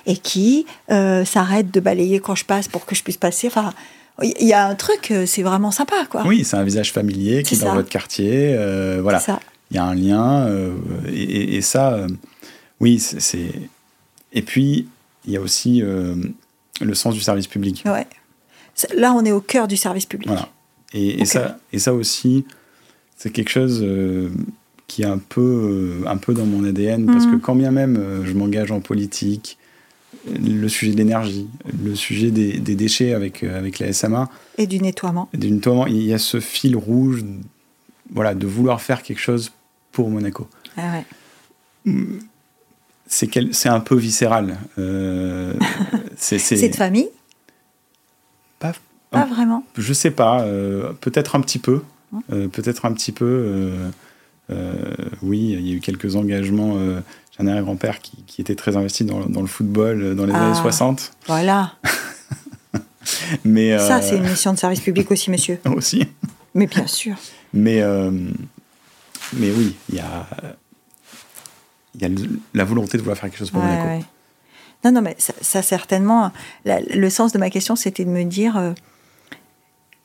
et 0.08 0.18
qui 0.18 0.66
euh, 0.92 1.24
s'arrête 1.24 1.72
de 1.72 1.80
balayer 1.80 2.20
quand 2.20 2.36
je 2.36 2.44
passe 2.44 2.68
pour 2.68 2.86
que 2.86 2.96
je 2.96 3.04
puisse 3.04 3.16
passer. 3.16 3.48
Enfin, 3.48 3.74
il 4.22 4.46
y 4.46 4.52
a 4.52 4.68
un 4.68 4.76
truc, 4.76 5.10
euh, 5.12 5.26
c'est 5.26 5.44
vraiment 5.44 5.72
sympa, 5.72 6.06
quoi. 6.10 6.24
Oui, 6.26 6.44
c'est 6.44 6.58
un 6.58 6.64
visage 6.64 6.92
familier 6.92 7.44
qui 7.44 7.56
est, 7.56 7.64
dans 7.64 7.76
votre 7.76 7.90
quartier. 7.90 8.54
Euh, 8.58 9.00
voilà. 9.02 9.22
Il 9.72 9.78
y 9.78 9.80
a 9.80 9.86
un 9.86 9.96
lien. 9.96 10.50
et, 11.08 11.56
et, 11.56 11.62
ça, 11.62 12.06
oui, 12.82 13.00
c'est 13.00 13.70
et 14.36 14.42
puis, 14.42 14.88
il 15.26 15.34
y 15.34 15.38
a 15.38 15.42
aussi 15.42 15.82
euh, 15.82 16.16
le 16.82 16.94
sens 16.94 17.16
du 17.16 17.22
service 17.22 17.48
public. 17.48 17.84
Ouais. 17.86 18.06
Là, 18.96 19.14
on 19.14 19.24
est 19.24 19.32
au 19.32 19.42
cœur 19.42 19.68
du 19.68 19.78
service 19.78 20.06
public. 20.06 20.28
Voilà. 20.28 20.50
Et, 20.94 21.26
ça, 21.26 21.58
et 21.74 21.80
ça 21.80 21.94
aussi, 21.94 22.46
c'est 23.18 23.30
quelque 23.30 23.50
chose 23.50 23.82
euh, 23.82 24.30
qui 24.88 25.02
est 25.02 25.08
un 25.08 25.18
peu, 25.18 26.02
euh, 26.04 26.08
un 26.08 26.18
peu 26.18 26.34
dans 26.34 26.46
mon 26.46 26.64
ADN, 26.64 27.06
parce 27.06 27.26
que 27.26 27.32
mhm. 27.32 27.42
quand 27.42 27.56
bien 27.56 27.72
même 27.72 28.24
je 28.24 28.32
m'engage 28.32 28.72
en 28.72 28.80
politique, 28.80 29.58
le 30.28 30.68
sujet 30.70 30.94
de 30.94 30.98
l'énergie, 30.98 31.48
le 31.84 31.96
sujet 31.96 32.32
des, 32.32 32.60
des, 32.60 32.76
déchets 32.76 33.14
avec, 33.14 33.44
avec 33.44 33.80
la 33.80 33.92
SMA. 33.92 34.30
Et 34.58 34.68
du 34.68 34.80
nettoiement. 34.80 35.30
Et 35.34 35.38
du 35.38 35.52
nettoiement, 35.52 35.86
il 35.86 36.04
y 36.04 36.14
a 36.14 36.18
ce 36.18 36.40
fil 36.40 36.78
rouge 36.78 37.26
voilà, 38.12 38.36
de 38.36 38.48
vouloir 38.48 38.82
faire 38.82 39.04
quelque 39.04 39.20
chose 39.20 39.52
pour 39.92 40.10
Monaco. 40.10 40.48
Ah 40.78 41.02
c'est 43.16 43.70
un 43.70 43.80
peu 43.80 43.96
viscéral. 43.96 44.58
Euh, 44.78 45.54
c'est 46.18 46.38
de 46.70 46.76
famille? 46.76 47.10
Pas, 48.60 48.74
pas 49.12 49.26
vraiment. 49.26 49.64
Je 49.78 49.94
sais 49.94 50.12
pas. 50.12 50.42
Euh, 50.42 50.92
peut-être 51.00 51.36
un 51.36 51.42
petit 51.42 51.60
peu. 51.60 51.82
Hein 52.14 52.22
euh, 52.34 52.48
peut-être 52.48 52.86
un 52.86 52.94
petit 52.94 53.12
peu. 53.12 53.92
oui, 55.22 55.56
il 55.58 55.68
y 55.68 55.72
a 55.72 55.76
eu 55.76 55.80
quelques 55.80 56.16
engagements. 56.16 56.78
J'ai 56.78 57.44
un 57.44 57.48
arrière-grand-père 57.48 58.00
qui, 58.00 58.24
qui, 58.28 58.42
était 58.42 58.56
très 58.56 58.76
investi 58.76 59.04
dans, 59.06 59.26
dans 59.26 59.42
le 59.42 59.48
football 59.48 60.16
dans 60.16 60.26
les 60.26 60.34
années 60.34 60.56
60. 60.56 61.12
Ah, 61.12 61.24
voilà. 61.28 61.74
Mais, 63.46 63.78
Ça, 63.78 64.02
c'est 64.02 64.18
une 64.18 64.28
mission 64.28 64.54
de 64.54 64.60
service 64.60 64.82
public 64.82 65.10
aussi, 65.12 65.32
monsieur. 65.32 65.60
aussi. 65.76 66.06
Mais 66.54 66.68
bien 66.68 66.88
sûr. 66.88 67.16
Mais, 67.54 67.82
mais 69.34 69.52
oui, 69.52 69.76
il 69.90 69.96
y 69.96 70.00
a 70.00 70.28
il 71.96 72.02
y 72.02 72.06
a 72.06 72.28
la 72.54 72.64
volonté 72.64 72.98
de 72.98 73.02
vouloir 73.02 73.18
faire 73.18 73.30
quelque 73.30 73.40
chose 73.40 73.52
pour 73.52 73.62
Monaco. 73.62 74.06
Non, 74.84 74.92
non, 74.92 75.02
mais 75.02 75.16
ça, 75.18 75.62
certainement. 75.62 76.32
le 76.66 77.10
sens 77.10 77.32
de 77.32 77.40
ma 77.40 77.50
question, 77.50 77.76
c'était 77.76 78.06
de 78.06 78.10
me 78.10 78.24
dire. 78.24 78.58
Euh, 78.58 78.74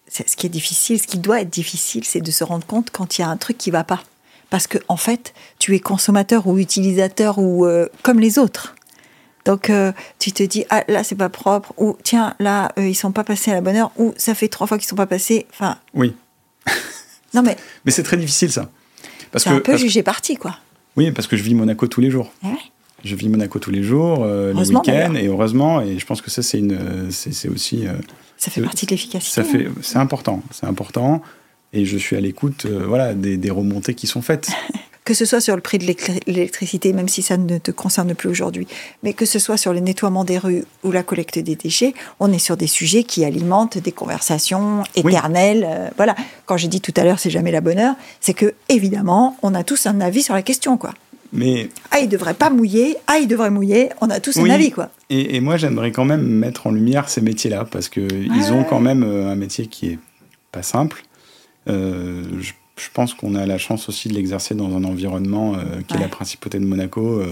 ce 0.08 0.34
qui 0.36 0.46
est 0.46 0.50
difficile, 0.50 1.00
ce 1.00 1.06
qui 1.06 1.18
doit 1.18 1.40
être 1.40 1.50
difficile, 1.50 2.04
c'est 2.04 2.20
de 2.20 2.30
se 2.32 2.42
rendre 2.42 2.66
compte 2.66 2.90
quand 2.90 3.18
il 3.18 3.20
y 3.20 3.24
a 3.24 3.28
un 3.28 3.36
truc 3.36 3.58
qui 3.58 3.70
va 3.70 3.84
pas. 3.84 4.02
Parce 4.48 4.66
que, 4.66 4.78
en 4.88 4.96
fait, 4.96 5.34
tu 5.60 5.76
es 5.76 5.78
consommateur 5.78 6.48
ou 6.48 6.58
utilisateur 6.58 7.38
ou 7.38 7.64
euh, 7.64 7.86
comme 8.02 8.18
les 8.18 8.38
autres. 8.38 8.74
Donc, 9.44 9.70
euh, 9.70 9.92
tu 10.18 10.32
te 10.32 10.42
dis, 10.42 10.64
ah, 10.70 10.82
là, 10.88 11.04
c'est 11.04 11.14
pas 11.14 11.28
propre, 11.28 11.72
ou 11.76 11.96
tiens, 12.02 12.34
là, 12.40 12.72
ils 12.76 12.96
sont 12.96 13.12
pas 13.12 13.22
passés 13.22 13.52
à 13.52 13.54
la 13.54 13.60
bonne 13.60 13.76
heure, 13.76 13.92
ou 13.96 14.12
ça 14.16 14.34
fait 14.34 14.48
trois 14.48 14.66
fois 14.66 14.78
qu'ils 14.78 14.88
sont 14.88 14.96
pas 14.96 15.06
passés. 15.06 15.46
Enfin. 15.52 15.78
Oui. 15.94 16.16
non, 17.32 17.42
mais. 17.42 17.56
Mais 17.84 17.92
c'est 17.92 18.02
très 18.02 18.16
difficile, 18.16 18.50
ça. 18.50 18.68
C'est 19.36 19.48
un 19.48 19.60
peu 19.60 19.76
jugé 19.76 20.02
parti, 20.02 20.36
quoi. 20.36 20.58
Oui, 20.96 21.10
parce 21.12 21.26
que 21.26 21.36
je 21.36 21.42
vis 21.42 21.54
Monaco 21.54 21.86
tous 21.86 22.00
les 22.00 22.10
jours. 22.10 22.32
Ah 22.42 22.48
je 23.04 23.14
vis 23.14 23.28
Monaco 23.28 23.58
tous 23.58 23.70
les 23.70 23.82
jours, 23.82 24.22
euh, 24.22 24.52
le 24.52 24.58
week-end, 24.58 25.14
et 25.14 25.26
heureusement, 25.26 25.80
et 25.80 25.98
je 25.98 26.06
pense 26.06 26.20
que 26.20 26.30
ça, 26.30 26.42
c'est 26.42 26.58
une, 26.58 27.10
c'est 27.10 27.48
aussi. 27.48 27.86
Euh, 27.86 27.92
ça 28.36 28.50
fait 28.50 28.62
partie 28.62 28.86
de 28.86 28.90
l'efficacité. 28.90 29.32
Ça 29.32 29.44
fait, 29.44 29.68
c'est 29.82 29.98
important, 29.98 30.42
c'est 30.50 30.66
important, 30.66 31.22
et 31.72 31.84
je 31.84 31.96
suis 31.96 32.16
à 32.16 32.20
l'écoute, 32.20 32.66
euh, 32.66 32.84
voilà, 32.86 33.14
des, 33.14 33.36
des, 33.36 33.50
remontées 33.50 33.94
qui 33.94 34.06
sont 34.06 34.22
faites. 34.22 34.50
que 35.10 35.14
ce 35.16 35.24
soit 35.24 35.40
sur 35.40 35.56
le 35.56 35.60
prix 35.60 35.78
de 35.78 35.92
l'électricité, 36.28 36.92
même 36.92 37.08
si 37.08 37.20
ça 37.20 37.36
ne 37.36 37.58
te 37.58 37.72
concerne 37.72 38.14
plus 38.14 38.28
aujourd'hui, 38.28 38.68
mais 39.02 39.12
que 39.12 39.26
ce 39.26 39.40
soit 39.40 39.56
sur 39.56 39.72
le 39.72 39.80
nettoiement 39.80 40.24
des 40.24 40.38
rues 40.38 40.62
ou 40.84 40.92
la 40.92 41.02
collecte 41.02 41.36
des 41.40 41.56
déchets, 41.56 41.94
on 42.20 42.32
est 42.32 42.38
sur 42.38 42.56
des 42.56 42.68
sujets 42.68 43.02
qui 43.02 43.24
alimentent 43.24 43.76
des 43.76 43.90
conversations 43.90 44.84
éternelles. 44.94 45.90
voilà. 45.96 46.14
Quand 46.46 46.56
j'ai 46.56 46.68
dit 46.68 46.80
tout 46.80 46.94
à 46.96 47.02
l'heure, 47.02 47.18
c'est 47.18 47.28
jamais 47.28 47.50
la 47.50 47.60
bonne 47.60 47.80
heure, 47.80 47.96
c'est 48.20 48.34
que 48.34 48.54
évidemment, 48.68 49.36
on 49.42 49.52
a 49.56 49.64
tous 49.64 49.86
un 49.86 50.00
avis 50.00 50.22
sur 50.22 50.34
la 50.34 50.42
question, 50.42 50.76
quoi. 50.76 50.94
Mais... 51.32 51.70
Ah, 51.90 51.98
il 51.98 52.08
devrait 52.08 52.34
pas 52.34 52.50
mouiller, 52.50 52.96
ah, 53.08 53.18
il 53.18 53.26
devrait 53.26 53.50
mouiller, 53.50 53.88
on 54.00 54.10
a 54.10 54.20
tous 54.20 54.36
un 54.36 54.48
avis, 54.48 54.70
quoi. 54.70 54.90
Et, 55.10 55.40
moi, 55.40 55.56
j'aimerais 55.56 55.90
quand 55.90 56.04
même 56.04 56.22
mettre 56.22 56.68
en 56.68 56.70
lumière 56.70 57.08
ces 57.08 57.20
métiers-là, 57.20 57.64
parce 57.64 57.88
qu'ils 57.88 58.52
ont 58.52 58.62
quand 58.62 58.80
même 58.80 59.02
euh, 59.02 59.32
un 59.32 59.34
métier 59.34 59.66
qui 59.66 59.88
est 59.88 59.98
pas 60.52 60.62
simple. 60.62 61.02
Euh, 61.68 62.22
je, 62.38 62.52
pense 62.92 63.14
qu'on 63.14 63.34
a 63.34 63.46
la 63.46 63.58
chance 63.58 63.88
aussi 63.88 64.08
de 64.08 64.14
l'exercer 64.14 64.54
dans 64.54 64.74
un 64.76 64.84
environnement 64.84 65.54
euh, 65.54 65.80
qui 65.86 65.96
est 65.96 66.00
la 66.00 66.08
principauté 66.08 66.58
de 66.58 66.64
Monaco, 66.64 67.22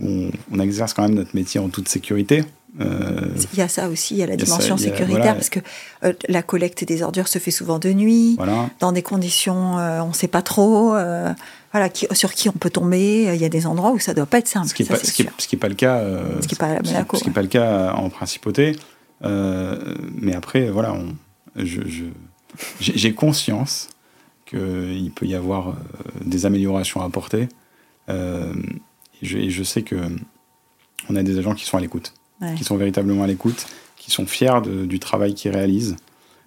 où 0.00 0.30
on, 0.52 0.60
exerce 0.60 0.94
quand 0.94 1.02
même 1.02 1.14
notre 1.14 1.34
métier 1.34 1.60
en 1.60 1.68
toute 1.68 1.88
sécurité. 1.88 2.44
il 2.80 3.58
y 3.58 3.60
a 3.60 3.68
ça 3.68 3.88
aussi, 3.88 4.14
il 4.14 4.18
y 4.18 4.22
a 4.22 4.26
la 4.26 4.36
dimension 4.36 4.76
sécuritaire, 4.76 5.34
parce 5.34 5.50
que 5.50 5.60
la 6.28 6.42
collecte 6.42 6.84
des 6.84 7.02
ordures 7.02 7.28
se 7.28 7.38
fait 7.38 7.50
souvent 7.50 7.78
de 7.78 7.92
nuit, 7.92 8.36
dans 8.80 8.92
des 8.92 9.02
conditions, 9.02 9.76
on 9.76 10.08
ne 10.08 10.14
sait 10.14 10.28
pas 10.28 10.42
trop 10.42 10.96
voilà, 11.72 11.88
sur 12.12 12.34
qui 12.34 12.48
on 12.48 12.52
peut 12.52 12.70
tomber. 12.70 13.30
Il 13.34 13.40
y 13.40 13.44
a 13.44 13.48
des 13.48 13.66
endroits 13.66 13.92
où 13.92 13.98
ça 13.98 14.12
ne 14.12 14.16
doit 14.16 14.26
pas 14.26 14.38
être 14.38 14.48
simple. 14.48 14.68
Ce 14.68 14.74
qui 14.74 14.82
n'est 14.82 15.58
pas, 15.58 15.68
le 15.68 15.74
cas. 15.74 15.96
Euh, 15.96 16.40
ce 16.40 16.46
qui 16.46 16.54
n'est 16.54 16.58
pas, 16.58 17.32
pas, 17.32 17.42
le 17.42 17.48
cas 17.48 17.92
en 17.94 18.10
principauté. 18.10 18.76
Euh, 19.24 19.94
mais 20.20 20.34
après, 20.34 20.68
voilà, 20.68 20.94
j'ai 22.80 23.14
conscience 23.14 23.88
qu'il 24.56 25.10
peut 25.14 25.26
y 25.26 25.34
avoir 25.34 25.70
euh, 25.70 25.72
des 26.24 26.46
améliorations 26.46 27.00
à 27.02 27.04
apporter. 27.04 27.48
et, 28.08 28.14
je, 29.22 29.62
sais 29.62 29.82
que 29.82 29.96
on 31.08 31.16
a 31.16 31.22
des 31.22 31.38
agents 31.38 31.54
qui 31.54 31.64
sont 31.64 31.76
à 31.76 31.80
l'écoute, 31.80 32.12
qui 32.56 32.64
sont 32.64 32.76
véritablement 32.76 33.22
à 33.22 33.26
l'écoute, 33.26 33.66
qui 33.96 34.10
sont 34.10 34.26
fiers 34.26 34.60
du 34.64 34.98
travail 34.98 35.34
qu'ils 35.34 35.52
réalisent, 35.52 35.96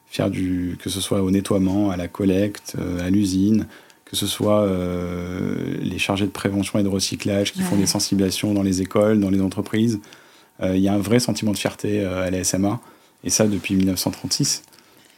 fiers 0.07 0.29
du, 0.29 0.77
que 0.81 0.89
ce 0.89 1.01
soit 1.01 1.21
au 1.21 1.31
nettoiement, 1.31 1.89
à 1.89 1.97
la 1.97 2.07
collecte, 2.07 2.75
à 2.99 3.09
l'usine, 3.09 3.65
que 4.05 4.15
ce 4.15 4.27
soit 4.27 4.61
euh, 4.61 5.77
les 5.81 5.97
chargés 5.97 6.25
de 6.25 6.31
prévention 6.31 6.79
et 6.79 6.83
de 6.83 6.87
recyclage 6.87 7.51
qui 7.51 7.61
font 7.61 7.75
des 7.75 7.87
sensibilisations 7.87 8.53
dans 8.53 8.63
les 8.63 8.81
écoles, 8.81 9.19
dans 9.19 9.31
les 9.31 9.41
entreprises. 9.41 9.99
Euh, 10.61 10.77
il 10.77 10.81
y 10.81 10.87
a 10.87 10.93
un 10.93 10.99
vrai 10.99 11.19
sentiment 11.19 11.51
de 11.51 11.57
fierté 11.57 12.01
euh, 12.01 12.25
à 12.25 12.29
la 12.29 12.43
SMA, 12.43 12.79
et 13.23 13.29
ça 13.29 13.47
depuis 13.47 13.75
1936, 13.75 14.63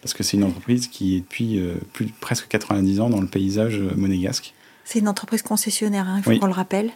parce 0.08 0.14
que 0.14 0.24
c'est 0.24 0.38
une 0.38 0.46
entreprise 0.46 0.88
qui 0.88 1.18
est 1.18 1.20
depuis 1.20 1.62
plus, 1.92 2.06
presque 2.08 2.48
90 2.48 3.02
ans 3.02 3.10
dans 3.10 3.20
le 3.20 3.28
paysage 3.28 3.78
monégasque. 3.98 4.54
C'est 4.86 5.00
une 5.00 5.10
entreprise 5.10 5.42
concessionnaire, 5.42 6.08
hein, 6.08 6.16
il 6.20 6.24
faut 6.24 6.40
qu'on 6.40 6.48
le 6.48 6.54
rappelle. 6.54 6.92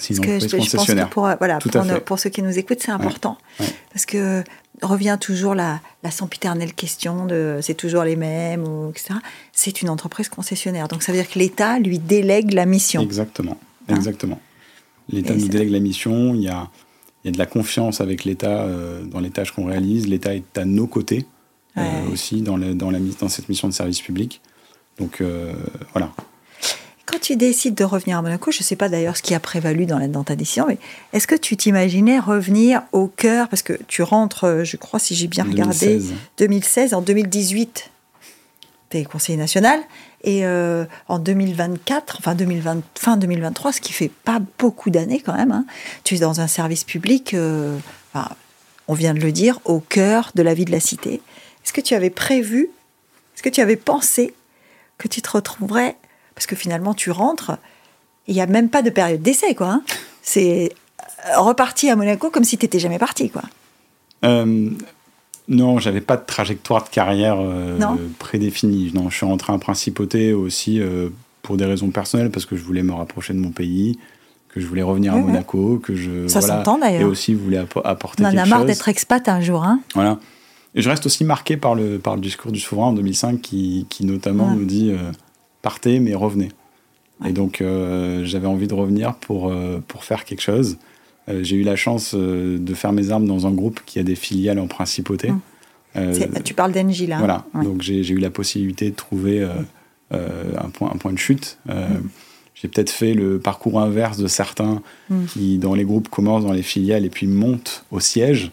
C'est 0.00 0.14
une 0.14 0.24
entreprise 0.24 0.52
concessionnaire. 0.52 1.08
pour, 1.10 1.30
voilà, 1.38 1.60
pour, 2.04 2.18
ceux 2.18 2.28
qui 2.28 2.42
nous 2.42 2.58
écoutent, 2.58 2.80
c'est 2.80 2.90
important. 2.90 3.38
Parce 3.92 4.04
que 4.04 4.42
revient 4.82 5.16
toujours 5.20 5.54
la, 5.54 5.80
la 6.02 6.10
sempiternelle 6.10 6.74
question 6.74 7.24
de 7.24 7.60
c'est 7.62 7.74
toujours 7.74 8.02
les 8.02 8.16
mêmes, 8.16 8.66
ou, 8.66 8.90
etc. 8.90 9.14
C'est 9.52 9.80
une 9.80 9.88
entreprise 9.88 10.28
concessionnaire. 10.28 10.88
Donc 10.88 11.04
ça 11.04 11.12
veut 11.12 11.18
dire 11.18 11.30
que 11.30 11.38
l'État 11.38 11.78
lui 11.78 12.00
délègue 12.00 12.52
la 12.52 12.66
mission. 12.66 13.00
Exactement. 13.00 13.58
Hein 13.88 13.94
exactement. 13.94 14.40
L'État 15.08 15.36
nous 15.36 15.46
délègue 15.46 15.70
la 15.70 15.78
mission. 15.78 16.34
Il 16.34 16.42
y 16.42 16.48
a, 16.48 16.68
il 17.22 17.28
y 17.28 17.30
a 17.30 17.32
de 17.32 17.38
la 17.38 17.46
confiance 17.46 18.00
avec 18.00 18.24
l'État 18.24 18.62
euh, 18.62 19.04
dans 19.04 19.20
les 19.20 19.30
tâches 19.30 19.52
qu'on 19.52 19.66
réalise. 19.66 20.08
L'État 20.08 20.34
est 20.34 20.58
à 20.58 20.64
nos 20.64 20.88
côtés 20.88 21.26
euh, 21.76 21.82
aussi 22.12 22.42
dans, 22.42 22.58
dans, 22.58 22.90
la, 22.90 22.98
dans 23.20 23.28
cette 23.28 23.48
mission 23.48 23.68
de 23.68 23.72
service 23.72 24.00
public. 24.00 24.40
Donc 24.98 25.20
euh, 25.20 25.52
voilà. 25.92 26.12
Quand 27.06 27.20
tu 27.20 27.36
décides 27.36 27.76
de 27.76 27.84
revenir 27.84 28.18
à 28.18 28.22
Monaco, 28.22 28.50
je 28.50 28.58
ne 28.58 28.64
sais 28.64 28.74
pas 28.74 28.88
d'ailleurs 28.88 29.16
ce 29.16 29.22
qui 29.22 29.32
a 29.34 29.40
prévalu 29.40 29.86
dans, 29.86 29.98
la, 29.98 30.08
dans 30.08 30.24
ta 30.24 30.34
décision, 30.34 30.66
mais 30.66 30.76
est-ce 31.12 31.28
que 31.28 31.36
tu 31.36 31.56
t'imaginais 31.56 32.18
revenir 32.18 32.82
au 32.90 33.06
cœur? 33.06 33.48
Parce 33.48 33.62
que 33.62 33.74
tu 33.86 34.02
rentres, 34.02 34.44
euh, 34.44 34.64
je 34.64 34.76
crois, 34.76 34.98
si 34.98 35.14
j'ai 35.14 35.28
bien 35.28 35.44
regardé, 35.44 36.00
2016, 36.38 36.94
en 36.94 37.02
2018, 37.02 37.90
tu 38.90 38.96
es 38.96 39.04
conseiller 39.04 39.38
national, 39.38 39.80
et 40.24 40.44
euh, 40.44 40.84
en 41.06 41.20
2024, 41.20 42.16
enfin 42.18 42.34
2020, 42.34 42.82
fin 42.98 43.16
2023, 43.16 43.72
ce 43.72 43.80
qui 43.80 43.92
fait 43.92 44.10
pas 44.24 44.40
beaucoup 44.58 44.90
d'années 44.90 45.20
quand 45.24 45.34
même, 45.34 45.52
hein, 45.52 45.64
tu 46.02 46.16
es 46.16 46.18
dans 46.18 46.40
un 46.40 46.48
service 46.48 46.82
public, 46.82 47.34
euh, 47.34 47.78
on 48.88 48.94
vient 48.94 49.14
de 49.14 49.20
le 49.20 49.30
dire, 49.30 49.60
au 49.64 49.78
cœur 49.78 50.32
de 50.34 50.42
la 50.42 50.54
vie 50.54 50.64
de 50.64 50.72
la 50.72 50.80
cité. 50.80 51.20
Est-ce 51.66 51.74
que 51.74 51.82
tu 51.82 51.94
avais 51.94 52.10
prévu, 52.10 52.70
est-ce 53.34 53.42
que 53.42 53.50
tu 53.50 53.60
avais 53.60 53.76
pensé 53.76 54.32
que 54.96 55.08
tu 55.08 55.20
te 55.20 55.28
retrouverais 55.28 55.96
parce 56.36 56.46
que 56.46 56.54
finalement, 56.54 56.94
tu 56.94 57.10
rentres, 57.10 57.58
il 58.28 58.34
n'y 58.34 58.40
a 58.40 58.46
même 58.46 58.68
pas 58.68 58.82
de 58.82 58.90
période 58.90 59.22
d'essai, 59.22 59.56
quoi. 59.56 59.68
Hein. 59.68 59.82
C'est 60.22 60.70
reparti 61.34 61.88
à 61.88 61.96
Monaco 61.96 62.30
comme 62.30 62.44
si 62.44 62.58
tu 62.58 62.66
n'étais 62.66 62.78
jamais 62.78 62.98
parti, 62.98 63.30
quoi. 63.30 63.42
Euh, 64.24 64.70
non, 65.48 65.78
j'avais 65.78 66.02
pas 66.02 66.16
de 66.16 66.24
trajectoire 66.26 66.84
de 66.84 66.90
carrière 66.90 67.38
euh, 67.40 67.96
prédéfinie. 68.18 68.92
Non, 68.94 69.08
je 69.08 69.16
suis 69.16 69.26
rentré 69.26 69.52
en 69.52 69.58
principauté 69.58 70.34
aussi 70.34 70.78
euh, 70.78 71.08
pour 71.40 71.56
des 71.56 71.64
raisons 71.64 71.88
personnelles, 71.88 72.30
parce 72.30 72.44
que 72.44 72.54
je 72.54 72.62
voulais 72.62 72.82
me 72.82 72.92
rapprocher 72.92 73.32
de 73.32 73.38
mon 73.38 73.50
pays, 73.50 73.98
que 74.50 74.60
je 74.60 74.66
voulais 74.66 74.82
revenir 74.82 75.14
à 75.14 75.16
Monaco, 75.16 75.80
que 75.82 75.94
je 75.94 76.28
ça 76.28 76.42
s'entend 76.42 76.78
d'ailleurs. 76.78 77.00
Et 77.00 77.04
aussi 77.04 77.32
voulais 77.32 77.64
apporter 77.84 78.22
On 78.22 78.26
en 78.26 78.36
a 78.36 78.44
marre 78.44 78.66
d'être 78.66 78.88
expat 78.88 79.26
un 79.28 79.40
jour, 79.40 79.64
hein. 79.64 79.80
Voilà. 79.94 80.18
Et 80.76 80.82
je 80.82 80.88
reste 80.88 81.06
aussi 81.06 81.24
marqué 81.24 81.56
par 81.56 81.74
le, 81.74 81.98
par 81.98 82.14
le 82.14 82.20
discours 82.20 82.52
du 82.52 82.60
souverain 82.60 82.88
en 82.88 82.92
2005 82.92 83.40
qui, 83.40 83.86
qui 83.88 84.06
notamment 84.06 84.54
nous 84.54 84.64
dit 84.64 84.92
partez, 85.62 85.98
mais 85.98 86.14
revenez. 86.14 86.50
Et 87.24 87.32
donc, 87.32 87.60
euh, 87.60 88.24
j'avais 88.24 88.46
envie 88.46 88.68
de 88.68 88.74
revenir 88.74 89.14
pour, 89.14 89.48
euh, 89.48 89.82
pour 89.88 90.04
faire 90.04 90.24
quelque 90.24 90.42
chose. 90.42 90.76
Euh, 91.28 91.42
j'ai 91.42 91.56
eu 91.56 91.62
la 91.62 91.76
chance 91.76 92.14
de 92.14 92.74
faire 92.74 92.92
mes 92.92 93.10
armes 93.10 93.26
dans 93.26 93.46
un 93.46 93.50
groupe 93.50 93.80
qui 93.86 93.98
a 93.98 94.02
des 94.02 94.14
filiales 94.14 94.58
en 94.58 94.66
principauté. 94.66 95.32
Hum. 95.96 96.14
tu 96.44 96.52
parles 96.52 96.72
d'Engie, 96.72 97.06
là. 97.06 97.18
Voilà. 97.18 97.46
Donc, 97.54 97.80
j'ai 97.80 98.06
eu 98.08 98.18
la 98.18 98.30
possibilité 98.30 98.90
de 98.90 98.96
trouver 98.96 99.42
un, 100.12 100.68
point, 100.72 100.92
un 100.92 100.98
point 100.98 101.12
de 101.12 101.18
chute. 101.18 101.58
Hum. 101.68 102.10
J'ai 102.54 102.68
peut-être 102.68 102.90
fait 102.90 103.12
le 103.12 103.38
parcours 103.38 103.80
inverse 103.80 104.18
de 104.18 104.28
certains 104.28 104.82
hum. 105.10 105.26
qui, 105.26 105.58
dans 105.58 105.74
les 105.74 105.84
groupes, 105.84 106.08
commencent 106.08 106.44
dans 106.44 106.52
les 106.52 106.62
filiales 106.62 107.04
et 107.04 107.10
puis 107.10 107.26
montent 107.26 107.84
au 107.90 108.00
siège. 108.00 108.52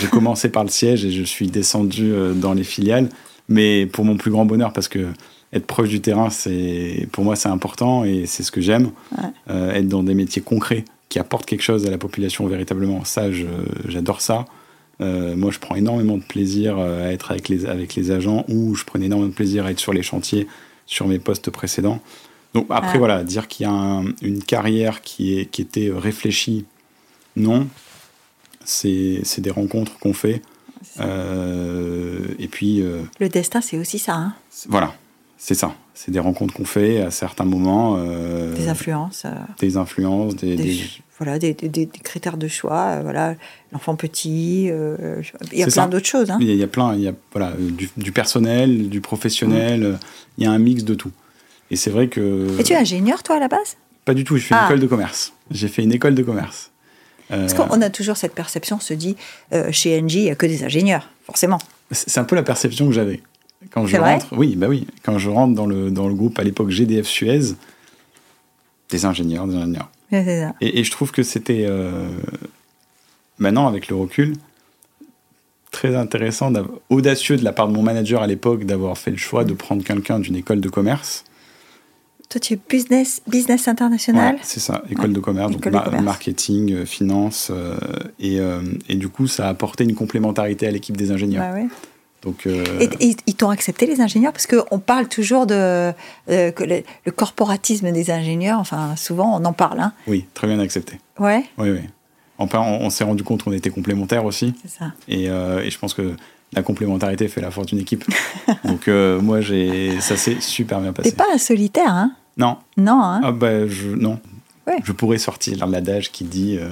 J'ai 0.00 0.08
commencé 0.08 0.48
par 0.48 0.64
le 0.64 0.70
siège 0.70 1.04
et 1.04 1.10
je 1.10 1.22
suis 1.22 1.46
descendu 1.46 2.12
dans 2.34 2.52
les 2.52 2.64
filiales, 2.64 3.08
mais 3.48 3.86
pour 3.86 4.04
mon 4.04 4.16
plus 4.16 4.30
grand 4.30 4.44
bonheur, 4.44 4.72
parce 4.72 4.88
que 4.88 5.08
être 5.54 5.66
proche 5.66 5.88
du 5.88 6.00
terrain, 6.00 6.30
c'est 6.30 7.08
pour 7.12 7.24
moi 7.24 7.36
c'est 7.36 7.48
important 7.48 8.04
et 8.04 8.26
c'est 8.26 8.42
ce 8.42 8.50
que 8.50 8.60
j'aime. 8.60 8.90
Euh, 9.48 9.72
être 9.72 9.88
dans 9.88 10.02
des 10.02 10.14
métiers 10.14 10.42
concrets 10.42 10.84
qui 11.08 11.18
apportent 11.18 11.46
quelque 11.46 11.62
chose 11.62 11.86
à 11.86 11.90
la 11.90 11.98
population 11.98 12.46
véritablement. 12.46 13.04
Ça, 13.04 13.26
j'adore 13.86 14.20
ça. 14.20 14.46
Euh, 15.00 15.36
moi, 15.36 15.50
je 15.50 15.58
prends 15.58 15.74
énormément 15.74 16.16
de 16.16 16.22
plaisir 16.22 16.76
euh, 16.78 17.08
à 17.08 17.12
être 17.12 17.30
avec 17.30 17.48
les, 17.48 17.66
avec 17.66 17.94
les 17.94 18.10
agents 18.10 18.44
ou 18.48 18.74
je 18.74 18.84
prenais 18.84 19.06
énormément 19.06 19.30
de 19.30 19.34
plaisir 19.34 19.66
à 19.66 19.70
être 19.70 19.80
sur 19.80 19.92
les 19.92 20.02
chantiers, 20.02 20.46
sur 20.86 21.06
mes 21.06 21.18
postes 21.18 21.50
précédents. 21.50 22.00
Donc 22.52 22.66
après, 22.70 22.98
voilà, 22.98 23.24
dire 23.24 23.48
qu'il 23.48 23.66
y 23.66 23.68
a 23.68 24.02
une 24.22 24.42
carrière 24.42 25.02
qui, 25.02 25.38
est, 25.38 25.46
qui 25.46 25.62
était 25.62 25.90
réfléchie, 25.92 26.64
non. 27.34 27.66
C'est 28.64 29.40
des 29.40 29.50
rencontres 29.50 29.98
qu'on 29.98 30.12
fait. 30.12 30.42
Euh, 31.00 32.20
et 32.38 32.48
puis. 32.48 32.82
Euh, 32.82 33.02
le 33.20 33.28
destin, 33.28 33.60
c'est 33.60 33.78
aussi 33.78 33.98
ça. 33.98 34.14
Hein 34.14 34.34
voilà, 34.68 34.94
c'est 35.38 35.54
ça. 35.54 35.74
C'est 35.94 36.10
des 36.10 36.18
rencontres 36.18 36.54
qu'on 36.54 36.64
fait 36.64 37.00
à 37.00 37.10
certains 37.10 37.44
moments. 37.44 37.96
Euh, 37.98 38.54
des 38.54 38.68
influences. 38.68 39.26
des 39.60 39.76
influences, 39.76 40.34
des, 40.36 40.80
voilà, 41.18 41.38
des, 41.38 41.54
des, 41.54 41.86
critères 41.86 42.36
de 42.36 42.48
choix. 42.48 43.00
voilà, 43.00 43.36
l'enfant 43.72 43.94
petit. 43.94 44.64
il 44.64 45.58
y 45.58 45.62
a 45.62 45.66
plein 45.66 45.88
d'autres 45.88 46.06
choses. 46.06 46.30
Hein. 46.30 46.38
Il, 46.40 46.52
y 46.52 46.62
a, 46.62 46.66
plein. 46.66 46.94
Il 46.94 47.00
y 47.00 47.08
a 47.08 47.14
voilà, 47.32 47.52
du, 47.96 48.12
personnel, 48.12 48.88
du 48.88 49.00
professionnel. 49.00 49.98
Il 50.38 50.44
y 50.44 50.46
a 50.46 50.50
un 50.50 50.58
mix 50.58 50.84
de 50.84 50.94
tout. 50.94 51.12
Et 51.70 51.76
c'est 51.76 51.90
vrai 51.90 52.08
que. 52.08 52.58
Et 52.58 52.64
tu 52.64 52.72
es 52.72 52.76
ingénieur, 52.76 53.22
toi, 53.22 53.36
à 53.36 53.40
la 53.40 53.48
base? 53.48 53.76
Pas 54.04 54.14
du 54.14 54.24
tout. 54.24 54.36
Je 54.36 54.44
fais 54.44 54.54
une 54.54 54.60
ah. 54.62 54.66
école 54.66 54.80
de 54.80 54.86
commerce. 54.86 55.32
J'ai 55.50 55.68
fait 55.68 55.82
une 55.82 55.92
école 55.92 56.14
de 56.14 56.22
commerce. 56.22 56.70
Parce 57.28 57.54
qu'on 57.54 57.80
a 57.80 57.90
toujours 57.90 58.16
cette 58.16 58.34
perception, 58.34 58.76
on 58.76 58.80
se 58.80 58.94
dit, 58.94 59.16
euh, 59.52 59.72
chez 59.72 60.00
Engie, 60.00 60.18
il 60.18 60.24
n'y 60.24 60.30
a 60.30 60.34
que 60.34 60.46
des 60.46 60.64
ingénieurs, 60.64 61.08
forcément. 61.24 61.58
C'est 61.90 62.18
un 62.18 62.24
peu 62.24 62.36
la 62.36 62.42
perception 62.42 62.86
que 62.86 62.92
j'avais. 62.92 63.22
Quand 63.70 63.86
je 63.86 63.96
rentre, 63.96 64.26
oui, 64.32 64.56
bah 64.56 64.66
oui, 64.68 64.86
quand 65.02 65.18
je 65.18 65.30
rentre 65.30 65.54
dans 65.54 65.66
le, 65.66 65.90
dans 65.90 66.06
le 66.06 66.14
groupe 66.14 66.38
à 66.38 66.44
l'époque 66.44 66.70
GDF 66.70 67.06
Suez, 67.06 67.54
des 68.90 69.04
ingénieurs, 69.06 69.46
des 69.46 69.56
ingénieurs. 69.56 69.90
Ça. 70.10 70.54
Et, 70.60 70.84
je 70.84 70.90
trouve 70.90 71.10
que 71.10 71.22
c'était, 71.22 71.64
euh, 71.66 72.08
maintenant 73.38 73.66
avec 73.66 73.88
le 73.88 73.96
recul, 73.96 74.34
très 75.70 75.96
intéressant, 75.96 76.52
audacieux 76.88 77.36
de 77.36 77.42
la 77.42 77.52
part 77.52 77.66
de 77.68 77.72
mon 77.72 77.82
manager 77.82 78.22
à 78.22 78.26
l'époque 78.26 78.64
d'avoir 78.64 78.96
fait 78.96 79.10
le 79.10 79.16
choix 79.16 79.44
de 79.44 79.54
prendre 79.54 79.82
quelqu'un 79.82 80.20
d'une 80.20 80.36
école 80.36 80.60
de 80.60 80.68
commerce 80.68 81.24
toi, 82.28 82.40
tu 82.40 82.54
es 82.54 82.58
business, 82.68 83.22
business 83.26 83.68
international 83.68 84.38
C'est 84.42 84.60
ça, 84.60 84.82
école 84.90 85.12
de 85.12 85.20
commerce, 85.20 85.52
donc 85.52 85.66
marketing, 86.02 86.72
euh, 86.72 86.86
finance. 86.86 87.48
Euh, 87.50 87.76
et, 88.18 88.40
euh, 88.40 88.62
et, 88.88 88.96
du 88.96 89.08
coup, 89.08 89.26
ça 89.26 89.46
a 89.46 89.50
apporté 89.50 89.84
une 89.84 89.94
complémentarité 89.94 90.66
à 90.66 90.70
l'équipe 90.70 90.96
des 90.96 91.10
ingénieurs. 91.10 91.44
Bah 91.52 91.60
donc, 92.22 92.46
et, 92.46 92.88
ils 93.26 93.34
t'ont 93.34 93.50
accepté, 93.50 93.84
les 93.86 94.00
ingénieurs? 94.00 94.32
Parce 94.32 94.46
qu'on 94.46 94.78
parle 94.78 95.08
toujours 95.08 95.46
de 95.46 95.92
que 96.26 96.64
le, 96.64 97.10
corporatisme 97.12 97.92
des 97.92 98.10
ingénieurs, 98.10 98.58
enfin, 98.58 98.96
souvent, 98.96 99.38
on 99.38 99.44
en 99.44 99.52
parle. 99.52 99.80
Hein. 99.80 99.92
Oui, 100.06 100.24
très 100.32 100.46
bien 100.46 100.58
accepté. 100.58 100.98
Ouais 101.18 101.44
Oui, 101.58 101.70
oui. 101.70 101.80
Enfin, 102.38 102.60
on, 102.60 102.88
s'est 102.88 103.04
rendu 103.04 103.22
compte 103.24 103.42
qu'on 103.42 103.52
était 103.52 103.68
complémentaires 103.68 104.24
aussi. 104.24 104.54
C'est 104.62 104.78
ça. 104.78 104.92
Et, 105.06 105.24
et 105.24 105.70
je 105.70 105.78
pense 105.78 105.92
que 105.92 106.16
la 106.54 106.62
complémentarité 106.62 107.28
fait 107.28 107.40
la 107.40 107.50
force 107.50 107.68
d'une 107.68 107.80
équipe. 107.80 108.04
Donc 108.64 108.88
moi, 108.88 109.40
j'ai, 109.40 110.00
ça 110.00 110.16
s'est 110.16 110.40
super 110.40 110.80
bien 110.80 110.92
passé. 110.92 111.10
T'es 111.10 111.16
pas 111.16 111.26
un 111.32 111.38
solitaire, 111.38 111.90
hein? 111.90 112.12
Non. 112.36 112.58
Non, 112.76 113.00
hein? 113.02 113.20
Ah 113.22 113.32
bah, 113.32 113.66
je, 113.66 113.88
Non. 113.88 114.18
Je 114.82 114.92
pourrais 114.92 115.18
sortir 115.18 115.66
l'adage 115.66 116.10
qui 116.10 116.24
dit 116.24 116.56
euh, 116.58 116.70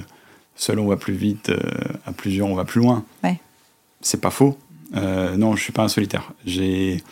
seul 0.55 0.79
on 0.79 0.87
va 0.87 0.97
plus 0.97 1.13
vite, 1.13 1.49
euh, 1.49 1.59
à 2.05 2.11
plusieurs 2.11 2.47
on 2.47 2.55
va 2.55 2.65
plus 2.65 2.81
loin. 2.81 3.05
Ouais. 3.23 3.39
C'est 4.01 4.21
pas 4.21 4.31
faux. 4.31 4.57
Euh, 4.95 5.37
non, 5.37 5.55
je 5.55 5.63
suis 5.63 5.73
pas 5.73 5.83
un 5.83 5.87
solitaire. 5.87 6.33
J'ai, 6.45 7.03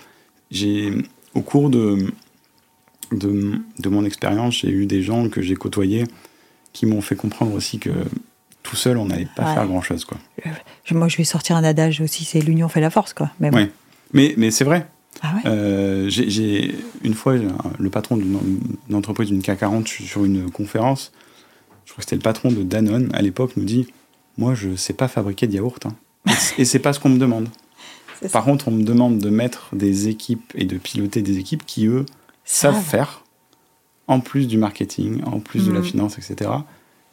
j'ai 0.49 0.93
au 1.33 1.41
cours 1.41 1.69
de, 1.69 2.11
de, 3.11 3.59
de 3.79 3.89
mon 3.89 4.05
expérience, 4.05 4.55
j'ai 4.55 4.69
eu 4.69 4.85
des 4.85 5.01
gens 5.01 5.29
que 5.29 5.41
j'ai 5.41 5.55
côtoyés 5.55 6.05
qui 6.73 6.85
m'ont 6.85 7.01
fait 7.01 7.15
comprendre 7.15 7.53
aussi 7.53 7.79
que 7.79 7.91
tout 8.63 8.75
seul, 8.75 8.97
on 8.97 9.05
n'allait 9.05 9.27
pas 9.35 9.53
faire 9.53 9.65
grand-chose. 9.67 10.05
Quoi. 10.05 10.17
Moi, 10.91 11.07
je 11.07 11.17
vais 11.17 11.23
sortir 11.23 11.55
un 11.55 11.63
adage 11.63 12.01
aussi, 12.01 12.25
c'est 12.25 12.41
l'union 12.41 12.69
fait 12.69 12.81
la 12.81 12.89
force. 12.89 13.13
Quoi. 13.13 13.29
Mais, 13.39 13.51
mais, 14.13 14.33
mais 14.37 14.51
c'est 14.51 14.63
vrai. 14.63 14.87
Ah 15.21 15.35
euh, 15.45 16.05
j'ai 16.09 16.75
une 17.03 17.13
fois 17.13 17.35
le 17.35 17.89
patron 17.89 18.17
d'une 18.17 18.39
entreprise 18.93 19.29
d'une 19.29 19.41
k 19.41 19.55
40 19.57 19.87
sur 19.87 20.25
une 20.25 20.49
conférence. 20.49 21.11
Je 21.85 21.91
crois 21.91 22.03
que 22.03 22.09
c'était 22.09 22.15
le 22.15 22.21
patron 22.21 22.51
de 22.51 22.63
Danone 22.63 23.09
à 23.13 23.21
l'époque 23.21 23.55
nous 23.57 23.65
dit 23.65 23.87
moi 24.37 24.55
je 24.55 24.75
sais 24.75 24.93
pas 24.93 25.07
fabriquer 25.07 25.45
de 25.47 25.53
yaourt 25.53 25.85
hein. 25.85 25.95
et 26.57 26.65
c'est 26.65 26.79
pas 26.79 26.93
ce 26.93 26.99
qu'on 26.99 27.09
me 27.09 27.19
demande. 27.19 27.49
Par 28.31 28.45
contre 28.45 28.69
on 28.69 28.71
me 28.71 28.83
demande 28.83 29.19
de 29.19 29.29
mettre 29.29 29.75
des 29.75 30.07
équipes 30.07 30.51
et 30.55 30.65
de 30.65 30.77
piloter 30.77 31.21
des 31.21 31.37
équipes 31.37 31.65
qui 31.65 31.85
eux 31.85 32.05
savent 32.43 32.81
faire 32.81 33.23
en 34.07 34.19
plus 34.19 34.47
du 34.47 34.57
marketing, 34.57 35.23
en 35.25 35.39
plus 35.39 35.67
de 35.67 35.71
la 35.71 35.81
mm. 35.81 35.83
finance, 35.83 36.17
etc. 36.17 36.49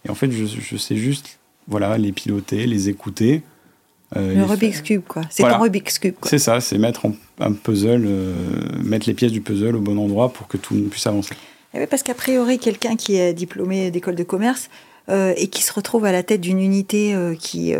Et 0.05 0.11
en 0.11 0.15
fait 0.15 0.31
je, 0.31 0.47
je 0.47 0.77
sais 0.77 0.97
juste 0.97 1.38
voilà 1.69 1.99
les 1.99 2.13
piloter, 2.13 2.67
les 2.67 2.89
écouter 2.89 3.43
euh, 4.17 4.35
le 4.35 4.45
Rubik's 4.45 4.81
Cube, 4.81 5.03
quoi. 5.07 5.23
C'est 5.31 5.45
un 5.45 5.59
Rubik's 5.59 5.99
Cube. 5.99 6.15
C'est 6.23 6.39
ça, 6.39 6.61
c'est 6.61 6.79
mettre 6.79 7.07
un 7.41 7.53
puzzle, 7.53 8.05
euh, 8.07 8.35
mettre 8.83 9.07
les 9.07 9.15
pièces 9.15 9.33
du 9.33 9.41
puzzle 9.41 9.77
au 9.77 9.81
bon 9.81 9.99
endroit 9.99 10.33
pour 10.33 10.49
que 10.49 10.57
tout 10.57 10.75
puisse 10.91 11.07
avancer. 11.07 11.35
Eh 11.75 11.87
parce 11.87 12.03
qu'a 12.03 12.15
priori, 12.15 12.59
quelqu'un 12.59 12.97
qui 12.97 13.17
est 13.17 13.35
diplômé 13.35 13.91
d'école 13.91 14.15
de 14.15 14.23
commerce 14.23 14.71
euh, 15.11 15.35
et 15.37 15.49
qui 15.49 15.63
se 15.63 15.73
retrouve 15.73 16.07
à 16.07 16.13
la 16.13 16.23
tête 16.23 16.41
d'une 16.41 16.61
unité 16.61 17.15
qui, 17.39 17.75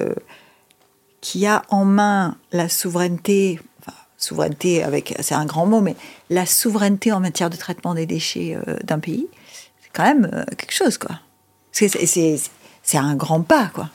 qui 1.23 1.47
a 1.47 1.63
en 1.71 1.87
main 1.87 2.37
la 2.53 2.69
souveraineté, 2.69 3.59
enfin, 3.81 3.97
souveraineté 4.19 4.83
avec, 4.83 5.15
c'est 5.21 5.35
un 5.35 5.47
grand 5.47 5.65
mot, 5.65 5.81
mais 5.81 5.97
la 6.29 6.45
souveraineté 6.45 7.11
en 7.13 7.21
matière 7.21 7.49
de 7.49 7.57
traitement 7.57 7.95
des 7.95 8.05
déchets 8.05 8.59
d'un 8.85 8.99
pays, 8.99 9.27
c'est 9.81 9.91
quand 9.95 10.05
même 10.05 10.45
quelque 10.59 10.75
chose, 10.75 10.99
quoi. 10.99 11.21
C'est 11.73 11.89
un 12.97 13.15
grand 13.15 13.43
pas, 13.43 13.71
quoi. 13.75 13.91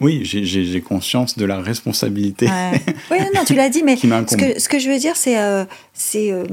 Oui, 0.00 0.20
j'ai 0.24 0.80
conscience 0.80 1.38
de 1.38 1.44
la 1.44 1.60
responsabilité. 1.60 2.48
Oui, 3.10 3.18
non, 3.34 3.44
tu 3.46 3.54
l'as 3.54 3.70
dit, 3.70 3.82
mais 3.84 3.96
ce, 3.96 4.36
que, 4.36 4.60
ce 4.60 4.68
que 4.68 4.78
je 4.78 4.90
veux 4.90 4.98
dire, 4.98 5.16
c'est 5.16 5.38
euh, 5.38 5.64
c'est 5.94 6.30
euh, 6.32 6.44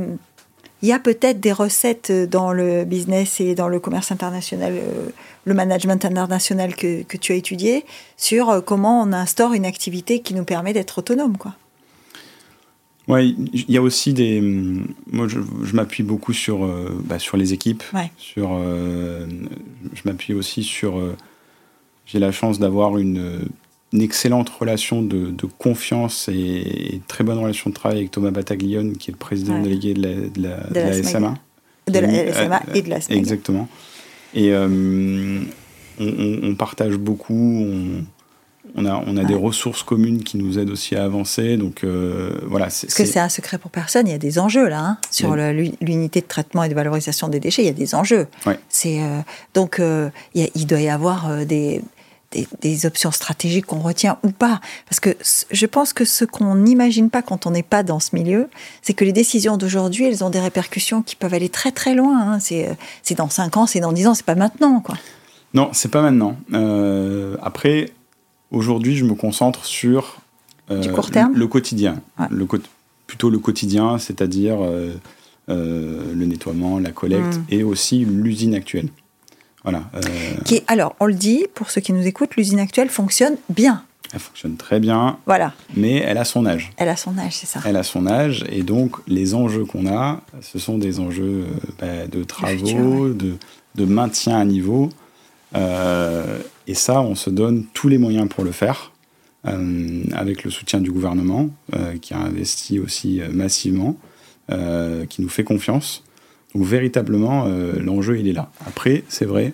il 0.81 0.89
y 0.89 0.93
a 0.93 0.99
peut-être 0.99 1.39
des 1.39 1.51
recettes 1.51 2.11
dans 2.11 2.51
le 2.51 2.85
business 2.85 3.39
et 3.39 3.55
dans 3.55 3.67
le 3.67 3.79
commerce 3.79 4.11
international, 4.11 4.73
euh, 4.75 5.09
le 5.45 5.53
management 5.53 6.03
international 6.05 6.75
que, 6.75 7.03
que, 7.03 7.17
tu 7.17 7.31
as 7.31 7.35
étudié, 7.35 7.85
sur 8.17 8.63
comment 8.65 9.01
on 9.01 9.13
instaure 9.13 9.53
une 9.53 9.65
activité 9.65 10.19
qui 10.21 10.33
nous 10.33 10.43
permet 10.43 10.73
d'être 10.73 10.99
autonome, 10.99 11.37
quoi. 11.37 11.55
Oui, 13.09 13.35
il 13.51 13.69
y 13.69 13.75
a 13.75 13.81
aussi 13.81 14.13
des. 14.13 14.39
Moi, 15.11 15.27
je, 15.27 15.75
m'appuie 15.75 16.03
beaucoup 16.03 16.31
sur, 16.31 16.65
bah, 17.03 17.19
sur 17.19 17.35
les 17.35 17.51
équipes. 17.51 17.83
Sur, 18.15 18.57
je 18.57 20.01
m'appuie 20.05 20.33
aussi 20.33 20.63
sur 20.63 21.01
j'ai 22.05 22.19
la 22.19 22.31
chance 22.31 22.59
d'avoir 22.59 22.97
une, 22.97 23.49
excellente 23.93 24.49
relation 24.49 25.01
de, 25.01 25.35
confiance 25.57 26.29
et, 26.29 27.01
très 27.07 27.23
bonne 27.23 27.37
relation 27.37 27.69
de 27.69 27.75
travail 27.75 27.99
avec 27.99 28.11
Thomas 28.11 28.31
Bataglione, 28.31 28.97
qui 28.97 29.11
est 29.11 29.13
le 29.13 29.17
président 29.17 29.61
délégué 29.61 29.93
de 29.93 30.01
la, 30.01 30.15
de 30.15 30.79
la, 30.79 31.03
SMA. 31.03 31.35
De 31.87 31.99
la 31.99 32.33
SMA 32.33 32.61
et 32.73 32.81
de 32.81 32.89
la 32.89 33.01
SMA. 33.01 33.17
Exactement. 33.17 33.67
Et 34.33 34.51
euh, 34.51 35.41
on, 35.99 36.55
partage 36.55 36.97
beaucoup, 36.97 37.67
on, 38.75 38.85
a, 38.85 39.03
on 39.05 39.15
a 39.17 39.23
des 39.23 39.35
ressources 39.35 39.83
communes 39.83 40.23
qui 40.23 40.37
nous 40.37 40.57
aident 40.57 40.71
aussi 40.71 40.95
à 40.95 41.03
avancer. 41.03 41.57
Donc 41.57 41.83
euh, 41.83 42.31
voilà. 42.47 42.65
Parce 42.65 42.85
que 42.85 43.05
c'est 43.05 43.19
un 43.19 43.29
secret 43.29 43.59
pour 43.59 43.69
personne, 43.69 44.07
il 44.07 44.11
y 44.11 44.15
a 44.15 44.19
des 44.19 44.39
enjeux 44.39 44.67
là, 44.67 44.79
hein, 44.79 44.97
sur 45.11 45.35
l'unité 45.35 46.21
de 46.21 46.25
traitement 46.25 46.63
et 46.63 46.69
de 46.69 46.73
valorisation 46.73 47.27
des 47.27 47.39
déchets, 47.39 47.61
il 47.61 47.67
y 47.67 47.69
a 47.69 47.73
des 47.73 47.93
enjeux. 47.93 48.27
C'est 48.69 49.01
euh, 49.01 49.19
donc 49.53 49.79
il, 50.33 50.49
il, 50.55 50.65
doit 50.65 50.81
y 50.81 50.89
avoir 50.89 51.45
des, 51.45 51.81
des, 52.61 52.85
options 52.85 53.11
stratégiques 53.11 53.65
qu'on 53.65 53.79
retient 53.79 54.17
ou 54.23 54.31
pas. 54.31 54.59
Parce 54.89 54.99
que 54.99 55.15
je 55.51 55.65
pense 55.65 55.93
que 55.93 56.05
ce 56.05 56.25
qu'on 56.25 56.55
n'imagine 56.55 57.09
pas 57.09 57.21
quand 57.21 57.45
on 57.45 57.51
n'est 57.51 57.63
pas 57.63 57.83
dans 57.83 57.99
ce 57.99 58.15
milieu, 58.15 58.49
c'est 58.81 58.93
que 58.93 59.05
les 59.05 59.13
décisions 59.13 59.57
d'aujourd'hui, 59.57 60.05
elles 60.05 60.23
ont 60.23 60.29
des 60.29 60.39
répercussions 60.39 61.01
qui 61.01 61.15
peuvent 61.15 61.33
aller 61.33 61.49
très 61.49 61.71
très 61.71 61.95
loin. 61.95 62.33
Hein. 62.33 62.39
Euh, 62.51 62.73
c'est 63.01 63.15
dans 63.15 63.29
5 63.29 63.57
ans, 63.57 63.65
c'est 63.67 63.79
dans 63.79 63.93
10 63.93 64.07
ans, 64.07 64.13
c'est 64.13 64.25
pas 64.25 64.35
maintenant. 64.35 64.79
Quoi. 64.79 64.95
Non, 65.53 65.69
c'est 65.73 65.91
pas 65.91 66.01
maintenant. 66.01 66.37
Euh, 66.53 67.37
après, 67.41 67.91
aujourd'hui, 68.51 68.95
je 68.95 69.05
me 69.05 69.13
concentre 69.13 69.65
sur 69.65 70.17
euh, 70.71 70.91
court 70.93 71.11
terme 71.11 71.33
le 71.35 71.47
quotidien. 71.47 72.01
Le, 72.29 72.47
plutôt 73.07 73.29
le 73.29 73.39
quotidien, 73.39 73.97
c'est-à-dire 73.97 74.57
le 75.47 76.25
nettoiement, 76.25 76.79
la 76.79 76.91
collecte 76.91 77.37
mmh. 77.37 77.45
et 77.49 77.63
aussi 77.63 78.05
l'usine 78.05 78.55
actuelle. 78.55 78.89
Voilà. 79.63 79.83
Euh, 79.95 80.01
qui 80.45 80.61
alors, 80.67 80.95
on 80.99 81.05
le 81.05 81.13
dit, 81.13 81.45
pour 81.53 81.69
ceux 81.69 81.81
qui 81.81 81.93
nous 81.93 82.05
écoutent, 82.05 82.35
l'usine 82.35 82.59
actuelle 82.59 82.89
fonctionne 82.89 83.37
bien. 83.49 83.83
Elle 84.13 84.19
fonctionne 84.19 84.57
très 84.57 84.79
bien. 84.79 85.17
Voilà. 85.25 85.53
Mais 85.75 85.95
elle 85.95 86.17
a 86.17 86.25
son 86.25 86.45
âge. 86.45 86.71
Elle 86.77 86.89
a 86.89 86.95
son 86.95 87.17
âge, 87.17 87.37
c'est 87.37 87.47
ça. 87.47 87.61
Elle 87.65 87.77
a 87.77 87.83
son 87.83 88.05
âge. 88.05 88.45
Et 88.49 88.61
donc, 88.61 88.97
les 89.07 89.33
enjeux 89.33 89.65
qu'on 89.65 89.87
a, 89.87 90.21
ce 90.41 90.59
sont 90.59 90.77
des 90.77 90.99
enjeux 90.99 91.45
euh, 91.47 91.57
bah, 91.79 92.07
de 92.07 92.23
travaux, 92.23 93.09
de, 93.09 93.35
de, 93.75 93.85
maintien 93.85 94.37
à 94.37 94.45
niveau. 94.45 94.89
Euh, 95.55 96.39
et 96.67 96.73
ça, 96.73 97.01
on 97.01 97.15
se 97.15 97.29
donne 97.29 97.65
tous 97.73 97.87
les 97.87 97.97
moyens 97.97 98.27
pour 98.27 98.43
le 98.43 98.51
faire, 98.51 98.91
avec 99.43 100.45
le 100.45 100.51
soutien 100.51 100.79
du 100.79 100.89
gouvernement, 100.89 101.49
qui 102.01 102.13
a 102.13 102.17
investi 102.17 102.79
aussi 102.79 103.19
massivement, 103.29 103.97
qui 104.47 105.21
nous 105.21 105.27
fait 105.27 105.43
confiance. 105.43 106.01
Donc 106.55 106.65
véritablement, 106.65 107.45
euh, 107.47 107.79
l'enjeu, 107.79 108.19
il 108.19 108.27
est 108.27 108.33
là. 108.33 108.51
Après, 108.67 109.03
c'est 109.09 109.25
vrai, 109.25 109.53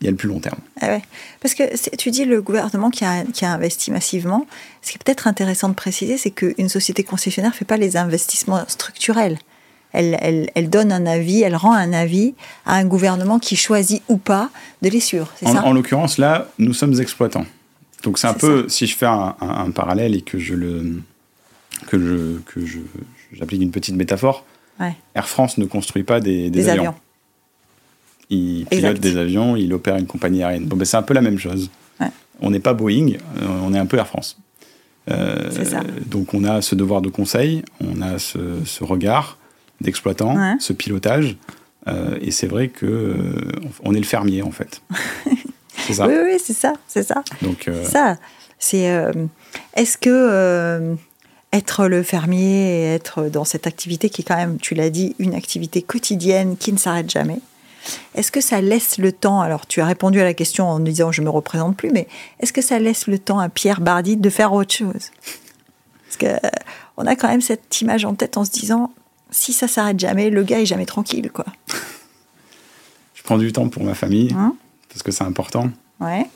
il 0.00 0.04
y 0.04 0.08
a 0.08 0.10
le 0.10 0.16
plus 0.16 0.28
long 0.28 0.40
terme. 0.40 0.58
Ah 0.80 0.88
ouais. 0.88 1.02
Parce 1.40 1.54
que 1.54 1.96
tu 1.96 2.10
dis 2.10 2.24
le 2.24 2.42
gouvernement 2.42 2.90
qui 2.90 3.04
a, 3.04 3.24
qui 3.24 3.44
a 3.44 3.52
investi 3.52 3.90
massivement. 3.90 4.46
Ce 4.82 4.90
qui 4.90 4.96
est 4.96 5.04
peut-être 5.04 5.26
intéressant 5.26 5.68
de 5.68 5.74
préciser, 5.74 6.18
c'est 6.18 6.30
qu'une 6.30 6.68
société 6.68 7.04
concessionnaire 7.04 7.52
ne 7.52 7.56
fait 7.56 7.64
pas 7.64 7.76
les 7.76 7.96
investissements 7.96 8.62
structurels. 8.66 9.38
elle, 9.92 10.50
elle, 10.54 10.70
donne 10.70 10.90
un 10.90 11.06
avis, 11.06 11.42
elle 11.42 11.56
rend 11.56 11.72
un 11.72 11.92
avis 11.92 12.34
à 12.66 12.76
un 12.76 12.84
gouvernement 12.84 13.38
qui 13.38 13.56
choisit 13.56 14.02
ou 14.08 14.16
pas 14.16 14.50
de 14.82 14.88
les 14.88 15.00
suivre. 15.00 15.32
En, 15.44 15.56
en 15.56 15.72
l'occurrence, 15.72 16.18
là, 16.18 16.48
nous 16.58 16.74
sommes 16.74 17.00
exploitants. 17.00 17.46
Donc 18.02 18.18
c'est 18.18 18.26
un 18.26 18.34
peu, 18.34 18.68
si 18.68 18.86
je 18.86 18.96
fais 18.96 19.06
un, 19.06 19.70
parallèle 19.70 20.14
et 20.14 20.22
que 20.22 20.38
je 20.38 20.54
le 20.54 21.00
que 21.86 21.98
je 21.98 22.38
que 22.46 22.66
je 22.66 22.78
j'applique 23.32 23.62
une 23.62 23.70
petite 23.70 23.94
métaphore. 23.94 24.44
Air 25.14 25.28
France 25.28 25.58
ne 25.58 25.66
construit 25.66 26.02
pas 26.02 26.20
des, 26.20 26.68
avions. 26.68 26.94
Il 28.30 28.66
pilote 28.66 28.98
des 28.98 29.16
avions, 29.16 29.56
il 29.56 29.72
opère 29.72 29.96
une 29.96 30.06
compagnie 30.06 30.42
aérienne. 30.42 30.66
Bon, 30.66 30.76
ben, 30.76 30.84
c'est 30.84 30.96
un 30.96 31.02
peu 31.02 31.14
la 31.14 31.20
même 31.20 31.38
chose. 31.38 31.70
On 32.44 32.50
n'est 32.50 32.60
pas 32.60 32.74
Boeing, 32.74 33.12
euh, 33.12 33.46
on 33.62 33.72
est 33.72 33.78
un 33.78 33.86
peu 33.86 33.96
Air 33.96 34.08
France. 34.08 34.36
Euh, 35.10 35.50
donc 36.06 36.34
on 36.34 36.44
a 36.44 36.60
ce 36.60 36.74
devoir 36.74 37.00
de 37.00 37.08
conseil, 37.08 37.62
on 37.80 38.02
a 38.02 38.18
ce, 38.18 38.38
regard 38.82 39.38
d'exploitant, 39.80 40.58
ce 40.58 40.72
pilotage. 40.72 41.36
Euh, 41.88 42.18
et 42.20 42.30
c'est 42.30 42.46
vrai 42.46 42.68
que 42.68 43.16
on 43.84 43.94
est 43.94 43.98
le 43.98 44.04
fermier 44.04 44.42
en 44.42 44.50
fait. 44.50 44.82
c'est 45.78 45.94
ça. 45.94 46.08
Oui, 46.08 46.14
oui, 46.24 46.38
c'est 46.42 46.52
ça, 46.52 46.72
c'est 46.88 47.04
ça. 47.04 47.22
Donc 47.42 47.70
ça, 47.84 48.16
c'est. 48.58 48.90
Est-ce 49.74 49.98
que 49.98 50.96
être 51.52 51.86
le 51.86 52.02
fermier 52.02 52.80
et 52.80 52.94
être 52.94 53.28
dans 53.28 53.44
cette 53.44 53.66
activité 53.66 54.08
qui 54.08 54.22
est 54.22 54.24
quand 54.24 54.36
même, 54.36 54.58
tu 54.58 54.74
l'as 54.74 54.90
dit, 54.90 55.14
une 55.18 55.34
activité 55.34 55.82
quotidienne 55.82 56.56
qui 56.56 56.72
ne 56.72 56.78
s'arrête 56.78 57.10
jamais. 57.10 57.40
Est-ce 58.14 58.30
que 58.30 58.40
ça 58.40 58.60
laisse 58.60 58.98
le 58.98 59.12
temps, 59.12 59.40
alors 59.40 59.66
tu 59.66 59.80
as 59.80 59.86
répondu 59.86 60.20
à 60.20 60.24
la 60.24 60.34
question 60.34 60.68
en 60.68 60.78
disant 60.78 61.12
je 61.12 61.20
me 61.20 61.28
représente 61.28 61.76
plus, 61.76 61.90
mais 61.90 62.06
est-ce 62.40 62.52
que 62.52 62.62
ça 62.62 62.78
laisse 62.78 63.06
le 63.06 63.18
temps 63.18 63.38
à 63.38 63.48
Pierre 63.48 63.80
Bardi 63.80 64.16
de 64.16 64.30
faire 64.30 64.52
autre 64.52 64.72
chose? 64.72 65.10
Parce 66.06 66.16
que 66.18 66.48
on 66.96 67.06
a 67.06 67.16
quand 67.16 67.28
même 67.28 67.40
cette 67.40 67.80
image 67.80 68.04
en 68.04 68.14
tête 68.14 68.36
en 68.36 68.44
se 68.44 68.50
disant 68.50 68.92
si 69.30 69.52
ça 69.52 69.66
s'arrête 69.66 69.98
jamais, 69.98 70.30
le 70.30 70.44
gars 70.44 70.60
est 70.60 70.66
jamais 70.66 70.86
tranquille, 70.86 71.30
quoi. 71.32 71.46
Je 73.14 73.22
prends 73.22 73.38
du 73.38 73.52
temps 73.52 73.68
pour 73.68 73.82
ma 73.82 73.94
famille 73.94 74.32
hein? 74.36 74.54
parce 74.88 75.02
que 75.02 75.10
c'est 75.10 75.24
important. 75.24 75.70
Ouais. 76.00 76.26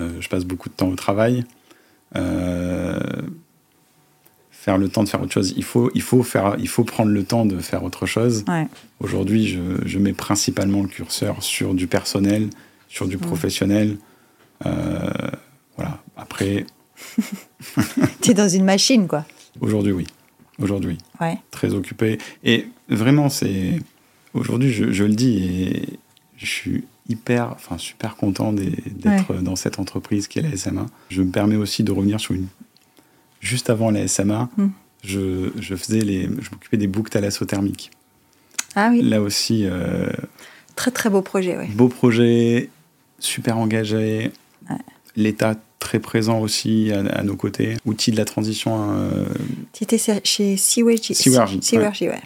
Euh, 0.00 0.20
je 0.20 0.28
passe 0.28 0.44
beaucoup 0.44 0.68
de 0.68 0.74
temps 0.74 0.88
au 0.88 0.94
travail. 0.94 1.44
Euh, 2.16 2.98
faire 4.60 4.76
le 4.76 4.88
temps 4.88 5.04
de 5.04 5.08
faire 5.08 5.22
autre 5.22 5.32
chose. 5.32 5.54
Il 5.56 5.62
faut, 5.62 5.90
il 5.94 6.02
faut, 6.02 6.24
faire, 6.24 6.56
il 6.58 6.68
faut 6.68 6.82
prendre 6.82 7.12
le 7.12 7.22
temps 7.22 7.46
de 7.46 7.58
faire 7.58 7.84
autre 7.84 8.06
chose. 8.06 8.44
Aujourd'hui, 8.98 9.46
je, 9.46 9.60
je, 9.86 9.98
mets 9.98 10.12
principalement 10.12 10.82
le 10.82 10.88
curseur 10.88 11.44
sur 11.44 11.74
du 11.74 11.86
personnel, 11.86 12.50
sur 12.88 13.06
du 13.06 13.18
professionnel. 13.18 13.96
Euh, 14.66 15.10
voilà. 15.76 16.00
Après. 16.16 16.66
tu 18.20 18.32
es 18.32 18.34
dans 18.34 18.48
une 18.48 18.64
machine, 18.64 19.06
quoi. 19.06 19.24
Aujourd'hui, 19.60 19.92
oui. 19.92 20.06
Aujourd'hui. 20.58 20.98
Ouais. 21.20 21.38
Très 21.52 21.72
occupé. 21.72 22.18
Et 22.42 22.66
vraiment, 22.88 23.28
c'est. 23.28 23.78
Aujourd'hui, 24.34 24.72
je, 24.72 24.90
je, 24.90 25.04
le 25.04 25.14
dis 25.14 25.38
et 25.38 25.98
je 26.36 26.46
suis 26.46 26.84
hyper, 27.08 27.52
enfin 27.52 27.78
super 27.78 28.16
content 28.16 28.52
d'être 28.52 29.34
dans 29.34 29.56
cette 29.56 29.78
entreprise 29.78 30.26
qui 30.26 30.40
est 30.40 30.42
la 30.42 30.56
SMA. 30.56 30.86
Je 31.10 31.22
me 31.22 31.30
permets 31.30 31.56
aussi 31.56 31.84
de 31.84 31.92
revenir 31.92 32.20
sur 32.20 32.34
une 32.34 32.48
juste 33.40 33.70
avant 33.70 33.90
la 33.90 34.06
SMA, 34.08 34.48
hmm. 34.56 34.68
je, 35.04 35.50
je, 35.58 35.74
faisais 35.74 36.00
les, 36.00 36.22
je 36.22 36.50
m'occupais 36.50 36.76
des 36.76 36.86
boucles 36.86 37.10
thalassothermiques. 37.10 37.90
Ah 38.74 38.90
oui. 38.90 39.02
Là 39.02 39.20
aussi. 39.20 39.64
Euh, 39.64 40.08
très 40.76 40.90
très 40.90 41.10
beau 41.10 41.22
projet, 41.22 41.56
oui. 41.58 41.66
Beau 41.68 41.88
projet, 41.88 42.70
super 43.18 43.58
engagé. 43.58 44.32
L'État 45.16 45.56
très 45.80 45.98
présent 45.98 46.40
aussi 46.40 46.92
à, 46.92 47.22
nos 47.22 47.34
côtés. 47.34 47.76
Outil 47.86 48.12
de 48.12 48.16
la 48.16 48.24
transition. 48.24 48.92
Euh... 48.92 49.24
Tu 49.72 49.84
étais 49.84 49.98
chez 50.22 50.56
Seawergy. 50.56 51.14
Seawergy, 51.14 52.08
ouais. 52.08 52.20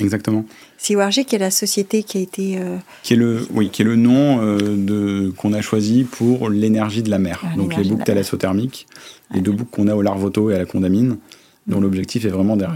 Exactement. 0.00 0.44
Seawergy, 0.78 1.24
qui 1.24 1.36
est 1.36 1.38
la 1.38 1.50
société 1.50 2.02
qui 2.02 2.18
a 2.18 2.20
été. 2.20 2.58
Euh, 2.58 2.76
qui 3.02 3.14
est 3.14 3.16
le, 3.16 3.46
oui, 3.52 3.70
qui 3.70 3.82
est 3.82 3.84
le 3.84 3.96
nom 3.96 4.40
euh, 4.40 5.30
qu'on 5.36 5.52
a 5.52 5.60
choisi 5.60 6.04
pour 6.04 6.50
l'énergie 6.50 7.02
de 7.02 7.10
la 7.10 7.18
mer. 7.18 7.42
Ah, 7.44 7.56
Donc 7.56 7.76
les 7.76 7.84
boucles 7.84 8.04
thalassothermiques 8.04 8.86
les 9.32 9.40
deux 9.40 9.52
boucles 9.52 9.70
qu'on 9.70 9.88
a 9.88 9.94
au 9.94 10.02
Larvoto 10.02 10.50
et 10.50 10.54
à 10.54 10.58
la 10.58 10.66
Condamine, 10.66 11.18
dont 11.66 11.78
mm. 11.78 11.82
l'objectif 11.82 12.24
est 12.24 12.30
vraiment 12.30 12.56
de, 12.56 12.66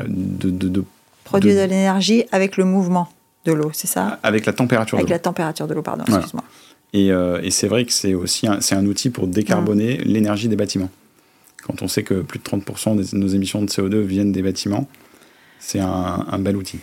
de, 0.50 0.84
produire 1.24 1.54
de, 1.54 1.70
l'énergie 1.70 2.24
avec 2.32 2.56
le 2.56 2.64
mouvement 2.64 3.08
de 3.44 3.52
l'eau, 3.52 3.70
c'est 3.72 3.86
ça? 3.86 4.18
Avec 4.22 4.46
la 4.46 4.52
température 4.52 4.96
de 4.98 5.02
l'eau. 5.02 5.06
Avec 5.06 5.10
la 5.10 5.18
température 5.18 5.66
de 5.66 5.74
l'eau, 5.74 5.82
pardon, 5.82 6.04
excuse-moi. 6.06 6.44
Et, 6.94 7.12
euh, 7.12 7.40
et 7.42 7.50
c'est 7.50 7.68
vrai 7.68 7.84
que 7.84 7.92
c'est 7.92 8.14
aussi 8.14 8.46
un, 8.46 8.58
un, 8.70 8.86
outil 8.86 9.10
pour 9.10 9.26
décarboner 9.26 9.98
mm. 9.98 10.02
l'énergie 10.02 10.48
des 10.48 10.56
bâtiments. 10.56 10.90
Quand 11.62 11.82
on 11.82 11.88
sait 11.88 12.02
que 12.02 12.22
plus 12.22 12.38
de 12.38 12.44
30% 12.44 12.96
de 12.96 13.16
nos 13.16 13.28
émissions 13.28 13.60
de 13.60 13.68
CO2 13.68 14.00
viennent 14.00 14.32
des 14.32 14.42
bâtiments, 14.42 14.88
c'est 15.58 15.80
un, 15.80 16.26
un, 16.30 16.38
bel 16.38 16.56
outil. 16.56 16.78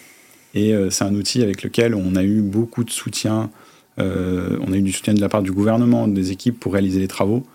Et 0.56 0.74
euh, 0.74 0.89
c'est 0.89 1.03
un 1.03 1.14
outil 1.14 1.43
avec 1.43 1.62
lequel 1.64 1.93
on 1.93 2.16
a 2.16 2.24
eu 2.24 2.41
beaucoup 2.41 2.84
de 2.84 2.89
soutien. 2.89 3.49
Euh, 3.99 4.58
on 4.66 4.72
a 4.72 4.78
eu 4.78 4.82
du 4.82 4.93
soutien 4.93 5.14
de 5.14 5.22
la 5.22 5.30
part 5.30 5.43
du 5.43 5.51
gouvernement, 5.51 6.08
des 6.08 6.32
équipes 6.32 6.60
pour 6.60 6.74
réaliser 6.74 6.99
les 6.99 7.08
travaux. 7.08 7.45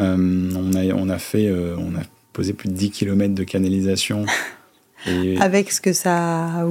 Euh, 0.00 0.50
on, 0.56 0.72
a, 0.74 0.84
on, 0.94 1.10
a 1.10 1.18
fait, 1.18 1.52
on 1.76 1.94
a 1.94 2.02
posé 2.32 2.54
plus 2.54 2.68
de 2.70 2.74
10 2.74 2.90
km 2.90 3.34
de 3.34 3.44
canalisation. 3.44 4.24
Avec 5.40 5.70
ce 5.70 5.80
que 5.80 5.92
ça 5.92 6.64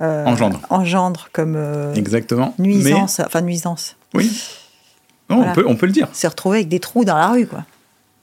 euh, 0.00 0.24
engendre. 0.24 0.60
engendre 0.70 1.28
comme 1.32 1.58
Exactement. 1.94 2.54
nuisance, 2.58 3.20
enfin 3.20 3.42
nuisance. 3.42 3.96
Oui. 4.14 4.30
on, 5.28 5.52
peut, 5.52 5.64
on 5.66 5.76
peut 5.76 5.86
le 5.86 5.92
dire. 5.92 6.08
Se 6.12 6.26
retrouver 6.26 6.58
avec 6.58 6.68
des 6.68 6.80
trous 6.80 7.04
dans 7.04 7.16
la 7.16 7.28
rue, 7.28 7.46
quoi. 7.46 7.64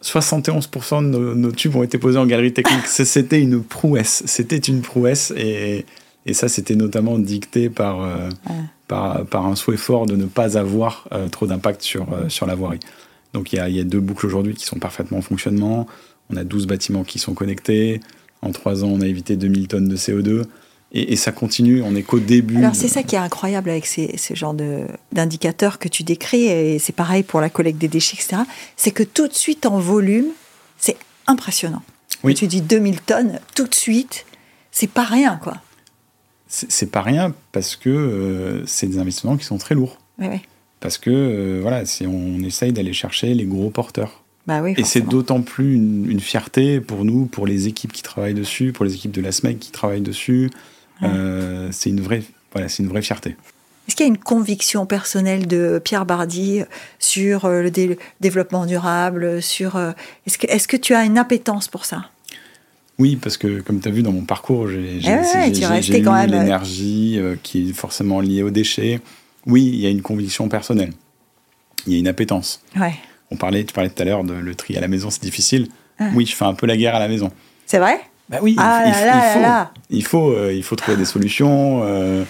71% 0.04 1.12
de 1.12 1.18
nos, 1.34 1.52
tubes 1.52 1.76
ont 1.76 1.84
été 1.84 1.98
posés 1.98 2.18
en 2.18 2.26
galerie 2.26 2.54
technique. 2.54 2.86
C'était 2.86 3.42
une 3.42 3.64
prouesse. 3.64 4.24
C'était 4.26 4.58
une 4.58 4.82
prouesse. 4.82 5.34
Et, 5.36 5.86
et 6.26 6.34
ça, 6.34 6.48
c'était 6.48 6.76
notamment 6.76 7.18
dicté 7.18 7.70
par, 7.70 8.08
par, 8.88 9.26
par, 9.26 9.46
un 9.46 9.56
souhait 9.56 9.78
fort 9.78 10.06
de 10.06 10.16
ne 10.16 10.26
pas 10.26 10.58
avoir 10.58 11.08
trop 11.32 11.48
d'impact 11.48 11.82
sur, 11.82 12.08
sur 12.30 12.46
la 12.46 12.56
voirie. 12.56 12.80
Donc 13.34 13.54
il 13.54 13.58
y 13.58 13.80
a, 13.80 13.84
deux 13.84 14.00
boucles 14.00 14.26
aujourd'hui 14.26 14.54
qui 14.54 14.66
sont 14.66 14.80
parfaitement 14.80 15.20
en 15.20 15.22
fonctionnement. 15.22 15.88
On 16.30 16.38
a 16.38 16.44
12 16.44 16.68
bâtiments 16.68 17.04
qui 17.04 17.20
sont 17.20 17.34
connectés. 17.34 18.02
En 18.42 18.52
trois 18.52 18.84
ans, 18.84 18.90
on 18.90 19.02
a 19.02 19.08
évité 19.08 19.36
2000 19.36 19.68
tonnes 19.68 19.88
de 19.88 19.96
CO2. 19.96 20.44
Et, 20.94 21.18
ça 21.18 21.34
continue, 21.34 21.82
on 21.82 21.92
n'est 21.92 22.04
qu'au 22.04 22.20
début. 22.20 22.58
Alors 22.58 22.74
c'est 22.74 22.88
ça 22.88 23.04
qui 23.04 23.16
est 23.16 23.20
incroyable 23.20 23.70
avec 23.70 23.86
ces, 23.86 24.16
ce 24.18 24.34
genre 24.36 24.56
d'indicateurs 25.12 25.80
que 25.80 25.90
tu 25.90 26.04
décris, 26.04 26.46
et 26.46 26.80
c'est 26.80 26.96
pareil 26.96 27.24
pour 27.24 27.42
la 27.42 27.50
collecte 27.50 27.78
des 27.78 27.90
déchets, 27.90 28.16
etc. 28.16 28.44
C'est 28.78 28.92
que 28.92 29.04
tout 29.04 29.28
de 29.28 29.34
suite 29.34 29.66
en 29.66 29.80
volume, 29.80 30.28
c'est 30.78 30.96
impressionnant. 31.28 31.82
Oui. 32.24 32.34
tu 32.34 32.48
dis 32.48 32.62
2000 32.62 33.02
tonnes, 33.02 33.40
tout 33.54 33.68
de 33.68 33.76
suite, 33.76 34.26
c'est 34.72 34.90
pas 34.90 35.04
rien, 35.04 35.40
quoi. 35.42 35.58
C'est 36.48 36.90
pas 36.90 37.02
rien 37.02 37.34
parce 37.52 37.76
que 37.76 37.90
euh, 37.90 38.66
c'est 38.66 38.88
des 38.88 39.00
investissements 39.00 39.36
qui 39.36 39.44
sont 39.44 39.58
très 39.58 39.76
lourds. 39.76 40.00
Oui, 40.18 40.28
oui. 40.32 40.40
Parce 40.80 40.98
que, 40.98 41.10
euh, 41.10 41.60
voilà, 41.62 41.84
on 42.06 42.42
essaye 42.44 42.72
d'aller 42.72 42.94
chercher 42.94 43.34
les 43.34 43.46
gros 43.46 43.70
porteurs. 43.70 44.24
Bah 44.46 44.62
oui, 44.62 44.74
et 44.78 44.86
c'est 44.86 45.02
d'autant 45.02 45.42
plus 45.42 45.76
une, 45.76 46.22
fierté 46.22 46.80
pour 46.80 47.04
nous, 47.04 47.26
pour 47.26 47.46
les 47.46 47.68
équipes 47.68 47.92
qui 47.92 48.02
travaillent 48.02 48.34
dessus, 48.34 48.72
pour 48.72 48.86
les 48.86 48.96
équipes 48.96 49.12
de 49.12 49.20
la 49.20 49.34
SMEC 49.34 49.60
qui 49.60 49.72
travaillent 49.72 50.00
dessus. 50.00 50.50
Euh, 51.04 51.70
c'est 51.72 51.90
une, 51.90 52.02
vraie, 52.02 52.24
voilà, 52.52 52.68
une 52.80 52.88
vraie 52.88 53.02
fierté. 53.02 53.36
Est-ce 53.88 53.96
qu'il 53.96 54.06
y 54.06 54.10
a 54.10 54.12
une 54.12 54.18
conviction 54.18 54.86
personnelle 54.86 55.48
de 55.48 55.80
Pierre 55.84 56.06
Bardi 56.06 56.64
sur 57.00 57.46
euh, 57.46 57.62
le 57.62 57.72
développement 58.20 58.66
durable 58.66 59.42
sur, 59.42 59.78
Est-ce 60.26 60.38
que, 60.38 60.48
est 60.48 60.68
que 60.68 60.78
tu 60.78 60.94
as 60.94 61.06
une 61.06 61.18
appétence 61.18 61.68
pour 61.68 61.86
ça? 61.86 62.10
Oui, 63.00 63.16
parce 63.16 63.38
que 63.38 63.62
comme 63.62 63.80
tu 63.80 63.88
as 63.88 63.92
vu 63.92 64.02
dans 64.02 64.12
mon 64.12 64.24
parcours, 64.24 64.68
j'ai 64.68 65.00
eh 65.04 65.08
eu 65.08 66.28
l'énergie 66.28 67.20
qui 67.44 67.70
est 67.70 67.74
forcément 67.74 68.20
liée 68.20 68.42
aux 68.42 68.50
déchets 68.50 69.00
oui, 69.48 69.64
il 69.66 69.80
y 69.80 69.88
a 69.88 69.90
une 69.90 70.02
conviction 70.02 70.50
personnelle. 70.50 70.92
Il 71.88 71.94
y 71.94 71.96
a 71.96 72.00
une 72.00 72.08
appétence. 72.08 72.62
On 73.32 73.38
parlait, 73.38 73.64
tu 73.64 73.74
parlais 73.74 73.90
tout 73.90 74.02
à 74.02 74.06
l'heure 74.06 74.24
de 74.24 74.34
le 74.34 74.56
tri 74.56 74.76
à 74.78 74.82
la 74.82 74.88
maison, 74.88 75.10
c'est 75.10 75.24
difficile. 75.24 75.70
Oui, 76.14 76.26
je 76.26 76.36
fais 76.36 76.46
un 76.46 76.54
peu 76.54 76.68
la 76.68 76.78
guerre 76.78 76.96
à 76.96 77.00
la 77.00 77.08
maison. 77.08 77.32
C'est 77.66 77.80
vrai? 77.80 78.00
Bah 78.30 78.40
oui, 78.42 78.56
il, 79.90 80.04
faut, 80.04 80.36
il, 80.50 80.64
faut, 80.64 80.76
trouver 80.76 80.98
des 80.98 81.06
solutions. 81.06 81.82
Euh. 81.84 82.26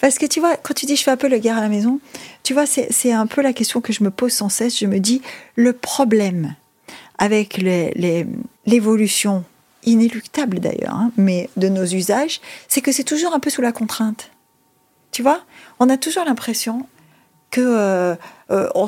Parce 0.00 0.18
que 0.18 0.26
tu 0.26 0.40
vois, 0.40 0.56
quand 0.56 0.74
tu 0.74 0.86
dis 0.86 0.96
je 0.96 1.02
fais 1.02 1.10
un 1.10 1.16
peu 1.16 1.28
la 1.28 1.38
guerre 1.38 1.58
à 1.58 1.60
la 1.60 1.68
maison, 1.68 2.00
tu 2.42 2.54
vois, 2.54 2.64
c'est 2.66 3.12
un 3.12 3.26
peu 3.26 3.42
la 3.42 3.52
question 3.52 3.80
que 3.80 3.92
je 3.92 4.02
me 4.02 4.10
pose 4.10 4.32
sans 4.32 4.48
cesse. 4.48 4.78
Je 4.78 4.86
me 4.86 4.98
dis, 4.98 5.22
le 5.54 5.72
problème 5.72 6.54
avec 7.18 7.58
l'évolution 8.66 9.44
inéluctable 9.84 10.60
d'ailleurs, 10.60 10.94
hein, 10.94 11.12
mais 11.16 11.48
de 11.56 11.68
nos 11.68 11.84
usages, 11.84 12.40
c'est 12.68 12.80
que 12.80 12.92
c'est 12.92 13.04
toujours 13.04 13.34
un 13.34 13.40
peu 13.40 13.50
sous 13.50 13.62
la 13.62 13.72
contrainte. 13.72 14.30
Tu 15.12 15.22
vois 15.22 15.40
On 15.78 15.88
a 15.88 15.96
toujours 15.96 16.24
l'impression 16.24 16.86
que 17.50 17.60
euh, 17.60 18.16
euh, 18.50 18.68
on, 18.74 18.86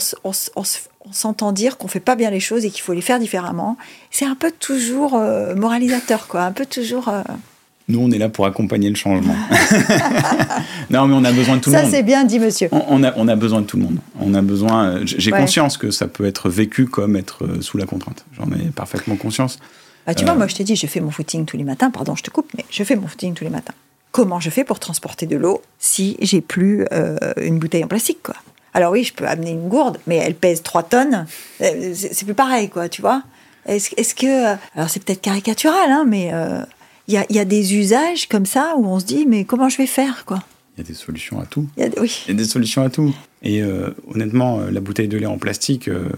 s'entend 1.11 1.53
dire 1.53 1.79
qu'on 1.79 1.89
fait 1.89 2.01
pas 2.01 2.17
bien 2.17 2.31
les 2.31 2.41
choses 2.41 2.65
et 2.65 2.71
qu'il 2.71 2.83
faut 2.83 2.93
les 2.93 3.01
faire 3.01 3.19
différemment. 3.19 3.77
C'est 4.11 4.25
un 4.25 4.35
peu 4.35 4.51
toujours 4.51 5.15
euh, 5.15 5.55
moralisateur, 5.55 6.27
quoi. 6.27 6.43
Un 6.43 6.53
peu 6.53 6.67
toujours. 6.67 7.11
Nous, 7.89 7.99
on 7.99 8.11
est 8.11 8.19
là 8.19 8.29
pour 8.29 8.47
accompagner 8.47 8.91
le 8.91 8.97
changement. 8.97 9.35
non, 10.91 11.07
mais 11.07 11.15
on 11.15 11.25
a 11.25 11.33
besoin 11.33 11.57
de 11.57 11.61
tout 11.61 11.71
le 11.71 11.77
monde. 11.77 11.85
Ça, 11.87 11.91
c'est 11.91 12.03
bien 12.03 12.25
dit, 12.25 12.39
monsieur. 12.39 12.69
On, 12.73 13.03
a, 13.03 13.13
on 13.17 13.29
a 13.29 13.37
besoin 13.37 13.61
de 13.63 13.67
tout 13.67 13.77
le 13.77 13.85
monde. 13.85 13.99
On 14.21 14.35
a 14.35 14.43
besoin. 14.43 15.01
J'ai 15.05 15.31
conscience 15.31 15.77
que 15.77 15.91
ça 15.91 16.09
peut 16.09 16.27
être 16.27 16.51
vécu 16.51 16.87
comme 16.87 17.17
être 17.17 17.63
sous 17.63 17.79
la 17.79 17.87
contrainte. 17.87 18.25
J'en 18.37 18.51
ai 18.53 18.71
parfaitement 18.71 19.17
conscience. 19.17 19.59
Bah, 20.07 20.15
tu 20.15 20.25
vois, 20.25 20.35
moi, 20.35 20.47
je 20.47 20.55
t'ai 20.55 20.65
dit, 20.65 20.77
je 20.77 20.87
fais 20.87 21.01
mon 21.01 21.11
footing 21.11 21.45
tous 21.45 21.57
les 21.57 21.65
matins. 21.65 21.91
Pardon, 21.91 22.15
je 22.15 22.23
te 22.23 22.31
coupe, 22.31 22.51
mais 22.57 22.65
je 22.71 22.83
fais 22.83 22.97
mon 22.97 23.07
footing 23.07 23.35
tous 23.35 23.45
les 23.45 23.51
matins. 23.51 23.75
comment 24.11 24.41
je 24.41 24.51
fais 24.51 24.65
pour 24.65 24.81
transporter 24.81 25.27
de 25.27 25.37
l'eau 25.37 25.63
si 25.79 26.17
j'ai 26.21 26.41
plus 26.41 26.87
une 27.41 27.59
bouteille 27.59 27.85
en 27.85 27.89
plastique, 27.89 28.23
quoi? 28.23 28.35
Alors 28.79 28.93
oui, 28.93 29.03
je 29.03 29.13
peux 29.13 29.27
amener 29.27 29.51
une 29.51 29.69
gourde, 29.69 29.99
mais 30.07 30.17
elle 30.17 30.37
pèse 30.37 30.63
3 30.63 30.85
tonnes. 30.85 31.27
C'est 31.59 32.25
plus 32.25 32.35
pareil, 32.35 32.69
quoi, 32.69 32.89
tu 32.89 33.01
vois. 33.01 33.25
Est-ce 33.67 34.15
que... 34.15 34.57
Alors 34.77 34.89
c'est 34.89 35.03
peut-être 35.03 35.21
caricatural, 35.21 35.91
hein, 35.91 36.05
mais 36.07 36.33
il 37.09 37.15
y, 37.15 37.39
a, 37.39 37.45
des 37.45 37.75
usages 37.75 38.29
comme 38.29 38.47
ça 38.47 38.75
où 38.77 38.87
on 38.87 39.01
se 39.01 39.05
dit, 39.05 39.27
mais 39.27 39.45
comment 39.45 39.69
je 39.69 39.79
vais 39.79 39.87
faire, 39.87 40.25
quoi? 40.27 40.45
Il 40.77 40.83
y 40.83 40.85
a 40.85 40.87
des 40.87 40.95
solutions 40.95 41.41
à 41.41 41.47
tout. 41.47 41.67
Il 41.77 41.83
y 41.83 41.87
a, 41.87 42.01
oui. 42.01 42.25
Y 42.29 42.31
a 42.31 42.35
des 42.35 42.45
solutions 42.45 42.85
à 42.85 42.91
tout. 42.91 43.13
Et 43.43 43.63
euh, 43.63 43.91
honnêtement, 44.15 44.61
euh, 44.61 44.71
la 44.71 44.81
bouteille 44.81 45.09
de 45.09 45.19
lait 45.19 45.27
en 45.27 45.39
plastique, 45.39 45.89
euh, 45.89 46.09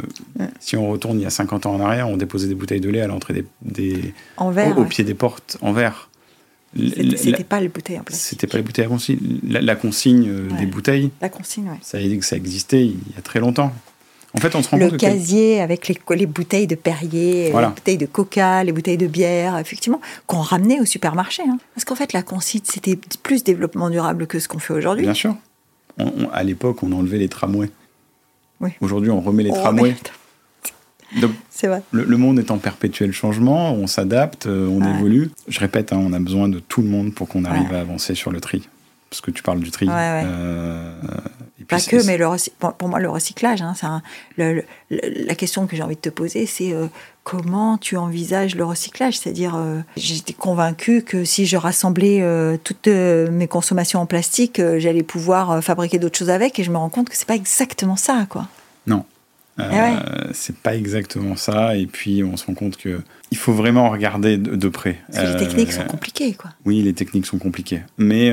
si 0.59 0.77
on 0.77 0.91
retourne 0.91 1.19
il 1.19 1.23
y 1.23 1.27
a 1.27 1.31
50 1.31 1.65
ans 1.67 1.75
en 1.75 1.81
arrière, 1.81 2.09
on 2.09 2.17
déposait 2.17 2.49
des 2.49 2.55
bouteilles 2.55 2.81
de 2.81 2.91
lait 2.91 3.01
à 3.01 3.07
l'entrée 3.07 3.33
des, 3.33 3.45
des 3.63 4.15
en 4.37 4.51
verre, 4.51 4.77
au, 4.77 4.85
pied 4.85 5.05
des 5.05 5.15
portes 5.15 5.57
en 5.63 5.73
verre. 5.73 6.10
C'était 6.77 7.45
pas 7.45 7.61
les 7.61 7.69
bouteilles 7.69 7.99
en 7.99 8.05
plastique. 8.05 8.29
C'était 8.29 8.47
pas 8.47 8.59
les 8.59 8.63
bouteilles 8.63 8.85
à 8.85 8.89
consigne. 8.89 9.19
La, 9.49 9.75
consigne 9.75 10.49
des 10.59 10.67
bouteilles. 10.67 11.11
La 11.21 11.29
consigne, 11.29 11.69
oui. 11.71 11.79
Ça, 11.83 11.99
ça 12.21 12.37
existait 12.37 12.85
il 12.85 13.15
y 13.15 13.19
a 13.19 13.23
très 13.23 13.41
longtemps. 13.41 13.73
En 14.37 14.39
fait, 14.39 14.55
on 14.55 14.63
se 14.63 14.69
rend 14.69 14.77
le 14.77 14.91
compte 14.91 15.01
casier 15.01 15.61
avec 15.61 15.89
les, 15.89 15.99
les, 16.17 16.27
bouteilles 16.27 16.69
de 16.69 16.77
Perrier, 16.77 17.53
les 17.53 17.67
bouteilles 17.67 17.99
de 17.99 18.07
Coca, 18.07 18.63
les 18.63 18.71
bouteilles 18.71 18.97
de 18.97 19.09
bière, 19.09 19.59
effectivement, 19.59 20.01
qu'on 20.29 20.41
ramenait 20.41 20.81
au 20.81 20.85
supermarché. 20.85 21.43
Hein. 21.43 21.59
Parce 21.75 21.85
qu'en 21.85 21.97
fait, 21.97 22.13
la 22.13 22.23
consigne, 22.23 22.61
c'était 22.65 22.97
plus 23.25 23.43
développement 23.43 23.91
durable 23.91 24.29
que 24.29 24.39
ce 24.39 24.47
qu'on 24.47 24.61
fait 24.61 24.75
aujourd'hui. 24.75 25.05
Bien 25.05 25.15
sûr. 25.15 25.35
à 26.33 26.45
l'époque, 26.45 26.83
on 26.85 26.93
enlevait 26.93 27.19
les 27.19 27.29
tramways. 27.29 27.71
Oui. 28.61 28.71
Aujourd'hui, 28.81 29.11
on 29.11 29.21
remet 29.21 29.43
les 29.43 29.51
tramways. 29.51 29.97
C'est 31.51 31.67
vrai. 31.67 31.83
Le, 31.91 32.17
monde 32.17 32.39
est 32.39 32.51
en 32.51 32.59
perpétuel 32.59 33.13
changement, 33.13 33.73
on 33.73 33.87
s'adapte, 33.87 34.47
euh, 34.47 34.69
on 34.69 34.83
évolue. 34.97 35.31
Je 35.49 35.61
répète, 35.61 35.93
hein, 35.93 36.01
on 36.01 36.13
a 36.13 36.19
besoin 36.19 36.49
de 36.49 36.59
tout 36.61 36.83
le 36.83 36.89
monde 36.89 37.15
pour 37.15 37.29
qu'on 37.29 37.45
arrive 37.45 37.73
à 37.75 37.81
avancer 37.81 38.15
sur 38.15 38.31
le 38.31 38.41
tri 38.41 38.69
parce 39.11 39.21
que 39.21 39.33
tu 39.33 39.43
parles 39.43 39.61
du 39.61 39.71
tri. 39.71 39.87
Euh, 39.91 40.95
pas 41.69 41.81
que, 41.81 42.05
mais 42.07 42.17
le 42.17 42.27
pour 42.79 42.89
moi, 42.89 43.01
le 43.01 43.11
recyclage, 43.11 43.61
hein, 43.61 44.03
la 44.39 45.35
question 45.35 45.67
que 45.67 45.77
j'ai 45.77 45.83
envie 45.83 45.97
de 45.97 46.01
te 46.01 46.09
poser, 46.09 46.47
c'est 46.47 46.73
euh, 46.73 46.87
comment 47.25 47.77
tu 47.77 47.97
envisages 47.97 48.55
le 48.55 48.65
recyclage? 48.65 49.19
C'est-à-dire, 49.19 49.57
euh, 49.57 49.81
j'étais 49.97 50.33
convaincue 50.33 51.03
que 51.03 51.25
si 51.25 51.45
je 51.45 51.57
rassemblais 51.57 52.23
toutes 52.63 52.87
mes 52.87 53.49
consommations 53.49 54.01
en 54.01 54.07
plastique, 54.07 54.63
j'allais 54.79 55.03
pouvoir 55.03 55.63
fabriquer 55.63 55.99
d'autres 55.99 56.19
choses 56.19 56.31
avec, 56.31 56.59
et 56.59 56.65
je 56.65 56.71
me 56.71 56.77
rends 56.77 56.89
compte 56.89 57.11
que 57.11 57.17
c'est 57.17 57.29
pas 57.29 57.37
exactement 57.37 57.97
ça, 57.97 58.27
quoi. 58.29 58.47
Non. 58.87 59.05
Eh 59.59 59.63
c'est 60.33 60.57
pas 60.57 60.75
exactement 60.75 61.37
ça, 61.37 61.77
et 61.77 61.87
puis 61.87 62.25
on 62.25 62.37
se 62.37 62.47
rend 62.47 62.55
compte 62.55 62.77
que 62.79 63.01
il 63.31 63.37
faut 63.37 63.53
vraiment 63.53 63.91
regarder 63.91 64.39
de, 64.39 64.69
près. 64.69 64.99
Parce 65.13 65.35
que 65.35 65.39
les 65.39 65.47
techniques 65.47 65.73
sont 65.73 65.85
compliquées, 65.85 66.33
quoi. 66.33 66.51
Oui, 66.65 66.83
les 66.83 66.95
techniques 66.95 67.27
sont 67.27 67.39
compliquées, 67.39 67.83
mais 67.99 68.33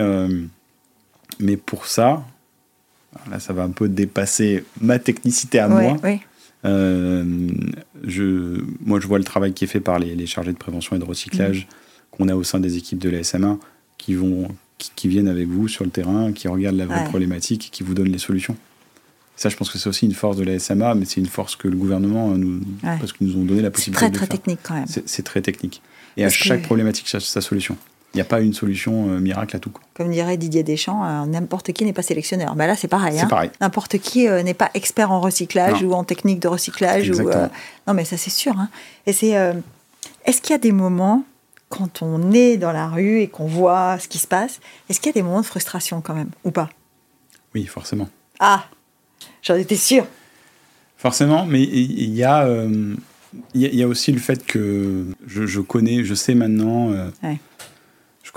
mais 1.40 1.58
pour 1.58 1.86
ça, 1.86 2.26
là, 3.30 3.40
ça 3.40 3.54
va 3.54 3.64
un 3.64 3.70
peu 3.70 3.90
dépasser 3.90 4.64
ma 4.82 5.00
technicité 5.00 5.60
à 5.60 5.68
moi. 5.68 5.98
Euh, 6.66 7.24
je, 8.04 8.62
moi, 8.84 9.00
je 9.00 9.08
vois 9.08 9.20
le 9.20 9.24
travail 9.24 9.54
qui 9.54 9.64
est 9.64 9.68
fait 9.68 9.80
par 9.80 10.00
les, 10.00 10.26
chargés 10.26 10.52
de 10.52 10.58
prévention 10.58 10.96
et 10.96 11.00
de 11.00 11.06
recyclage 11.06 11.68
mm. 11.68 11.68
qu'on 12.12 12.28
a 12.28 12.36
au 12.36 12.44
sein 12.44 12.60
des 12.60 12.78
équipes 12.78 13.00
de 13.00 13.10
la 13.10 13.24
SMA 13.24 13.58
qui, 13.98 14.16
vont, 14.16 14.50
qui, 14.78 15.08
viennent 15.08 15.28
avec 15.28 15.48
vous 15.48 15.68
sur 15.68 15.86
le 15.86 15.92
terrain, 15.92 16.32
qui 16.34 16.48
regardent 16.48 16.78
la 16.78 16.86
vraie 16.86 17.06
problématique 17.06 17.68
et 17.68 17.70
qui 17.70 17.84
vous 17.84 17.94
donnent 17.94 18.12
les 18.12 18.18
solutions. 18.18 18.58
Ça, 19.38 19.50
je 19.50 19.56
pense 19.56 19.70
que 19.70 19.78
c'est 19.78 19.88
aussi 19.88 20.06
une 20.06 20.14
force 20.14 20.36
de 20.36 20.44
la 20.44 20.58
SMA, 20.58 20.96
mais 20.96 21.06
c'est 21.06 21.22
une 21.22 21.28
force 21.28 21.56
que 21.56 21.68
le 21.68 21.78
gouvernement 21.78 22.30
nous, 22.30 22.60
parce 22.82 23.14
qu'ils 23.14 23.28
nous 23.28 23.38
ont 23.38 23.46
donné 23.46 23.62
la 23.62 23.72
possibilité. 23.72 24.06
C'est 24.06 24.12
très, 24.12 24.26
très 24.26 24.38
technique 24.38 24.60
quand 24.64 24.74
même. 24.74 24.86
C'est 24.88 25.24
très 25.24 25.42
technique. 25.42 25.82
Et 26.18 26.26
à 26.26 26.30
chaque 26.30 26.64
problématique, 26.64 27.08
sa, 27.08 27.20
sa 27.20 27.42
solution. 27.42 27.78
Il 28.14 28.18
n'y 28.18 28.22
a 28.22 28.26
pas 28.26 28.42
une 28.42 28.54
solution 28.54 29.12
euh, 29.12 29.20
miracle 29.20 29.56
à 29.56 29.60
tout. 29.60 29.72
Comme 29.94 30.12
dirait 30.12 30.38
Didier 30.38 30.64
Deschamps, 30.64 31.06
euh, 31.06 31.26
n'importe 31.26 31.72
qui 31.74 31.86
n'est 31.86 31.94
pas 31.94 32.02
sélectionneur. 32.02 32.56
Ben 32.56 32.66
là, 32.66 32.76
c'est 32.76 32.88
pareil. 32.88 33.18
C'est 33.18 33.26
hein. 33.26 33.28
pareil. 33.28 33.52
N'importe 33.62 34.00
qui 34.00 34.28
euh, 34.28 34.42
n'est 34.42 34.56
pas 34.56 34.72
expert 34.74 35.12
en 35.12 35.20
recyclage 35.20 35.84
ou 35.84 35.94
en 35.94 36.04
technique 36.04 36.40
de 36.40 36.48
recyclage. 36.48 37.12
Ou, 37.12 37.30
Non, 37.86 37.94
mais 37.94 38.06
ça, 38.06 38.18
c'est 38.18 38.32
sûr. 38.32 38.58
Hein. 38.58 38.70
Et 39.06 39.14
c'est. 39.14 39.36
Est-ce 40.26 40.42
qu'il 40.42 40.52
y 40.52 40.56
a 40.56 40.58
des 40.58 40.72
moments, 40.72 41.24
quand 41.70 42.02
on 42.02 42.32
est 42.32 42.58
dans 42.58 42.72
la 42.72 42.88
rue 42.88 43.20
et 43.20 43.28
qu'on 43.28 43.46
voit 43.46 44.00
ce 44.00 44.08
qui 44.08 44.18
se 44.18 44.28
passe, 44.28 44.62
est-ce 44.90 45.00
qu'il 45.00 45.10
y 45.10 45.14
a 45.14 45.14
des 45.14 45.22
moments 45.22 45.42
de 45.42 45.46
frustration 45.46 46.02
quand 46.02 46.16
même, 46.16 46.30
ou 46.44 46.52
pas? 46.52 46.70
Oui, 47.54 47.66
forcément. 47.66 48.10
Ah 48.40 48.66
J'en 49.48 49.56
étais 49.56 49.76
sûr. 49.76 50.06
Forcément, 50.98 51.46
mais 51.46 51.64
il 51.64 52.14
y 52.14 52.24
a. 52.24 52.48
Il 53.54 53.62
y, 53.62 53.84
a 53.84 53.88
aussi 53.88 54.12
le 54.12 54.20
fait 54.20 54.46
que 54.46 55.06
je, 55.28 55.60
connais, 55.60 56.04
je 56.06 56.14
sais 56.14 56.34
maintenant 56.34 56.92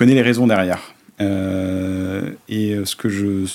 connais 0.00 0.14
les 0.14 0.22
raisons 0.22 0.46
derrière. 0.46 0.94
Euh, 1.20 2.32
et 2.48 2.74
ce 2.86 2.96
que 2.96 3.10
je, 3.10 3.46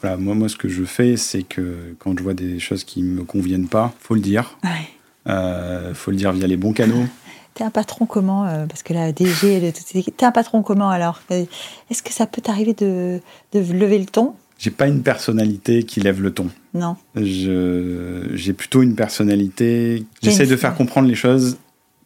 voilà, 0.00 0.16
moi, 0.16 0.36
moi, 0.36 0.48
ce 0.48 0.54
que 0.54 0.68
je 0.68 0.84
fais, 0.84 1.16
c'est 1.16 1.42
que 1.42 1.96
quand 1.98 2.16
je 2.16 2.22
vois 2.22 2.34
des 2.34 2.60
choses 2.60 2.84
qui 2.84 3.02
me 3.02 3.24
conviennent 3.24 3.66
pas, 3.66 3.92
faut 3.98 4.14
le 4.14 4.20
dire. 4.20 4.58
Ouais. 4.62 4.88
Euh, 5.26 5.92
faut 5.94 6.12
le 6.12 6.16
dire 6.16 6.30
via 6.30 6.46
les 6.46 6.56
bons 6.56 6.72
canaux. 6.72 7.04
T'es 7.54 7.64
un 7.64 7.70
patron 7.70 8.06
comment 8.06 8.46
euh, 8.46 8.66
Parce 8.66 8.84
que 8.84 8.92
la 8.92 9.10
DG, 9.10 9.72
t'es 10.16 10.24
un 10.24 10.30
patron 10.30 10.62
comment 10.62 10.88
alors? 10.88 11.20
Est-ce 11.30 12.04
que 12.04 12.12
ça 12.12 12.28
peut 12.28 12.40
t'arriver 12.40 12.74
de, 12.74 13.20
de 13.52 13.58
lever 13.58 13.98
le 13.98 14.06
ton? 14.06 14.36
J'ai 14.58 14.70
pas 14.72 14.88
une 14.88 15.02
personnalité 15.02 15.84
qui 15.84 16.00
lève 16.00 16.20
le 16.20 16.32
ton. 16.32 16.48
Non. 16.74 16.96
J'ai 17.14 18.52
plutôt 18.52 18.82
une 18.82 18.96
personnalité. 18.96 20.04
J'essaie 20.20 20.46
de 20.46 20.56
faire 20.56 20.74
comprendre 20.74 21.08
les 21.08 21.14
choses 21.14 21.58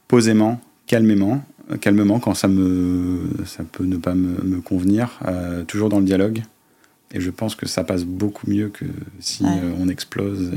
posément, 0.06 0.60
calmement, 0.86 1.42
calmement 1.80 2.20
quand 2.20 2.34
ça, 2.34 2.48
me, 2.48 3.30
ça 3.46 3.64
peut 3.64 3.84
ne 3.84 3.96
pas 3.96 4.14
me, 4.14 4.60
convenir, 4.60 5.18
euh, 5.26 5.64
toujours 5.64 5.88
dans 5.88 5.98
le 5.98 6.04
dialogue. 6.04 6.42
Et 7.14 7.20
je 7.20 7.30
pense 7.30 7.54
que 7.54 7.66
ça 7.66 7.84
passe 7.84 8.04
beaucoup 8.04 8.50
mieux 8.50 8.68
que 8.68 8.84
si 9.20 9.44
euh, 9.44 9.72
on 9.78 9.88
explose. 9.88 10.52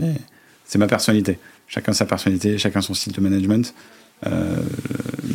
C'est 0.66 0.78
ma 0.78 0.88
personnalité. 0.88 1.40
Chacun 1.68 1.94
sa 1.94 2.06
personnalité, 2.06 2.58
chacun 2.58 2.82
son 2.82 2.94
style 2.94 3.14
de 3.14 3.22
management. 3.22 3.74
Euh, 4.26 4.58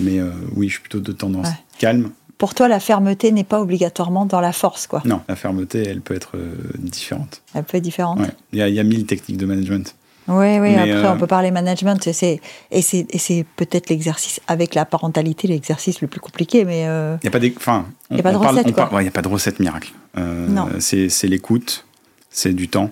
mais 0.00 0.20
oui, 0.54 0.68
je 0.68 0.74
suis 0.74 0.80
plutôt 0.82 1.00
de 1.00 1.12
tendance 1.12 1.48
calme. 1.78 2.10
Pour 2.40 2.54
toi, 2.54 2.66
la 2.66 2.80
fermeté 2.80 3.30
n'est 3.30 3.44
pas 3.44 3.60
obligatoirement 3.60 4.26
dans 4.26 4.40
la 4.40 4.52
force, 4.52 4.88
quoi. 4.88 5.00
Non, 5.04 5.20
la 5.28 5.36
fermeté, 5.36 5.86
elle 5.86 6.00
peut 6.00 6.14
être 6.14 6.36
différente. 6.76 7.42
Elle 7.54 7.62
peut 7.62 7.76
être 7.76 7.84
différente. 7.84 8.18
Il 8.52 8.58
y, 8.58 8.72
y, 8.72 8.80
a 8.80 8.82
mille 8.82 9.06
techniques 9.06 9.36
de 9.36 9.46
management. 9.46 9.94
Oui, 10.30 10.60
oui, 10.60 10.76
après 10.76 11.08
on 11.08 11.14
euh, 11.14 11.16
peut 11.16 11.26
parler 11.26 11.50
management, 11.50 12.06
et 12.06 12.12
c'est 12.12 13.46
peut-être 13.56 13.90
l'exercice, 13.90 14.40
avec 14.46 14.76
la 14.76 14.84
parentalité, 14.84 15.48
l'exercice 15.48 16.00
le 16.00 16.08
plus 16.08 16.20
compliqué, 16.20 16.64
mais... 16.64 16.86
Euh, 16.86 17.16
il 17.22 17.30
n'y 17.30 17.36
a 17.36 17.38
pas, 17.38 17.44
enfin, 17.56 17.86
a 18.10 18.22
pas 18.22 18.32
de 18.32 18.36
recette, 18.36 18.66
Il 18.68 19.00
n'y 19.00 19.08
a 19.08 19.10
pas 19.10 19.22
de 19.22 19.28
recette 19.28 19.58
miracle. 19.58 19.92
Euh, 20.18 20.46
non. 20.46 20.68
C'est 20.78 21.08
l'écoute, 21.24 21.84
c'est 22.30 22.52
du 22.52 22.68
temps, 22.68 22.90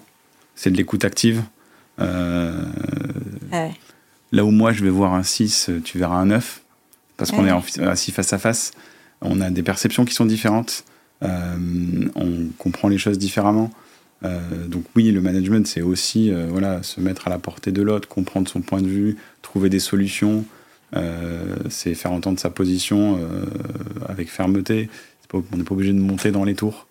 c'est 0.57 0.71
de 0.71 0.77
l'écoute 0.77 1.05
active. 1.05 1.43
Là 4.31 4.45
où 4.45 4.51
moi 4.51 4.73
je 4.73 4.85
vais 4.85 4.91
voir 4.91 5.15
un 5.15 5.23
6, 5.23 5.71
tu 5.85 5.99
verras 5.99 6.17
un 6.17 6.27
9, 6.27 6.61
parce 7.17 7.31
qu'on 7.31 7.47
est 7.47 7.83
assis 7.83 8.11
face 8.11 8.33
à 8.33 8.39
face, 8.39 8.73
on 9.21 9.41
a 9.41 9.51
des 9.51 9.63
perceptions 9.63 10.05
qui 10.05 10.15
sont 10.15 10.27
différentes, 10.27 10.85
on 11.23 12.49
comprend 12.59 12.89
les 12.89 12.99
choses 12.99 13.19
différemment. 13.19 13.71
Euh, 14.25 14.67
donc 14.67 14.85
oui, 14.97 15.11
le 15.11 15.21
management, 15.21 15.67
c'est 15.67 15.83
aussi 15.83 16.33
euh, 16.33 16.47
voilà, 16.51 16.83
se 16.83 17.01
mettre 17.01 17.29
à 17.29 17.31
la 17.31 17.39
portée 17.39 17.73
de 17.73 17.83
l'autre, 17.83 18.09
comprendre 18.09 18.49
son 18.49 18.61
point 18.61 18.81
de 18.81 18.89
vue, 18.89 19.17
trouver 19.43 19.69
des 19.69 19.79
solutions. 19.79 20.45
Euh, 20.97 21.57
c'est 21.69 21.95
faire 21.95 22.13
entendre 22.13 22.41
sa 22.41 22.51
position 22.51 23.21
avec 24.09 24.31
fermeté. 24.31 24.89
on 25.33 25.43
n'est 25.57 25.65
pas 25.65 25.75
obligé 25.75 25.93
de 25.93 25.99
monter 25.99 26.31
dans 26.31 26.45
les 26.45 26.55
tours. 26.55 26.87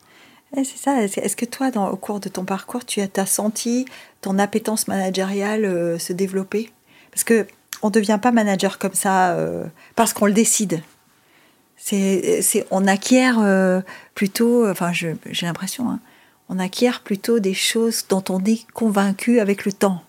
c'est 0.56 0.78
ça. 0.78 1.02
Est-ce 1.02 1.36
que 1.36 1.46
toi, 1.46 1.72
au 1.92 1.98
cours 1.98 2.20
de 2.20 2.30
ton 2.30 2.46
parcours, 2.46 2.86
tu 2.86 3.02
as, 3.02 3.10
as 3.18 3.26
senti 3.26 3.86
ton 4.22 4.38
appétence 4.38 4.88
managériale 4.88 6.00
se 6.00 6.14
développer? 6.14 6.70
Parce 7.12 7.24
que 7.24 7.48
on 7.84 7.88
ne 7.88 7.94
devient 7.94 8.20
pas 8.22 8.32
manager 8.32 8.80
comme 8.80 8.94
ça 8.94 9.36
parce 9.96 10.14
qu'on 10.14 10.28
le 10.28 10.34
décide. 10.34 10.82
C'est, 11.78 12.66
on 12.72 12.86
acquiert 12.88 13.40
plutôt, 14.14 14.68
enfin 14.68 14.92
j'ai 14.94 15.46
l'impression, 15.46 15.90
hein, 15.90 16.00
on 16.50 16.60
acquiert 16.60 17.02
plutôt 17.02 17.40
des 17.40 17.54
choses 17.54 18.06
dont 18.10 18.24
on 18.30 18.44
est 18.44 18.66
convaincu 18.74 19.40
avec 19.40 19.66
le 19.66 19.72
temps. 19.72 20.04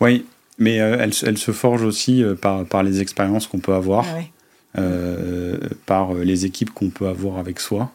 Oui, 0.00 0.24
mais 0.58 0.80
euh, 0.80 0.96
elle, 1.00 1.38
se 1.38 1.52
forge 1.52 1.82
aussi 1.82 2.22
euh, 2.22 2.34
par, 2.34 2.64
par, 2.64 2.82
les 2.82 3.00
expériences 3.00 3.46
qu'on 3.46 3.58
peut 3.58 3.74
avoir, 3.74 4.06
ah 4.08 4.80
euh, 4.80 5.58
par 5.86 6.14
les 6.14 6.46
équipes 6.46 6.70
qu'on 6.70 6.90
peut 6.90 7.06
avoir 7.06 7.38
avec 7.38 7.60
soi, 7.60 7.92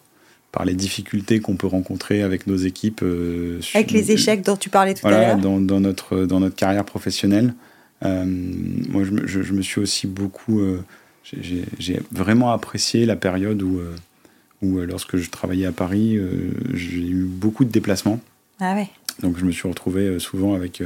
par 0.52 0.66
les 0.66 0.74
difficultés 0.74 1.40
qu'on 1.40 1.56
peut 1.56 1.68
rencontrer 1.68 2.22
avec 2.22 2.48
nos 2.48 2.58
équipes. 2.58 3.04
avec 3.74 3.92
les 3.92 4.12
échecs 4.12 4.42
dont 4.42 4.58
tu 4.58 4.70
parlais 4.70 4.94
tout 4.94 5.08
à 5.08 5.12
l'heure. 5.12 5.38
Dans, 5.38 5.60
dans, 5.60 5.80
notre, 5.80 6.26
dans 6.26 6.40
notre 6.40 6.56
carrière 6.56 6.86
professionnelle. 6.86 7.54
moi, 8.02 9.04
je, 9.04 9.42
je, 9.42 9.54
me 9.54 9.62
suis 9.62 9.82
aussi 9.82 10.08
beaucoup... 10.08 10.62
j'ai 11.34 12.02
vraiment 12.12 12.52
apprécié 12.52 13.06
la 13.06 13.16
période 13.16 13.62
où 13.62 13.82
où 14.62 14.78
euh, 14.78 14.86
lorsque 14.86 15.18
je 15.18 15.30
travaillais 15.30 15.66
à 15.66 15.72
Paris, 15.72 16.18
euh, 16.18 16.52
j'ai 16.74 17.06
eu 17.08 17.24
beaucoup 17.24 17.66
de 17.66 17.72
déplacements. 17.72 18.20
Ah 18.60 18.74
ouais. 18.76 18.90
Donc 19.22 19.38
je 19.38 19.46
me 19.46 19.52
suis 19.52 19.68
retrouvé 19.68 20.04
euh, 20.04 20.20
souvent 20.20 20.54
avec, 20.54 20.82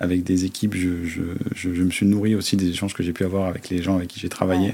avec 0.00 0.22
des 0.22 0.44
équipes. 0.44 0.74
Je, 0.74 1.04
je, 1.04 1.22
je, 1.54 1.82
me 1.82 1.90
suis 1.90 2.06
nourri 2.06 2.34
aussi 2.34 2.56
des 2.56 2.68
échanges 2.68 2.94
que 2.94 3.02
j'ai 3.02 3.12
pu 3.12 3.24
avoir 3.24 3.46
avec 3.46 3.68
les 3.68 3.82
gens 3.82 3.96
avec 3.96 4.08
qui 4.08 4.20
j'ai 4.20 4.28
travaillé. 4.28 4.72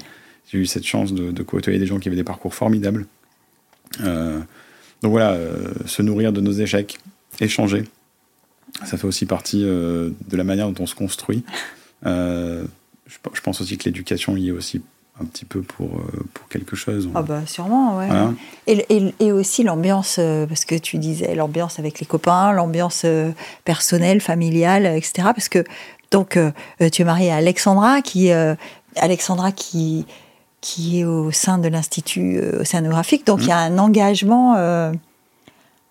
J'ai 0.51 0.59
eu 0.59 0.67
cette 0.67 0.87
chance 0.87 1.13
de, 1.13 1.31
de, 1.31 1.43
côtoyer 1.43 1.79
des 1.79 1.87
gens 1.87 1.99
qui 1.99 2.09
avaient 2.09 2.17
des 2.17 2.25
parcours 2.25 2.55
formidables. 2.55 3.07
donc 4.01 5.11
voilà, 5.11 5.37
se 5.87 6.03
nourrir 6.03 6.33
de 6.33 6.41
nos 6.41 6.53
échecs, 6.53 6.99
échanger. 7.41 7.85
Ça 8.85 8.97
fait 8.97 9.07
aussi 9.07 9.27
partie 9.27 9.63
de 9.63 10.15
la 10.33 10.45
manière 10.45 10.71
dont 10.71 10.83
on 10.83 10.87
se 10.87 10.95
construit. 10.95 11.45
Je, 13.35 13.41
pense 13.41 13.61
aussi 13.61 13.79
que 13.79 13.85
l'éducation 13.85 14.37
y 14.37 14.49
est 14.49 14.53
aussi 14.53 14.83
un 15.21 15.25
petit 15.25 15.45
peu 15.45 15.63
pour, 15.63 15.99
euh, 15.99 16.25
pour 16.33 16.49
quelque 16.49 16.75
chose. 16.75 17.09
Ah 17.15 17.23
bah 17.23 17.43
sûrement, 17.47 17.99
ouais. 17.99 18.09
Et, 18.67 18.85
et, 18.89 19.15
et, 19.21 19.33
aussi 19.33 19.63
l'ambiance, 19.63 20.17
euh, 20.19 20.47
parce 20.47 20.65
que 20.65 20.75
tu 20.75 20.99
disais 20.99 21.35
l'ambiance 21.35 21.79
avec 21.79 22.01
les 22.01 22.07
copains, 22.07 22.53
l'ambiance 22.53 23.03
euh, 23.05 23.31
personnelle, 23.65 24.21
familiale, 24.21 24.87
etc. 24.87 25.29
Parce 25.35 25.49
que 25.49 25.65
donc 26.11 26.39
tu 26.93 27.03
es 27.03 27.05
marié 27.07 27.31
à 27.31 27.37
Alexandra 27.37 28.03
qui 28.03 28.31
Alexandra 28.97 29.51
qui 29.51 30.05
qui 30.61 31.01
est 31.01 31.05
au 31.05 31.31
sein 31.31 31.57
de 31.57 31.69
l'institut 31.69 32.39
océanographique, 32.61 33.27
donc 33.27 33.41
il 33.41 33.49
y 33.49 33.51
a 33.51 33.57
un 33.57 33.79
engagement 33.79 34.93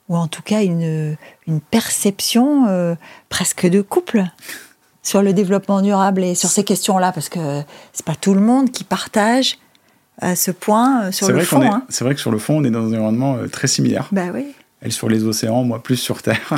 ou 0.08 0.16
en 0.16 0.28
tout 0.28 0.44
cas 0.44 0.62
une 0.62 1.18
une 1.48 1.60
perception 1.60 2.96
presque 3.30 3.66
de 3.66 3.82
couple 3.82 4.26
sur 5.04 5.22
le 5.22 5.34
développement 5.34 5.82
durable 5.82 6.24
et 6.24 6.36
sur 6.36 6.50
ces 6.50 6.64
questions-là, 6.64 7.12
parce 7.12 7.30
que 7.30 7.62
c'est 7.94 8.06
pas 8.06 8.16
tout 8.16 8.34
le 8.34 8.42
monde 8.42 8.72
qui 8.72 8.84
partage 8.84 9.58
à 10.20 10.36
ce 10.36 10.52
point 10.52 11.06
euh, 11.06 11.12
sur 11.12 11.30
le 11.30 11.44
fond. 11.44 11.62
Hein. 11.62 11.84
C'est 11.90 12.04
vrai 12.04 12.14
que 12.14 12.22
sur 12.22 12.32
le 12.32 12.38
fond, 12.38 12.58
on 12.58 12.64
est 12.64 12.70
dans 12.70 12.82
un 12.82 12.88
environnement 12.88 13.38
euh, 13.38 13.48
très 13.48 13.68
similaire. 13.68 14.08
Bah 14.12 14.28
oui. 14.34 14.54
Elle 14.82 14.92
sur 14.92 15.10
les 15.10 15.24
océans, 15.24 15.64
moi 15.64 15.82
plus 15.82 15.98
sur 15.98 16.22
Terre. 16.22 16.56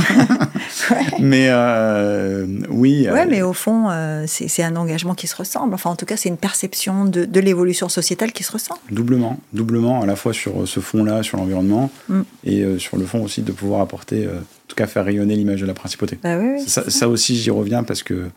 Mais 1.19 1.47
euh, 1.49 2.47
oui. 2.69 3.07
Ouais, 3.09 3.25
mais 3.25 3.41
au 3.41 3.53
fond, 3.53 3.89
c'est 4.27 4.63
un 4.63 4.75
engagement 4.75 5.13
qui 5.13 5.27
se 5.27 5.35
ressemble. 5.35 5.73
Enfin, 5.73 5.89
en 5.89 5.95
tout 5.95 6.05
cas, 6.05 6.17
c'est 6.17 6.29
une 6.29 6.37
perception 6.37 7.05
de, 7.05 7.25
de 7.25 7.39
l'évolution 7.39 7.89
sociétale 7.89 8.31
qui 8.31 8.43
se 8.43 8.51
ressent. 8.51 8.77
Doublement, 8.91 9.39
doublement, 9.51 10.01
à 10.01 10.05
la 10.05 10.15
fois 10.15 10.33
sur 10.33 10.67
ce 10.67 10.79
fond-là, 10.79 11.21
sur 11.21 11.37
l'environnement, 11.37 11.91
mm. 12.09 12.21
et 12.45 12.79
sur 12.79 12.97
le 12.97 13.05
fond 13.05 13.23
aussi 13.23 13.41
de 13.41 13.51
pouvoir 13.51 13.81
apporter 13.81 14.27
en 14.27 14.67
tout 14.67 14.75
cas 14.75 14.87
faire 14.87 15.05
rayonner 15.05 15.35
l'image 15.35 15.61
de 15.61 15.65
la 15.65 15.73
principauté. 15.73 16.17
Bah 16.23 16.37
ça, 16.65 17.09
aussi, 17.09 17.35
j'y 17.35 17.51
reviens 17.51 17.83
parce 17.83 18.03
que 18.03 18.29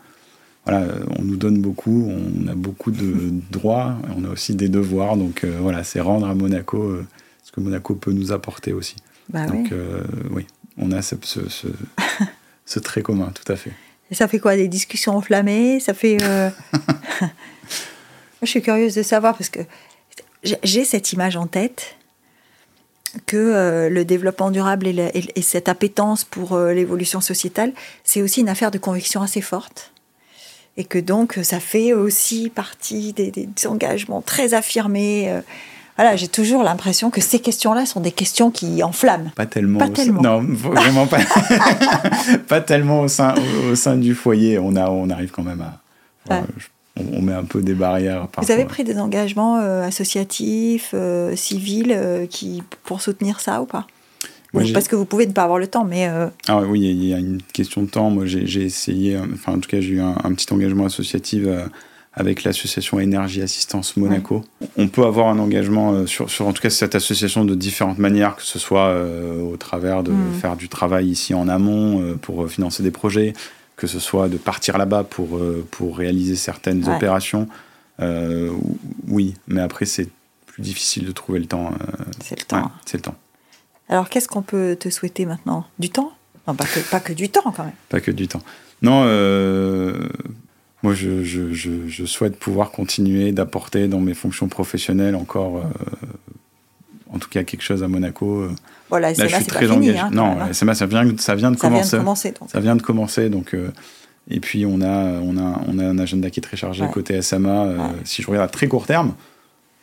voilà, 0.65 0.85
on 1.17 1.23
nous 1.23 1.37
donne 1.37 1.61
beaucoup, 1.61 2.11
on 2.11 2.47
a 2.47 2.55
beaucoup 2.55 2.91
de 2.91 3.31
droits, 3.51 3.95
on 4.17 4.25
a 4.25 4.29
aussi 4.29 4.53
des 4.53 4.67
devoirs. 4.67 5.15
Donc 5.15 5.43
euh, 5.43 5.57
voilà, 5.61 5.83
c'est 5.83 6.01
rendre 6.01 6.27
à 6.27 6.35
Monaco 6.35 6.81
euh, 6.81 7.05
ce 7.43 7.51
que 7.51 7.61
Monaco 7.61 7.95
peut 7.95 8.11
nous 8.11 8.33
apporter 8.33 8.73
aussi. 8.73 8.95
Bah 9.29 9.45
donc 9.45 9.71
euh, 9.71 10.03
oui. 10.31 10.47
on 10.77 10.91
a 10.91 11.01
ce, 11.01 11.15
ce, 12.65 12.79
trait 12.79 13.01
commun, 13.01 13.31
tout 13.33 13.51
à 13.51 13.55
fait. 13.55 13.71
Et 14.09 14.15
ça 14.15 14.27
fait 14.27 14.39
quoi 14.39 14.55
Des 14.55 14.67
discussions 14.67 15.15
enflammées? 15.15 15.79
Ça 15.79 15.93
fait. 15.93 16.17
je 18.41 18.47
suis 18.47 18.61
curieuse 18.61 18.95
de 18.95 19.03
savoir 19.03 19.35
parce 19.35 19.49
que 19.49 19.59
j'ai 20.63 20.85
cette 20.85 21.13
image 21.13 21.35
en 21.35 21.47
tête 21.47 21.97
que 23.25 23.37
euh, 23.37 23.89
le 23.89 24.05
développement 24.05 24.51
durable 24.51 24.87
et, 24.87 25.41
cette 25.41 25.69
appétence 25.69 26.23
pour 26.23 26.53
euh, 26.53 26.73
l'évolution 26.73 27.21
sociétale, 27.21 27.73
c'est 28.03 28.21
aussi 28.21 28.41
une 28.41 28.49
affaire 28.49 28.71
de 28.71 28.77
conviction 28.77 29.21
assez 29.21 29.41
forte. 29.41 29.91
Et 30.75 30.83
que 30.83 30.99
donc, 30.99 31.39
ça 31.41 31.59
fait 31.59 31.93
aussi 31.93 32.49
partie 32.49 33.13
des, 33.13 33.47
engagements 33.65 34.21
très 34.21 34.53
affirmés. 34.53 35.31
Euh. 35.31 35.41
Voilà, 35.97 36.15
j'ai 36.15 36.27
toujours 36.27 36.63
l'impression 36.63 37.09
que 37.09 37.21
ces 37.21 37.39
questions-là 37.39 37.85
sont 37.85 37.99
des 37.99 38.11
questions 38.11 38.51
qui 38.51 38.83
enflamment. 38.83 39.31
Pas 39.35 39.45
tellement. 39.45 39.79
Pas 39.79 39.89
tellement. 39.89 40.21
non, 40.21 40.41
vraiment 40.41 41.07
pas. 41.07 41.19
pas 42.47 42.61
tellement 42.61 43.01
au 43.01 43.07
sein, 43.07 43.33
au, 43.69 43.75
sein 43.75 43.97
du 43.97 44.13
foyer. 44.13 44.59
On, 44.59 44.75
a, 44.75 44.89
on 44.89 45.09
arrive 45.09 45.31
quand 45.31 45.43
même 45.43 45.61
à 45.61 45.81
on, 47.13 47.21
met 47.21 47.33
un 47.33 47.43
peu 47.43 47.61
des 47.61 47.73
barrières. 47.73 48.27
Vous 48.37 48.51
avez 48.51 48.65
pris 48.65 48.83
des 48.83 48.97
engagements 48.99 49.57
euh, 49.57 49.83
associatifs, 49.83 50.91
euh, 50.93 51.35
civils, 51.35 51.93
euh, 51.95 52.25
qui, 52.25 52.63
pour 52.83 53.01
soutenir 53.01 53.39
ça 53.39 53.61
ou 53.61 53.65
pas? 53.65 53.87
Parce 54.73 54.87
que 54.87 54.95
vous 54.95 55.05
pouvez 55.05 55.27
ne 55.27 55.33
pas 55.33 55.43
avoir 55.43 55.59
le 55.59 55.67
temps, 55.67 55.83
mais... 55.83 56.09
Ah 56.47 56.61
oui, 56.61 56.81
il 56.81 57.03
y 57.03 57.13
a 57.13 57.19
une 57.19 57.41
question 57.53 57.83
de 57.83 57.89
temps. 57.89 58.09
Moi, 58.09 58.25
j'ai 58.25 58.63
essayé, 58.63 59.19
enfin 59.33 59.53
en 59.53 59.59
tout 59.59 59.69
cas, 59.69 59.81
j'ai 59.81 59.89
eu 59.89 60.01
un, 60.01 60.33
petit 60.33 60.51
engagement 60.51 60.85
associatif 60.85 61.43
avec 62.17 62.43
l'association 62.43 62.99
Énergie 62.99 63.41
Assistance 63.41 63.95
Monaco. 63.95 64.43
On 64.75 64.89
peut 64.89 65.05
avoir 65.05 65.27
un 65.27 65.39
engagement 65.39 66.05
sur, 66.05 66.29
sur, 66.29 66.47
en 66.47 66.51
tout 66.51 66.61
cas, 66.61 66.69
cette 66.69 66.95
association 66.95 67.45
de 67.45 67.55
différentes 67.55 67.99
manières, 67.99 68.35
que 68.35 68.43
ce 68.43 68.59
soit 68.59 68.93
au 69.39 69.55
travers 69.55 70.03
de 70.03 70.11
hmm. 70.11 70.33
faire 70.41 70.55
du 70.55 70.67
travail 70.67 71.07
ici 71.07 71.33
en 71.33 71.47
amont 71.47 72.17
pour 72.21 72.49
financer 72.49 72.83
des 72.83 72.91
projets, 72.91 73.33
que 73.77 73.87
ce 73.87 73.99
soit 73.99 74.27
de 74.27 74.37
partir 74.37 74.77
là-bas 74.77 75.03
pour, 75.03 75.37
euh, 75.37 75.65
pour 75.71 75.97
réaliser 75.97 76.35
certaines 76.35 76.89
opérations. 76.89 77.47
Euh, 78.01 78.51
oui, 79.07 79.35
mais 79.47 79.61
après, 79.61 79.85
c'est 79.85 80.09
plus 80.47 80.61
difficile 80.61 81.05
de 81.05 81.11
trouver 81.11 81.39
le 81.39 81.45
temps. 81.45 81.67
Euh, 81.67 82.03
c'est 82.19 82.37
le 82.37 82.45
temps. 82.45 82.71
c'est 82.85 82.97
le 82.97 83.03
temps. 83.03 83.15
Alors, 83.87 84.09
qu'est-ce 84.09 84.27
qu'on 84.27 84.41
peut 84.41 84.75
te 84.77 84.89
souhaiter 84.89 85.25
maintenant? 85.25 85.65
Du 85.79 85.89
temps? 85.89 86.11
Non, 86.47 86.55
pas 86.55 86.65
que, 86.65 86.79
pas 86.89 86.99
que 86.99 87.13
du 87.13 87.29
temps, 87.29 87.51
quand 87.55 87.63
même. 87.63 87.73
Pas 87.87 88.01
que 88.01 88.11
du 88.11 88.27
temps. 88.27 88.41
Non, 88.81 89.03
moi, 90.83 90.93
je, 90.93 91.23
je, 91.23 91.53
je, 91.53 92.05
souhaite 92.05 92.37
pouvoir 92.37 92.71
continuer 92.71 93.31
d'apporter 93.31 93.87
dans 93.87 93.99
mes 93.99 94.13
fonctions 94.13 94.47
professionnelles 94.47 95.15
encore, 95.15 95.63
en 97.11 97.17
tout 97.19 97.29
cas, 97.29 97.43
quelque 97.43 97.63
chose 97.63 97.83
à 97.83 97.87
Monaco. 97.87 98.47
Voilà, 98.89 99.13
là, 99.13 99.27
je 99.27 99.35
suis 99.35 99.45
très 99.45 99.69
engagé. 99.69 99.97
Hein, 99.97 100.09
non, 100.13 100.39
hein. 100.39 100.53
SMA, 100.53 100.75
ça 100.75 100.85
vient, 100.85 101.03
ça 101.17 101.35
vient 101.35 101.51
de 101.51 101.57
ça 101.57 101.67
commencer. 101.67 101.97
Vient 101.97 101.99
de 101.99 102.03
commencer 102.03 102.33
Ça 102.47 102.59
vient 102.59 102.75
de 102.75 102.81
commencer, 102.81 103.29
donc. 103.29 103.53
Euh, 103.53 103.71
et 104.29 104.39
puis 104.39 104.65
on 104.65 104.81
a, 104.81 105.19
on 105.21 105.37
a, 105.37 105.61
on 105.67 105.79
a 105.79 105.85
un 105.85 105.99
agenda 105.99 106.29
qui 106.29 106.39
est 106.39 106.43
très 106.43 106.57
chargé 106.57 106.85
côté 106.91 107.21
SMA. 107.21 107.49
Euh, 107.49 107.77
si 108.03 108.21
je 108.21 108.27
regarde 108.27 108.45
à 108.45 108.51
très 108.51 108.67
court 108.67 108.85
terme, 108.85 109.13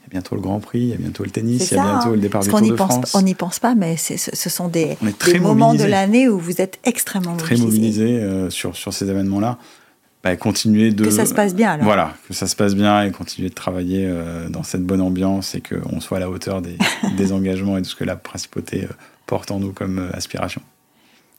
il 0.00 0.04
y 0.04 0.06
a 0.06 0.10
bientôt 0.10 0.34
le 0.34 0.42
Grand 0.42 0.60
Prix, 0.60 0.80
il 0.80 0.88
y 0.88 0.92
a 0.92 0.96
bientôt 0.96 1.24
le 1.24 1.30
tennis, 1.30 1.70
il 1.70 1.76
y 1.76 1.80
a 1.80 1.82
bientôt 1.82 2.10
le 2.10 2.20
départ 2.20 2.42
du 2.42 2.50
Tour 2.50 2.60
de 2.60 2.76
France. 2.76 3.14
On 3.14 3.22
n'y 3.22 3.34
pense 3.34 3.58
pas, 3.58 3.74
mais 3.74 3.96
ce 3.96 4.50
sont 4.50 4.68
des, 4.68 4.98
des 5.24 5.38
moments 5.38 5.74
de 5.74 5.84
l'année 5.84 6.28
où 6.28 6.38
vous 6.38 6.60
êtes 6.60 6.78
extrêmement 6.84 7.36
très 7.36 7.56
mobilisé 7.56 8.20
euh, 8.20 8.50
sur, 8.50 8.76
sur 8.76 8.92
ces 8.92 9.08
événements-là. 9.08 9.58
Bah, 10.24 10.34
continuer 10.36 10.90
de... 10.90 11.04
Que 11.04 11.10
ça 11.10 11.26
se 11.26 11.34
passe 11.34 11.54
bien, 11.54 11.72
alors. 11.72 11.84
Voilà, 11.84 12.14
que 12.26 12.32
ça 12.32 12.46
se 12.46 12.56
passe 12.56 12.74
bien 12.74 13.02
et 13.02 13.10
continuer 13.10 13.50
de 13.50 13.54
travailler 13.54 14.06
euh, 14.06 14.48
dans 14.48 14.62
cette 14.62 14.82
bonne 14.82 15.02
ambiance 15.02 15.54
et 15.54 15.60
qu'on 15.60 16.00
soit 16.00 16.16
à 16.16 16.20
la 16.20 16.30
hauteur 16.30 16.62
des, 16.62 16.78
des, 17.18 17.32
engagements 17.32 17.76
et 17.76 17.82
de 17.82 17.86
ce 17.86 17.94
que 17.94 18.04
la 18.04 18.16
principauté 18.16 18.84
euh, 18.84 18.92
porte 19.26 19.50
en 19.50 19.60
nous 19.60 19.72
comme 19.72 19.98
euh, 19.98 20.16
aspiration. 20.16 20.62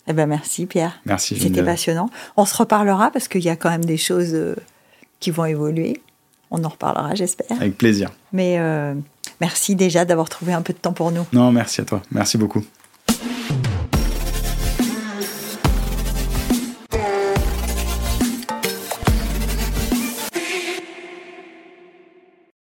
Eh 0.07 0.13
ben 0.13 0.27
merci 0.27 0.67
Pierre. 0.67 1.01
Merci. 1.05 1.35
C'était 1.35 1.63
passionnant. 1.63 2.11
On 2.37 2.45
se 2.45 2.55
reparlera 2.55 3.09
parce 3.09 3.27
qu'il 3.27 3.41
y 3.41 3.49
a 3.49 3.55
quand 3.55 3.71
même 3.71 3.85
des 3.85 3.97
choses 3.97 4.37
qui 5.19 5.31
vont 5.31 5.45
évoluer. 5.45 5.99
On 6.51 6.63
en 6.63 6.69
reparlera, 6.69 7.15
j'espère. 7.15 7.57
Avec 7.59 7.75
plaisir. 7.75 8.11
Mais 8.31 8.59
merci 9.41 9.75
déjà 9.75 10.05
d'avoir 10.05 10.29
trouvé 10.29 10.53
un 10.53 10.61
peu 10.61 10.73
de 10.73 10.77
temps 10.77 10.93
pour 10.93 11.11
nous. 11.11 11.25
Non, 11.33 11.51
merci 11.51 11.81
à 11.81 11.85
toi. 11.85 12.03
Merci 12.11 12.37
beaucoup. 12.37 12.63